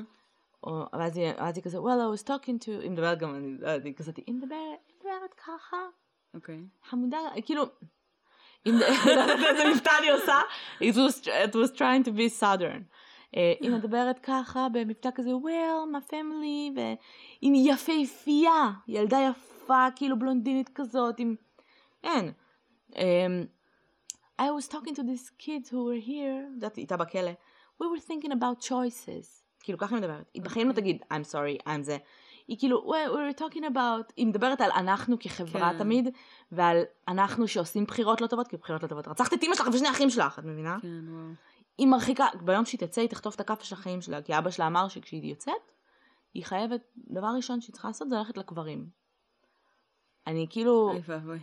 אה, 0.67 0.71
ואז 0.93 1.17
היא, 1.17 1.63
כזה, 1.63 1.77
well, 1.77 1.81
I 1.81 2.19
was 2.19 2.23
talking 2.23 2.65
to, 2.65 2.81
היא 2.81 2.91
מדברת 2.91 3.19
גם, 3.19 3.35
אני, 3.35 3.57
לא 3.59 3.67
יודעת, 3.67 3.85
היא 3.85 3.93
כזאת, 3.93 4.17
היא 4.17 4.35
מדברת, 4.35 5.33
ככה, 5.45 5.77
אוקיי. 6.33 6.59
חמודה, 6.89 7.17
כאילו, 7.45 7.63
לא 8.65 8.85
איזה 9.49 9.69
מבטא 9.73 9.91
אני 9.99 10.09
עושה, 10.09 10.41
it 10.79 10.93
was, 10.93 11.27
it 11.27 11.53
was 11.53 11.77
trying 11.77 12.07
to 12.07 12.11
be 12.11 12.41
southern. 12.41 12.83
אה, 13.35 13.53
היא 13.59 13.71
מדברת 13.71 14.19
ככה 14.19 14.67
במבטא 14.73 15.09
כזה, 15.15 15.29
well, 15.29 15.95
my 15.95 16.11
family, 16.11 16.75
והיא 16.75 17.73
יפהפייה, 17.73 18.71
ילדה 18.87 19.17
יפה, 19.19 19.56
כאילו 19.95 20.19
בלונדינית 20.19 20.69
כזאת, 20.75 21.19
עם... 21.19 21.35
אין. 22.03 22.31
אמ, 22.95 23.45
I 24.41 24.43
was 24.43 24.67
talking 24.67 24.93
to 24.95 25.03
these 25.03 25.31
kids 25.39 25.69
who 25.69 25.83
were 25.87 26.07
here, 26.07 26.53
יודעת, 26.55 26.77
איתה 26.77 26.97
בכלא, 26.97 27.31
we 27.81 27.85
were 27.85 28.03
thinking 28.07 28.31
about 28.31 28.67
choices. 28.67 29.43
כאילו 29.59 29.77
ככה 29.77 29.95
היא 29.95 30.01
מדברת. 30.01 30.29
היא 30.33 30.41
בחיים 30.41 30.67
לא 30.67 30.73
תגיד, 30.73 31.01
I'm 31.01 31.31
sorry, 31.31 31.67
I'm 31.67 31.81
זה. 31.81 31.97
היא 32.47 32.57
כאילו, 32.59 32.93
we, 32.93 33.09
we 33.09 33.35
were 33.35 33.39
talking 33.39 33.63
about, 33.63 34.13
היא 34.17 34.27
מדברת 34.27 34.61
על 34.61 34.71
אנחנו 34.71 35.19
כחברה 35.19 35.71
כן. 35.71 35.77
תמיד, 35.77 36.09
ועל 36.51 36.81
אנחנו 37.07 37.47
שעושים 37.47 37.83
בחירות 37.83 38.21
לא 38.21 38.27
טובות, 38.27 38.47
כי 38.47 38.57
בחירות 38.57 38.83
לא 38.83 38.87
טובות. 38.87 39.07
רצחת 39.07 39.33
את 39.33 39.43
אמא 39.43 39.55
שלך 39.55 39.67
ושני 39.73 39.89
אחים 39.89 40.09
שלך, 40.09 40.39
את 40.39 40.43
מבינה? 40.43 40.77
כן, 40.81 41.09
וואו. 41.09 41.33
היא 41.77 41.87
מרחיקה, 41.87 42.25
ביום 42.41 42.65
שהיא 42.65 42.79
תצא 42.79 43.01
היא 43.01 43.09
תחטוף 43.09 43.35
את 43.35 43.39
הכאפה 43.39 43.63
של 43.63 43.75
החיים 43.75 44.01
שלה, 44.01 44.21
כי 44.21 44.37
אבא 44.37 44.49
שלה 44.49 44.67
אמר 44.67 44.87
שכשהיא 44.87 45.29
יוצאת, 45.29 45.71
היא 46.33 46.45
חייבת, 46.45 46.81
דבר 46.97 47.27
ראשון 47.35 47.61
שהיא 47.61 47.73
צריכה 47.73 47.87
לעשות 47.87 48.09
זה 48.09 48.15
ללכת 48.15 48.37
לקברים. 48.37 48.89
אני 50.27 50.47
כאילו. 50.49 50.93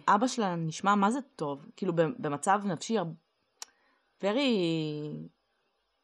אבא 0.08 0.26
שלה 0.26 0.56
נשמע 0.56 0.94
מה 0.94 1.10
זה 1.10 1.18
טוב, 1.36 1.66
כאילו 1.76 1.92
במצב 1.96 2.60
נפשי 2.64 2.96
very, 4.22 4.36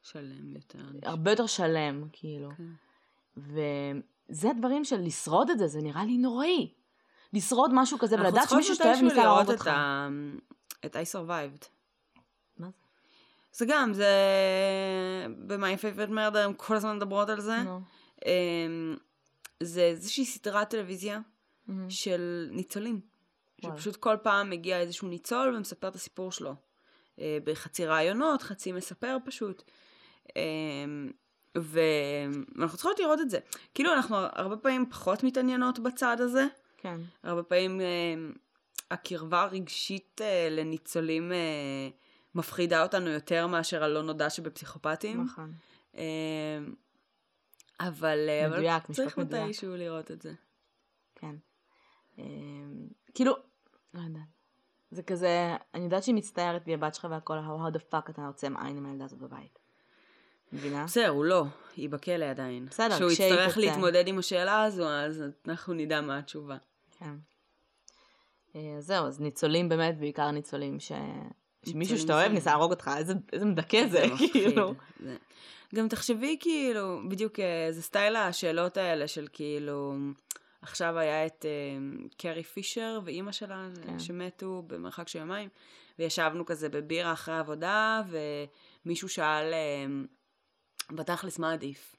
שלם 0.03 0.51
יותר. 0.51 0.78
הרבה 1.03 1.31
יותר 1.31 1.47
שלם, 1.47 2.09
כאילו. 2.12 2.51
כן. 2.57 2.64
וזה 3.37 4.51
הדברים 4.51 4.85
של 4.85 5.01
לשרוד 5.01 5.51
את 5.51 5.59
זה, 5.59 5.66
זה 5.66 5.78
נראה 5.83 6.05
לי 6.05 6.18
נוראי. 6.18 6.72
לשרוד 7.33 7.70
משהו 7.74 7.99
כזה 7.99 8.16
ולדעת 8.16 8.49
שמישהו 8.49 8.74
שאתה 8.74 8.85
אוהב 8.85 8.97
מתישהו 8.97 9.09
ניסה 9.09 9.22
להרוג 9.22 9.41
לראות 9.41 9.51
אותך. 9.51 9.70
את 10.87 10.97
ה... 10.97 11.01
I 11.01 11.05
survived. 11.05 11.66
מה 12.59 12.66
זה? 12.66 12.78
זה 13.53 13.66
גם, 13.68 13.93
זה... 13.93 14.07
ב-My 15.47 15.78
Favorite 15.81 16.11
Murder 16.11 16.39
הם 16.39 16.55
כל 16.55 16.76
הזמן 16.76 16.97
מדברות 16.97 17.28
על 17.28 17.41
זה. 17.41 17.62
נו. 17.62 17.81
אמ, 18.26 18.97
זה 19.62 19.81
איזושהי 19.81 20.24
סדרת 20.24 20.70
טלוויזיה 20.70 21.20
מהמם. 21.71 21.91
של 21.91 22.49
ניצולים. 22.53 23.01
וואלה. 23.62 23.77
שפשוט 23.77 23.97
כל 23.97 24.16
פעם 24.23 24.51
מגיע 24.51 24.81
איזשהו 24.81 25.09
ניצול 25.09 25.55
ומספר 25.57 25.89
את 25.89 25.95
הסיפור 25.95 26.33
שלו. 26.33 26.55
אה, 27.18 27.39
בחצי 27.45 27.87
רעיונות, 27.87 28.43
חצי 28.43 28.73
מספר 28.73 29.16
פשוט. 29.25 29.62
אמ, 30.37 31.11
ואנחנו 31.55 32.77
צריכות 32.79 32.99
לראות 33.01 33.21
את 33.21 33.31
זה. 33.31 33.39
כאילו 33.75 33.93
אנחנו 33.93 34.16
הרבה 34.16 34.57
פעמים 34.57 34.91
פחות 34.91 35.25
מתעניינות 35.25 35.79
בצד 35.79 36.16
הזה. 36.21 36.47
כן. 36.77 37.01
הרבה 37.23 37.43
פעמים 37.43 37.81
אה, 37.81 37.87
הקרבה 38.91 39.43
הרגשית 39.43 40.21
אה, 40.21 40.49
לניצולים 40.51 41.33
אה, 41.33 41.89
מפחידה 42.35 42.83
אותנו 42.83 43.11
יותר 43.11 43.47
מאשר 43.47 43.85
הלא 43.85 44.03
נודע 44.03 44.31
שבפסיכופטים. 44.31 45.25
נכון. 45.25 45.53
אה, 45.97 46.59
אבל, 47.81 48.27
אה, 48.29 48.47
אבל 48.47 48.57
מדויק, 48.57 48.83
צריך 48.87 49.07
משפט 49.07 49.18
מדויק. 49.18 49.45
מתישהו 49.45 49.77
לראות 49.77 50.11
את 50.11 50.23
זה. 50.23 50.33
כן. 51.14 51.35
אמ, 52.21 52.87
כאילו, 53.14 53.33
לא 53.95 54.01
יודעת. 54.01 54.23
זה 54.91 55.03
כזה, 55.03 55.55
אני 55.75 55.85
יודעת 55.85 56.03
שהיא 56.03 56.14
מצטערת 56.14 56.62
והיא 56.64 56.75
הבת 56.75 56.95
שלך 56.95 57.07
והכל, 57.11 57.39
how 57.39 57.75
the 57.77 57.81
fuck 57.95 58.11
אתה 58.11 58.27
עוצם 58.27 58.55
עין 58.57 58.77
עם 58.77 58.87
הילדה 58.87 59.05
הזאת 59.05 59.18
בבית. 59.18 59.59
מבינה? 60.53 60.85
בסדר, 60.85 61.09
הוא 61.09 61.25
לא, 61.25 61.45
היא 61.77 61.91
בכלא 61.91 62.25
עדיין. 62.25 62.66
בסדר, 62.66 62.95
כשהוא 62.95 63.11
יצטרך. 63.11 63.59
להתמודד 63.59 64.09
עם 64.09 64.18
השאלה 64.18 64.62
הזו, 64.64 64.89
אז 64.89 65.25
אנחנו 65.49 65.75
נדע 65.75 66.01
מה 66.01 66.18
התשובה. 66.18 66.57
כן. 66.99 67.14
אה, 68.57 68.77
זהו, 68.79 69.07
אז 69.07 69.21
ניצולים 69.21 69.68
באמת, 69.68 69.99
בעיקר 69.99 70.31
ניצולים 70.31 70.81
ש... 70.81 70.93
שמישהו 71.66 71.99
שאתה 71.99 72.14
אוהב 72.14 72.33
ניסה 72.33 72.51
להרוג 72.51 72.71
אותך, 72.71 72.91
איזה 72.97 73.14
איזה 73.33 73.45
מדכא 73.45 73.87
זה. 73.87 74.05
כאילו. 74.33 74.75
זה- 75.01 75.16
גם 75.75 75.89
תחשבי 75.89 76.37
כאילו, 76.41 77.01
בדיוק 77.09 77.41
אה, 77.41 77.68
זה 77.73 77.83
סטייל 77.83 78.16
השאלות 78.16 78.77
האלה 78.77 79.09
של 79.09 79.27
כאילו, 79.33 79.95
עכשיו 80.63 80.99
היה 80.99 81.27
את 81.27 81.47
אה, 81.49 81.51
קרי 82.17 82.43
פישר 82.43 83.01
ואימא 83.05 83.33
שלה 83.33 83.69
כן. 83.87 83.99
שמתו 83.99 84.63
במרחק 84.67 85.09
של 85.09 85.19
יומיים, 85.19 85.49
וישבנו 85.99 86.47
כזה 86.47 86.69
בבירה 86.69 87.13
אחרי 87.13 87.35
העבודה, 87.35 88.03
ומישהו 88.85 89.09
שאל, 89.09 89.53
אה, 89.53 89.87
בתכלס 90.91 91.39
מה 91.39 91.53
עדיף? 91.53 91.97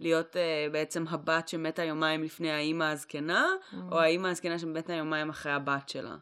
להיות 0.00 0.36
uh, 0.36 0.72
בעצם 0.72 1.04
הבת 1.08 1.48
שמתה 1.48 1.84
יומיים 1.84 2.22
לפני 2.22 2.50
האימא 2.50 2.84
הזקנה, 2.84 3.46
Mm. 3.72 3.76
או 3.92 4.00
האימא 4.00 4.28
הזקנה 4.28 4.58
שמתה 4.58 4.92
יומיים 4.92 5.30
אחרי 5.30 5.52
הבת 5.52 5.88
שלה. 5.88 6.16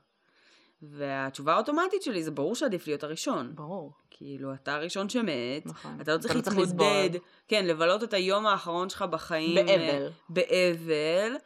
והתשובה 0.83 1.55
האוטומטית 1.55 2.03
שלי 2.03 2.23
זה 2.23 2.31
ברור 2.31 2.55
שעדיף 2.55 2.87
להיות 2.87 3.05
הראשון. 3.05 3.55
ברור. 3.55 3.93
כאילו, 4.11 4.55
אתה 4.55 4.75
הראשון 4.75 5.09
שמת, 5.09 5.67
נכון. 5.67 5.99
אתה 6.01 6.15
לא 6.15 6.19
צריך 6.19 6.35
לא 6.35 6.41
להתמודד. 6.41 7.11
כן, 7.49 7.67
לבלות 7.67 8.03
את 8.03 8.15
היום 8.15 8.47
האחרון 8.47 8.89
שלך 8.89 9.03
בחיים. 9.03 9.55
באבל. 9.55 9.81
אה, 9.81 10.09
באבל, 10.29 11.37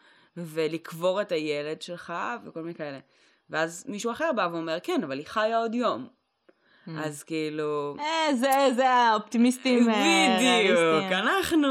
ולקבור 0.46 1.20
את 1.20 1.32
הילד 1.32 1.82
שלך, 1.82 2.12
וכל 2.44 2.60
מיני 2.60 2.74
כאלה. 2.74 2.98
ואז 3.50 3.84
מישהו 3.88 4.12
אחר 4.12 4.30
בא 4.36 4.48
ואומר, 4.52 4.78
כן, 4.82 5.00
אבל 5.04 5.18
היא 5.18 5.26
חיה 5.26 5.58
עוד 5.58 5.74
יום. 5.74 6.08
Mm. 6.88 6.90
אז 7.04 7.22
כאילו... 7.22 7.96
אה, 7.98 8.34
זה, 8.34 8.50
זה 8.76 8.88
האופטימיסטים 8.88 9.90
אה, 9.90 10.36
בדיוק. 10.38 11.12
אנחנו 11.12 11.68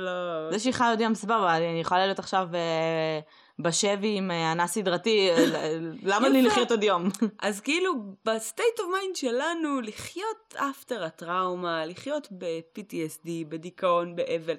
לא... 0.00 0.50
זה 0.52 0.58
שהיא 0.58 0.72
חיה 0.74 0.90
עוד 0.90 1.00
יום 1.00 1.14
סבבה, 1.14 1.56
אני 1.56 1.80
יכולה 1.80 2.06
להיות 2.06 2.18
עכשיו 2.18 2.48
אה, 2.54 3.20
בשבי 3.58 4.16
עם 4.16 4.30
אה, 4.30 4.52
אנס 4.52 4.72
סדרתי, 4.72 5.30
אה, 5.30 5.76
למה 6.02 6.28
לי. 6.28 6.42
לחיות 6.42 6.70
עוד 6.70 6.82
יום? 6.82 7.08
אז 7.42 7.60
כאילו, 7.60 7.92
ב 8.24 8.33
state 8.33 8.80
of 8.80 8.88
mind 8.92 9.16
שלנו, 9.16 9.80
לחיות 9.80 10.54
after 10.56 11.04
הטראומה, 11.04 11.86
לחיות 11.86 12.28
ב- 12.30 12.58
PTSD, 12.58 13.28
בדיכאון, 13.48 14.16
באבל. 14.16 14.56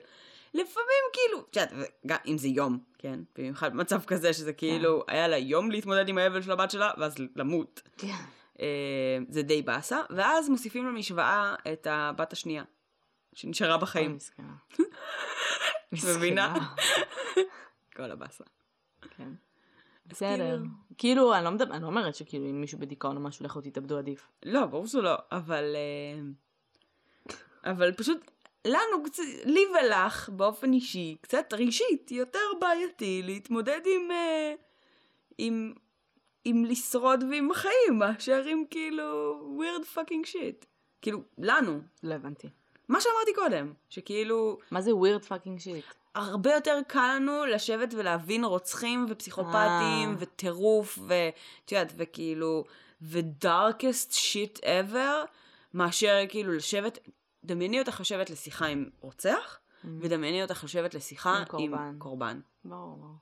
לפעמים 0.54 1.04
כאילו, 1.14 1.46
את 1.52 1.56
יודעת, 1.56 1.72
וגם 2.06 2.18
אם 2.28 2.38
זה 2.38 2.48
יום, 2.48 2.80
כן? 2.98 3.20
במיוחד 3.38 3.74
במצב 3.74 4.04
כזה 4.04 4.34
שזה 4.34 4.54
כאילו, 4.54 5.04
היה 5.08 5.28
לה 5.28 5.38
יום 5.38 5.72
להתמודד 5.72 6.08
עם 6.10 6.18
האבל 6.18 6.42
של 6.42 6.52
הבת 6.52 6.72
שלה, 6.72 6.92
ואז 6.98 7.16
למות. 7.36 7.82
כן. 7.98 8.08
אה, 8.60 8.66
זה 9.30 9.42
די 9.42 9.62
באסה, 9.62 10.00
ואז 10.10 10.50
מוסיפים 10.50 10.88
למשוואה 10.88 11.56
את 11.74 11.88
הבת 11.90 12.34
השנייה, 12.34 12.64
שנשארה 13.34 13.78
בחיים. 13.78 14.16
מסכנה. 14.18 14.54
מבינה? 16.18 16.54
כל 17.96 18.12
הבאסה. 18.12 18.44
כן. 19.18 19.30
בסדר. 20.06 20.58
כאילו- 20.58 20.66
כאילו, 20.98 21.36
אני 21.36 21.46
לא 21.46 21.52
מדבר- 21.52 21.74
אני 21.74 21.82
לא 21.82 21.88
אומרת 21.88 22.16
שכאילו 22.16 22.46
אם 22.46 22.62
מישהו 22.62 22.80
בדיכאון 22.80 23.16
או 23.16 23.22
משהו, 23.22 23.46
לכו 23.46 23.62
תתאבדו 23.62 23.98
עדיף. 23.98 24.28
לא, 24.46 24.66
ברור 24.66 24.88
שלא, 24.88 25.16
אבל... 25.32 25.76
אה, 25.76 26.22
אבל 27.72 27.92
פשוט, 27.94 28.32
לנו, 28.68 29.04
לי 29.46 29.66
ולך, 29.74 30.30
באופן 30.30 30.74
אישי, 30.74 31.18
קצת 31.22 31.54
רגשית, 31.54 32.12
יותר 32.12 32.40
בעייתי 32.62 33.22
להתמודד 33.26 33.82
עם... 33.86 34.12
אה, 34.12 34.54
עם... 35.38 35.74
עם 36.46 36.66
לשרוד 36.66 37.24
ועם 37.32 37.52
החיים, 37.52 38.00
מאשר 38.00 38.44
עם 38.46 38.64
כאילו 38.70 39.40
weird 39.60 39.98
fucking 39.98 40.28
shit. 40.28 40.66
כאילו, 41.02 41.22
לנו. 41.38 41.82
לא 42.04 42.14
הבנתי. 42.14 42.48
מה 42.88 43.02
שאמרתי 43.02 43.34
קודם, 43.36 43.74
שכאילו, 43.90 44.58
מה 44.72 44.82
זה 44.82 44.92
weird 44.92 45.26
fucking 45.26 45.60
shit? 45.64 45.94
הרבה 46.16 46.54
יותר 46.54 46.80
קל 46.88 47.16
לנו 47.16 47.46
לשבת 47.46 47.94
ולהבין 47.94 48.46
רוצחים 48.46 49.06
ופסיכופטים 49.10 50.10
אה. 50.10 50.16
וטירוף 50.20 51.00
ואת 51.08 51.72
יודעת 51.72 51.94
וכאילו 51.98 52.64
ו-darkest 53.02 54.12
shit 54.12 54.60
ever 54.62 55.28
מאשר 55.74 56.18
כאילו 56.30 56.54
לשבת, 56.54 57.00
דמייני 57.44 57.80
אותך 57.80 58.00
יושבת 58.00 58.30
לשיחה 58.30 58.66
עם 58.66 58.90
רוצח, 59.00 59.60
ודמייני 59.84 60.44
אותך 60.44 60.64
יושבת 60.64 60.94
לשיחה 60.94 61.38
עם 61.38 61.46
קורבן. 61.46 61.78
עם 61.78 62.00
קורבן. 62.00 62.40
ברור, 62.66 62.98
ברור. 62.98 63.16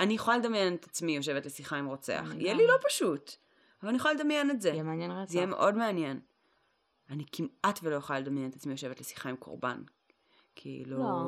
אני 0.00 0.14
יכולה 0.14 0.38
לדמיין 0.38 0.74
את 0.74 0.84
עצמי 0.84 1.16
יושבת 1.16 1.46
לשיחה 1.46 1.76
עם 1.76 1.86
רוצח. 1.86 2.24
יהיה 2.38 2.52
גם. 2.52 2.58
לי 2.58 2.66
לא 2.66 2.74
פשוט, 2.88 3.32
אבל 3.82 3.88
אני 3.88 3.98
יכולה 3.98 4.14
לדמיין 4.14 4.50
את 4.50 4.60
זה. 4.60 4.68
יהיה 4.68 4.82
מעניין 4.82 5.10
רצח. 5.10 5.32
זה 5.32 5.38
יהיה 5.38 5.46
מאוד 5.46 5.74
מעניין. 5.74 6.20
אני 7.10 7.24
כמעט 7.32 7.80
ולא 7.82 7.96
יכולה 7.96 8.20
לדמיין 8.20 8.50
את 8.50 8.56
עצמי 8.56 8.72
יושבת 8.72 9.00
לשיחה 9.00 9.28
עם 9.28 9.36
קורבן. 9.36 9.82
כאילו... 10.54 10.98
לא. 10.98 11.24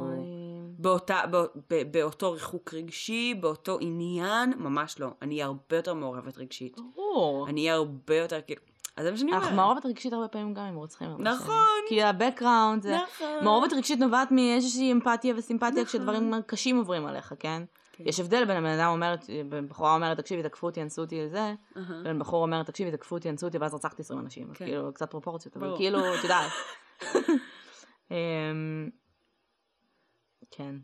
באותה, 0.78 1.20
בא, 1.30 1.44
ב, 1.70 1.92
באותו 1.92 2.32
ריחוק 2.32 2.74
רגשי, 2.74 3.34
באותו 3.40 3.78
עניין, 3.80 4.52
ממש 4.58 5.00
לא. 5.00 5.08
אני 5.22 5.34
אהיה 5.34 5.46
הרבה 5.46 5.76
יותר 5.76 5.94
מעורבת 5.94 6.38
רגשית. 6.38 6.76
ברור. 6.76 7.48
אני 7.48 7.60
אהיה 7.60 7.74
הרבה 7.74 8.16
יותר 8.16 8.40
כאילו... 8.46 8.62
אז 8.96 9.04
זה 9.04 9.10
מה 9.10 9.16
שאני 9.16 9.30
אומרת. 9.30 9.42
אנחנו 9.42 9.56
מעורבת 9.56 9.86
רגשית 9.86 10.12
הרבה 10.12 10.28
פעמים 10.28 10.54
גם 10.54 10.64
עם 10.64 10.74
רוצחים. 10.74 11.10
נכון. 11.18 11.54
כי 11.88 12.02
ה-background 12.02 12.80
זה... 12.82 12.96
נכון. 12.96 13.44
מעורבת 13.44 13.72
רגשית 13.72 13.98
נובעת 13.98 14.30
מאיזושהי 14.30 14.92
אמפתיה 14.92 15.34
וסימפתיה 15.36 15.70
נכון. 15.70 15.84
כשדברים 15.84 16.32
קשים 16.46 16.76
עוברים 16.78 17.06
עליך, 17.06 17.34
כן? 17.38 17.62
כן. 17.92 18.04
יש 18.06 18.20
הבדל 18.20 18.44
בין 18.44 18.56
הבן 18.56 18.80
אדם 18.80 18.90
אומרת, 18.90 19.24
בחורה 19.68 19.94
אומרת, 19.94 20.16
תקשיבי, 20.16 20.42
תקפו 20.42 20.66
אותי, 20.66 20.82
אנסו 20.82 21.02
אותי 21.02 21.24
לזה. 21.24 21.54
לבין 21.76 22.18
בחור 22.18 22.42
אומרת, 22.42 22.66
תקשיבי, 22.66 22.90
תקפו 22.90 23.16
אותי, 23.16 23.30
אנסו 23.30 23.46
אותי, 23.46 23.58
ואז 23.58 23.74
רצחתי 23.74 24.02
20 24.02 24.20
אנשים. 24.20 24.50
אז 24.50 24.56
כן. 24.56 24.64
כאילו, 24.64 24.94
קצת 24.94 25.10
פרופורציות, 25.10 25.56
אבל. 25.56 25.76
כאילו, 25.76 26.14
את 26.14 26.22
יודעת. 26.22 26.52
אמ, 28.10 28.90
כן. 30.50 30.76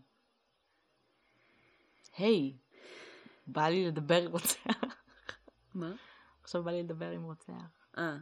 היי, 2.19 2.57
בא 3.47 3.69
לי 3.69 3.87
לדבר 3.87 4.23
עם 4.23 4.31
רוצח. 4.31 4.67
מה? 5.75 5.93
עכשיו 6.43 6.63
בא 6.63 6.71
לי 6.71 6.83
לדבר 6.83 7.11
עם 7.11 7.23
רוצח. 7.23 7.78
אה. 7.99 8.17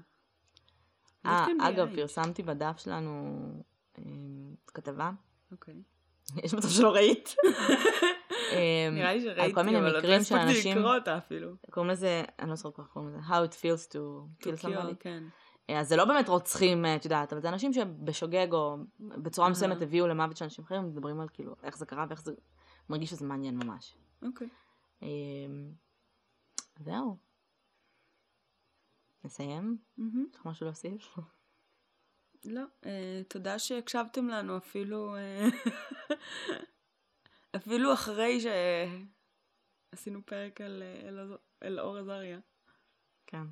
אה, 1.26 1.46
אגב. 1.60 1.96
פרסמתי 1.96 2.42
בדף 2.42 2.78
שלנו 2.78 3.38
אמ, 3.98 4.54
כתבה. 4.66 5.10
אוקיי. 5.52 5.74
יש 6.36 6.54
מצב 6.54 6.68
שלא 6.68 6.90
ראית. 6.90 7.34
אמ, 8.52 8.94
נראה 8.94 9.14
לי 9.14 9.20
שראיתי, 9.20 9.60
אבל 9.60 10.06
לא 10.06 10.14
הספקתי 10.14 10.70
לקרוא 10.70 10.94
אותה 10.94 11.18
אפילו. 11.18 11.50
קוראים 11.70 11.90
לזה, 11.90 12.22
אני 12.38 12.48
לא 12.48 12.54
זוכרת 12.56 12.78
איך 12.78 12.88
קוראים 12.88 13.10
לזה, 13.10 13.18
How 13.28 13.50
it 13.50 13.52
feels 13.52 13.92
to 13.92 13.98
kill 14.44 14.64
somebody. 14.64 14.94
כן. 15.00 15.22
אה, 15.70 15.80
אז 15.80 15.88
זה 15.88 15.96
לא 15.96 16.04
באמת 16.04 16.28
רוצחים, 16.28 16.84
אה, 16.84 16.96
את 16.96 17.04
יודעת, 17.04 17.32
אבל 17.32 17.42
זה 17.42 17.48
אנשים 17.48 17.72
שבשוגג 17.72 18.52
או 18.52 18.76
בצורה. 19.00 19.48
מסוימת 19.48 19.82
הביאו 19.82 20.06
למוות 20.06 20.36
של 20.36 20.44
אנשים 20.44 20.64
אחרים, 20.64 20.88
מדברים 20.88 21.20
על 21.20 21.28
כאילו 21.32 21.56
איך 21.62 21.78
זה 21.78 21.86
קרה 21.86 22.06
ואיך 22.08 22.22
זה 22.22 22.32
מרגיש 22.90 23.10
שזה 23.10 23.24
מעניין 23.24 23.56
ממש. 23.64 23.94
אוקיי. 24.22 24.48
זהו. 26.78 27.25
נסיים? 29.26 29.78
יש 29.98 30.34
לך 30.34 30.46
משהו 30.46 30.66
להוסיף? 30.66 31.18
לא, 32.44 32.62
אה, 32.86 33.20
תודה 33.28 33.58
שהקשבתם 33.58 34.28
לנו 34.28 34.56
אפילו, 34.56 35.16
אה, 35.16 35.44
אפילו 37.56 37.92
אחרי 37.92 38.40
שעשינו 39.92 40.26
פרק 40.26 40.60
על 40.60 40.82
אה, 40.82 41.36
אלאור 41.62 41.96
עזריה. 41.96 42.38
כן. 43.26 43.44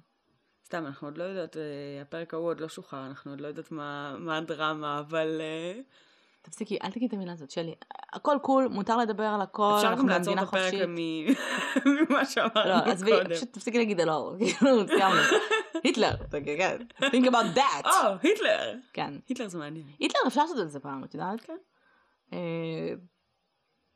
סתם, 0.65 0.87
אנחנו 0.87 1.09
עוד 1.09 1.19
לא 1.19 1.25
יודעות, 1.25 1.57
אה, 1.57 2.03
הפרק 2.03 2.35
ההוא 2.35 2.47
עוד 2.47 2.61
לא 2.61 2.69
שוחרר, 2.69 3.07
אנחנו 3.07 3.31
עוד 3.31 3.41
לא 3.41 3.49
יודעות 3.49 3.73
מה, 3.73 4.17
מה 4.19 4.39
הדרמה, 4.39 5.01
אבל 5.01 5.41
אה, 5.41 5.81
תפסיקי, 6.45 6.79
אל 6.83 6.91
תגידי 6.91 7.07
את 7.07 7.13
המילה 7.13 7.33
הזאת, 7.33 7.51
שלי. 7.51 7.75
הכל 8.13 8.37
קול, 8.43 8.69
מותר 8.69 8.97
לדבר 8.97 9.25
על 9.25 9.41
הכל, 9.41 9.73
אפשר 9.77 9.89
אנחנו 9.89 10.03
גם 10.03 10.09
לעצור 10.09 10.35
את 10.35 10.39
במדינה 10.39 10.43
הפרק 10.43 10.73
חופשית. 10.73 10.89
ממה 12.11 12.25
שאמרנו 12.25 12.71
לא, 12.71 12.93
עזבי, 12.93 13.11
קודם. 13.11 13.35
פשוט 13.35 13.53
תפסיקי 13.53 13.79
להגיד 13.79 14.01
אלאור, 14.01 14.35
כאילו, 14.39 14.87
סיימנו. 14.87 15.21
היטלר, 15.85 16.17
כן, 16.47 16.77
think 17.01 17.25
about 17.25 17.57
that. 17.57 17.87
או, 17.87 18.15
היטלר! 18.23 18.75
כן. 18.93 19.15
היטלר 19.29 19.49
זה 19.49 19.59
מעניין. 19.59 19.87
היטלר 19.99 20.21
אפשר 20.27 20.43
לעשות 20.43 20.59
על 20.59 20.67
זה 20.67 20.81
פעם, 20.81 21.05
את 21.05 21.15
יודעת? 21.15 21.41
כן. 21.41 21.57
אה, 22.33 22.95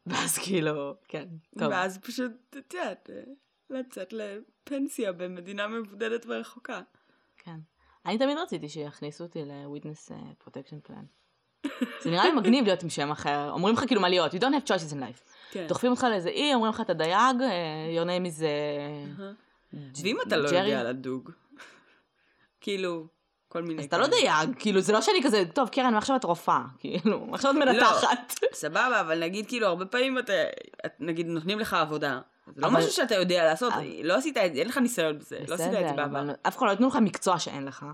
ואז 0.06 0.38
כאילו, 0.38 0.94
כן, 1.08 1.28
טוב. 1.58 1.68
ואז 1.70 1.98
פשוט, 1.98 2.32
את 2.58 2.74
יודעת, 2.74 3.10
אה, 3.10 3.22
לצאת 3.70 4.12
לפנסיה 4.12 5.12
במדינה 5.12 5.68
מבודדת 5.68 6.26
ורחוקה. 6.28 6.80
כן. 7.36 7.58
אני 8.06 8.18
תמיד 8.18 8.38
רציתי 8.38 8.68
שיכניסו 8.68 9.24
אותי 9.24 9.44
ל-witness 9.44 10.12
אה, 10.12 10.16
protection 10.44 10.90
plan. 10.90 11.17
זה 12.00 12.10
נראה 12.10 12.24
לי 12.24 12.32
מגניב 12.32 12.64
להיות 12.64 12.82
עם 12.82 12.90
שם 12.90 13.10
אחר. 13.10 13.50
אומרים 13.50 13.74
לך 13.74 13.84
כאילו 13.86 14.00
מה 14.00 14.08
להיות, 14.08 14.34
you 14.34 14.38
don't 14.38 14.40
have 14.64 14.68
choices 14.68 14.92
in 14.92 14.96
life. 14.96 15.30
כן. 15.50 15.66
דוחפים 15.68 15.90
אותך 15.90 16.06
לאיזה 16.10 16.28
אי, 16.28 16.54
אומרים 16.54 16.72
לך 16.72 16.80
אתה 16.80 16.92
דייג, 16.94 17.42
אה, 17.42 17.48
your 18.02 18.06
name 18.06 18.26
is... 18.38 18.42
אה, 18.44 19.30
ואם 20.02 20.16
אתה 20.26 20.36
לא? 20.36 20.48
יודע 20.48 20.82
לדוג? 20.84 21.30
כאילו, 22.60 23.06
כל 23.48 23.62
מיני... 23.62 23.80
אז 23.80 23.84
אתה 23.86 23.98
לא. 23.98 24.06
דייג, 24.06 24.50
כאילו 24.58 24.80
זה 24.80 24.92
לא 24.92 25.00
שאני 25.00 25.22
כזה, 25.22 25.42
טוב 25.54 25.68
קרן, 25.68 25.94
מעכשיו 25.94 26.16
את 26.16 26.24
רופאה, 26.24 26.62
כאילו, 26.78 27.20
מעכשיו 27.30 27.50
את 27.50 27.56
מנתחת. 27.56 28.34
סבבה, 28.52 29.00
אבל 29.00 29.18
נגיד 29.20 29.48
כאילו 29.48 29.66
הרבה 29.66 29.86
פעמים 29.86 30.18
אתה, 30.18 30.32
את, 30.86 30.92
נגיד 31.00 31.26
נותנים 31.26 31.58
לך 31.58 31.74
עבודה. 31.74 32.20
זה 32.56 32.62
לא 32.62 32.70
משהו 32.70 32.90
שאתה 32.90 33.14
יודע 33.14 33.44
לעשות, 33.44 33.72
אבל- 33.72 33.86
לא 34.02 34.14
עשית 34.14 34.36
את 34.36 34.54
זה, 34.54 34.60
אין 34.60 34.68
לך 34.68 34.78
ניסיון 34.78 35.18
בזה, 35.18 35.38
לא 35.48 35.54
עשית 35.54 35.66
את 35.66 35.88
זה 35.88 35.92
בעבר. 35.96 36.22
אף 36.42 36.58
אחד 36.58 36.66
לא 36.66 36.70
ייתנו 36.70 36.88
לך 36.88 36.96
מקצוע 36.96 37.38
שאין 37.38 37.64
לך. 37.64 37.86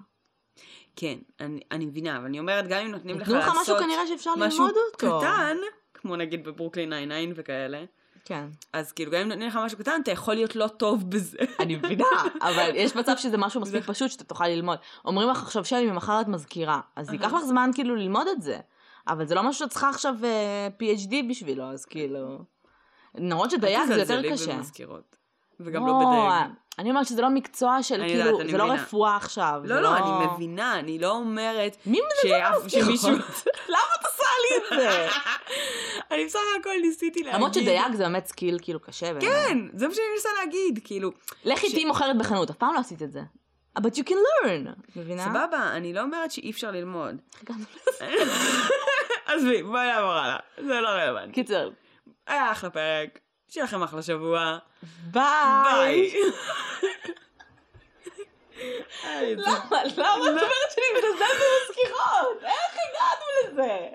כן, 0.97 1.18
אני, 1.40 1.61
אני 1.70 1.86
מבינה, 1.86 2.16
אבל 2.16 2.24
אני 2.24 2.38
אומרת, 2.38 2.68
גם 2.68 2.78
אם 2.78 2.90
נותנים 2.90 3.20
לך 3.20 3.28
ייתנו 3.28 3.40
לך 3.40 3.47
לעשות 3.47 3.61
משהו 3.61 3.78
כנראה 3.78 4.07
שאפשר 4.07 4.30
משהו 4.36 4.66
ללמוד 4.66 4.74
אותו. 4.92 5.20
קטן, 5.20 5.57
כמו 5.95 6.16
נגיד 6.16 6.45
בברוקלין 6.45 6.90
99 6.90 7.32
וכאלה, 7.36 7.84
כן. 8.24 8.47
אז 8.72 8.92
כאילו 8.92 9.11
גם 9.11 9.20
אם 9.20 9.28
נותנים 9.28 9.49
לך 9.49 9.57
משהו 9.57 9.78
קטן, 9.78 10.01
אתה 10.03 10.11
יכול 10.11 10.34
להיות 10.34 10.57
לא 10.57 10.68
טוב 10.68 11.11
בזה. 11.11 11.38
אני 11.61 11.76
מבינה, 11.76 12.05
אבל 12.49 12.70
יש 12.74 12.97
מצב 12.97 13.16
שזה 13.16 13.38
משהו 13.38 13.61
מספיק 13.61 13.84
פשוט 13.84 14.11
שאתה 14.11 14.24
תוכל 14.24 14.49
ללמוד. 14.49 14.78
אומרים 15.05 15.28
לך 15.28 15.42
עכשיו 15.42 15.64
שלי 15.64 15.90
ממחר 15.90 16.20
את 16.20 16.28
מזכירה, 16.28 16.80
אז 16.97 17.12
ייקח 17.12 17.32
לך 17.32 17.45
זמן 17.45 17.70
כאילו 17.74 17.97
ללמוד 17.97 18.26
את 18.28 18.42
זה. 18.42 18.59
אבל 19.09 19.26
זה 19.26 19.34
לא 19.34 19.42
משהו 19.42 19.59
שאת 19.59 19.70
צריכה 19.70 19.88
עכשיו 19.88 20.14
אה, 20.24 20.68
PhD 20.80 21.14
בשבילו, 21.30 21.64
אז 21.64 21.84
כאילו... 21.84 22.38
למרות 23.14 23.51
שדייג 23.51 23.86
זה 23.86 23.92
יותר 23.95 24.05
תזלזלי 24.05 24.32
קשה. 24.32 24.57
במזכירות. 24.57 25.16
וגם 25.61 25.86
לא 25.86 25.92
בדייג. 25.92 26.53
אני 26.79 26.91
אומרת 26.91 27.07
שזה 27.07 27.22
לא 27.22 27.31
מקצוע 27.31 27.83
של 27.83 28.03
כאילו, 28.07 28.27
יודעת, 28.31 28.51
זה 28.51 28.59
לא 28.59 28.66
מבינה. 28.66 28.83
רפואה 28.83 29.16
עכשיו. 29.16 29.61
זה 29.64 29.75
לא, 29.75 29.81
לא, 29.81 29.97
אני 29.97 30.27
מבינה, 30.35 30.79
אני 30.79 30.99
לא 30.99 31.11
אומרת 31.11 31.77
מי 31.87 31.99
שאף- 32.22 32.68
שמישהו... 32.68 33.09
למה 33.75 33.81
את 34.01 34.07
עושה 34.07 34.25
לי 34.43 34.57
את 34.57 34.81
זה? 34.81 35.09
אני 36.14 36.25
בסך 36.27 36.39
הכל 36.61 36.70
ניסיתי 36.83 37.20
להגיד... 37.22 37.35
למרות 37.35 37.55
שדייג 37.55 37.93
זה 37.95 38.03
באמת 38.05 38.27
סקיל 38.27 38.59
כאילו 38.62 38.81
קשה. 38.81 39.20
כן, 39.20 39.59
זה 39.75 39.89
מה 39.89 39.95
שאני 39.95 40.07
מנסה 40.14 40.29
להגיד, 40.41 40.81
כאילו, 40.85 41.11
ש- 41.57 41.72
תהיי 41.72 41.85
מוכרת 41.85 42.18
בחנות, 42.18 42.51
אף 42.51 42.57
פעם 42.57 42.75
לא 42.75 42.79
עשית 42.79 43.03
את 43.03 43.12
זה. 43.12 43.20
But 43.79 43.95
you 43.97 44.03
can 44.09 44.14
learn, 44.45 44.68
מבינה? 44.97 45.25
סבבה, 45.25 45.70
אני 45.72 45.93
לא 45.93 46.01
אומרת 46.01 46.31
שאי 46.31 46.51
אפשר 46.51 46.70
ללמוד. 46.70 47.16
הגענו 47.43 47.64
עזבי, 49.27 49.62
בואי 49.62 49.87
נעבור 49.87 50.12
הלאה, 50.12 50.37
זה 50.66 50.81
לא 50.81 50.89
רלוונטי. 50.89 51.33
קיצר, 51.33 51.70
היה 52.27 52.53
אחלה 52.53 52.70
פרק, 52.70 53.18
שיהיה 53.55 53.64
לכם 53.64 53.82
אחלה 53.82 54.02
שבוע. 54.02 54.59
ביי. 55.02 56.12
למה? 59.36 59.84
למה 59.96 60.14
את 60.14 60.28
אומרת 60.28 60.70
שאני 60.70 60.86
מזלזלת 60.98 61.40
במזכירות? 61.40 62.42
איך 62.42 62.74
הגענו 62.74 63.52
לזה? 63.52 63.88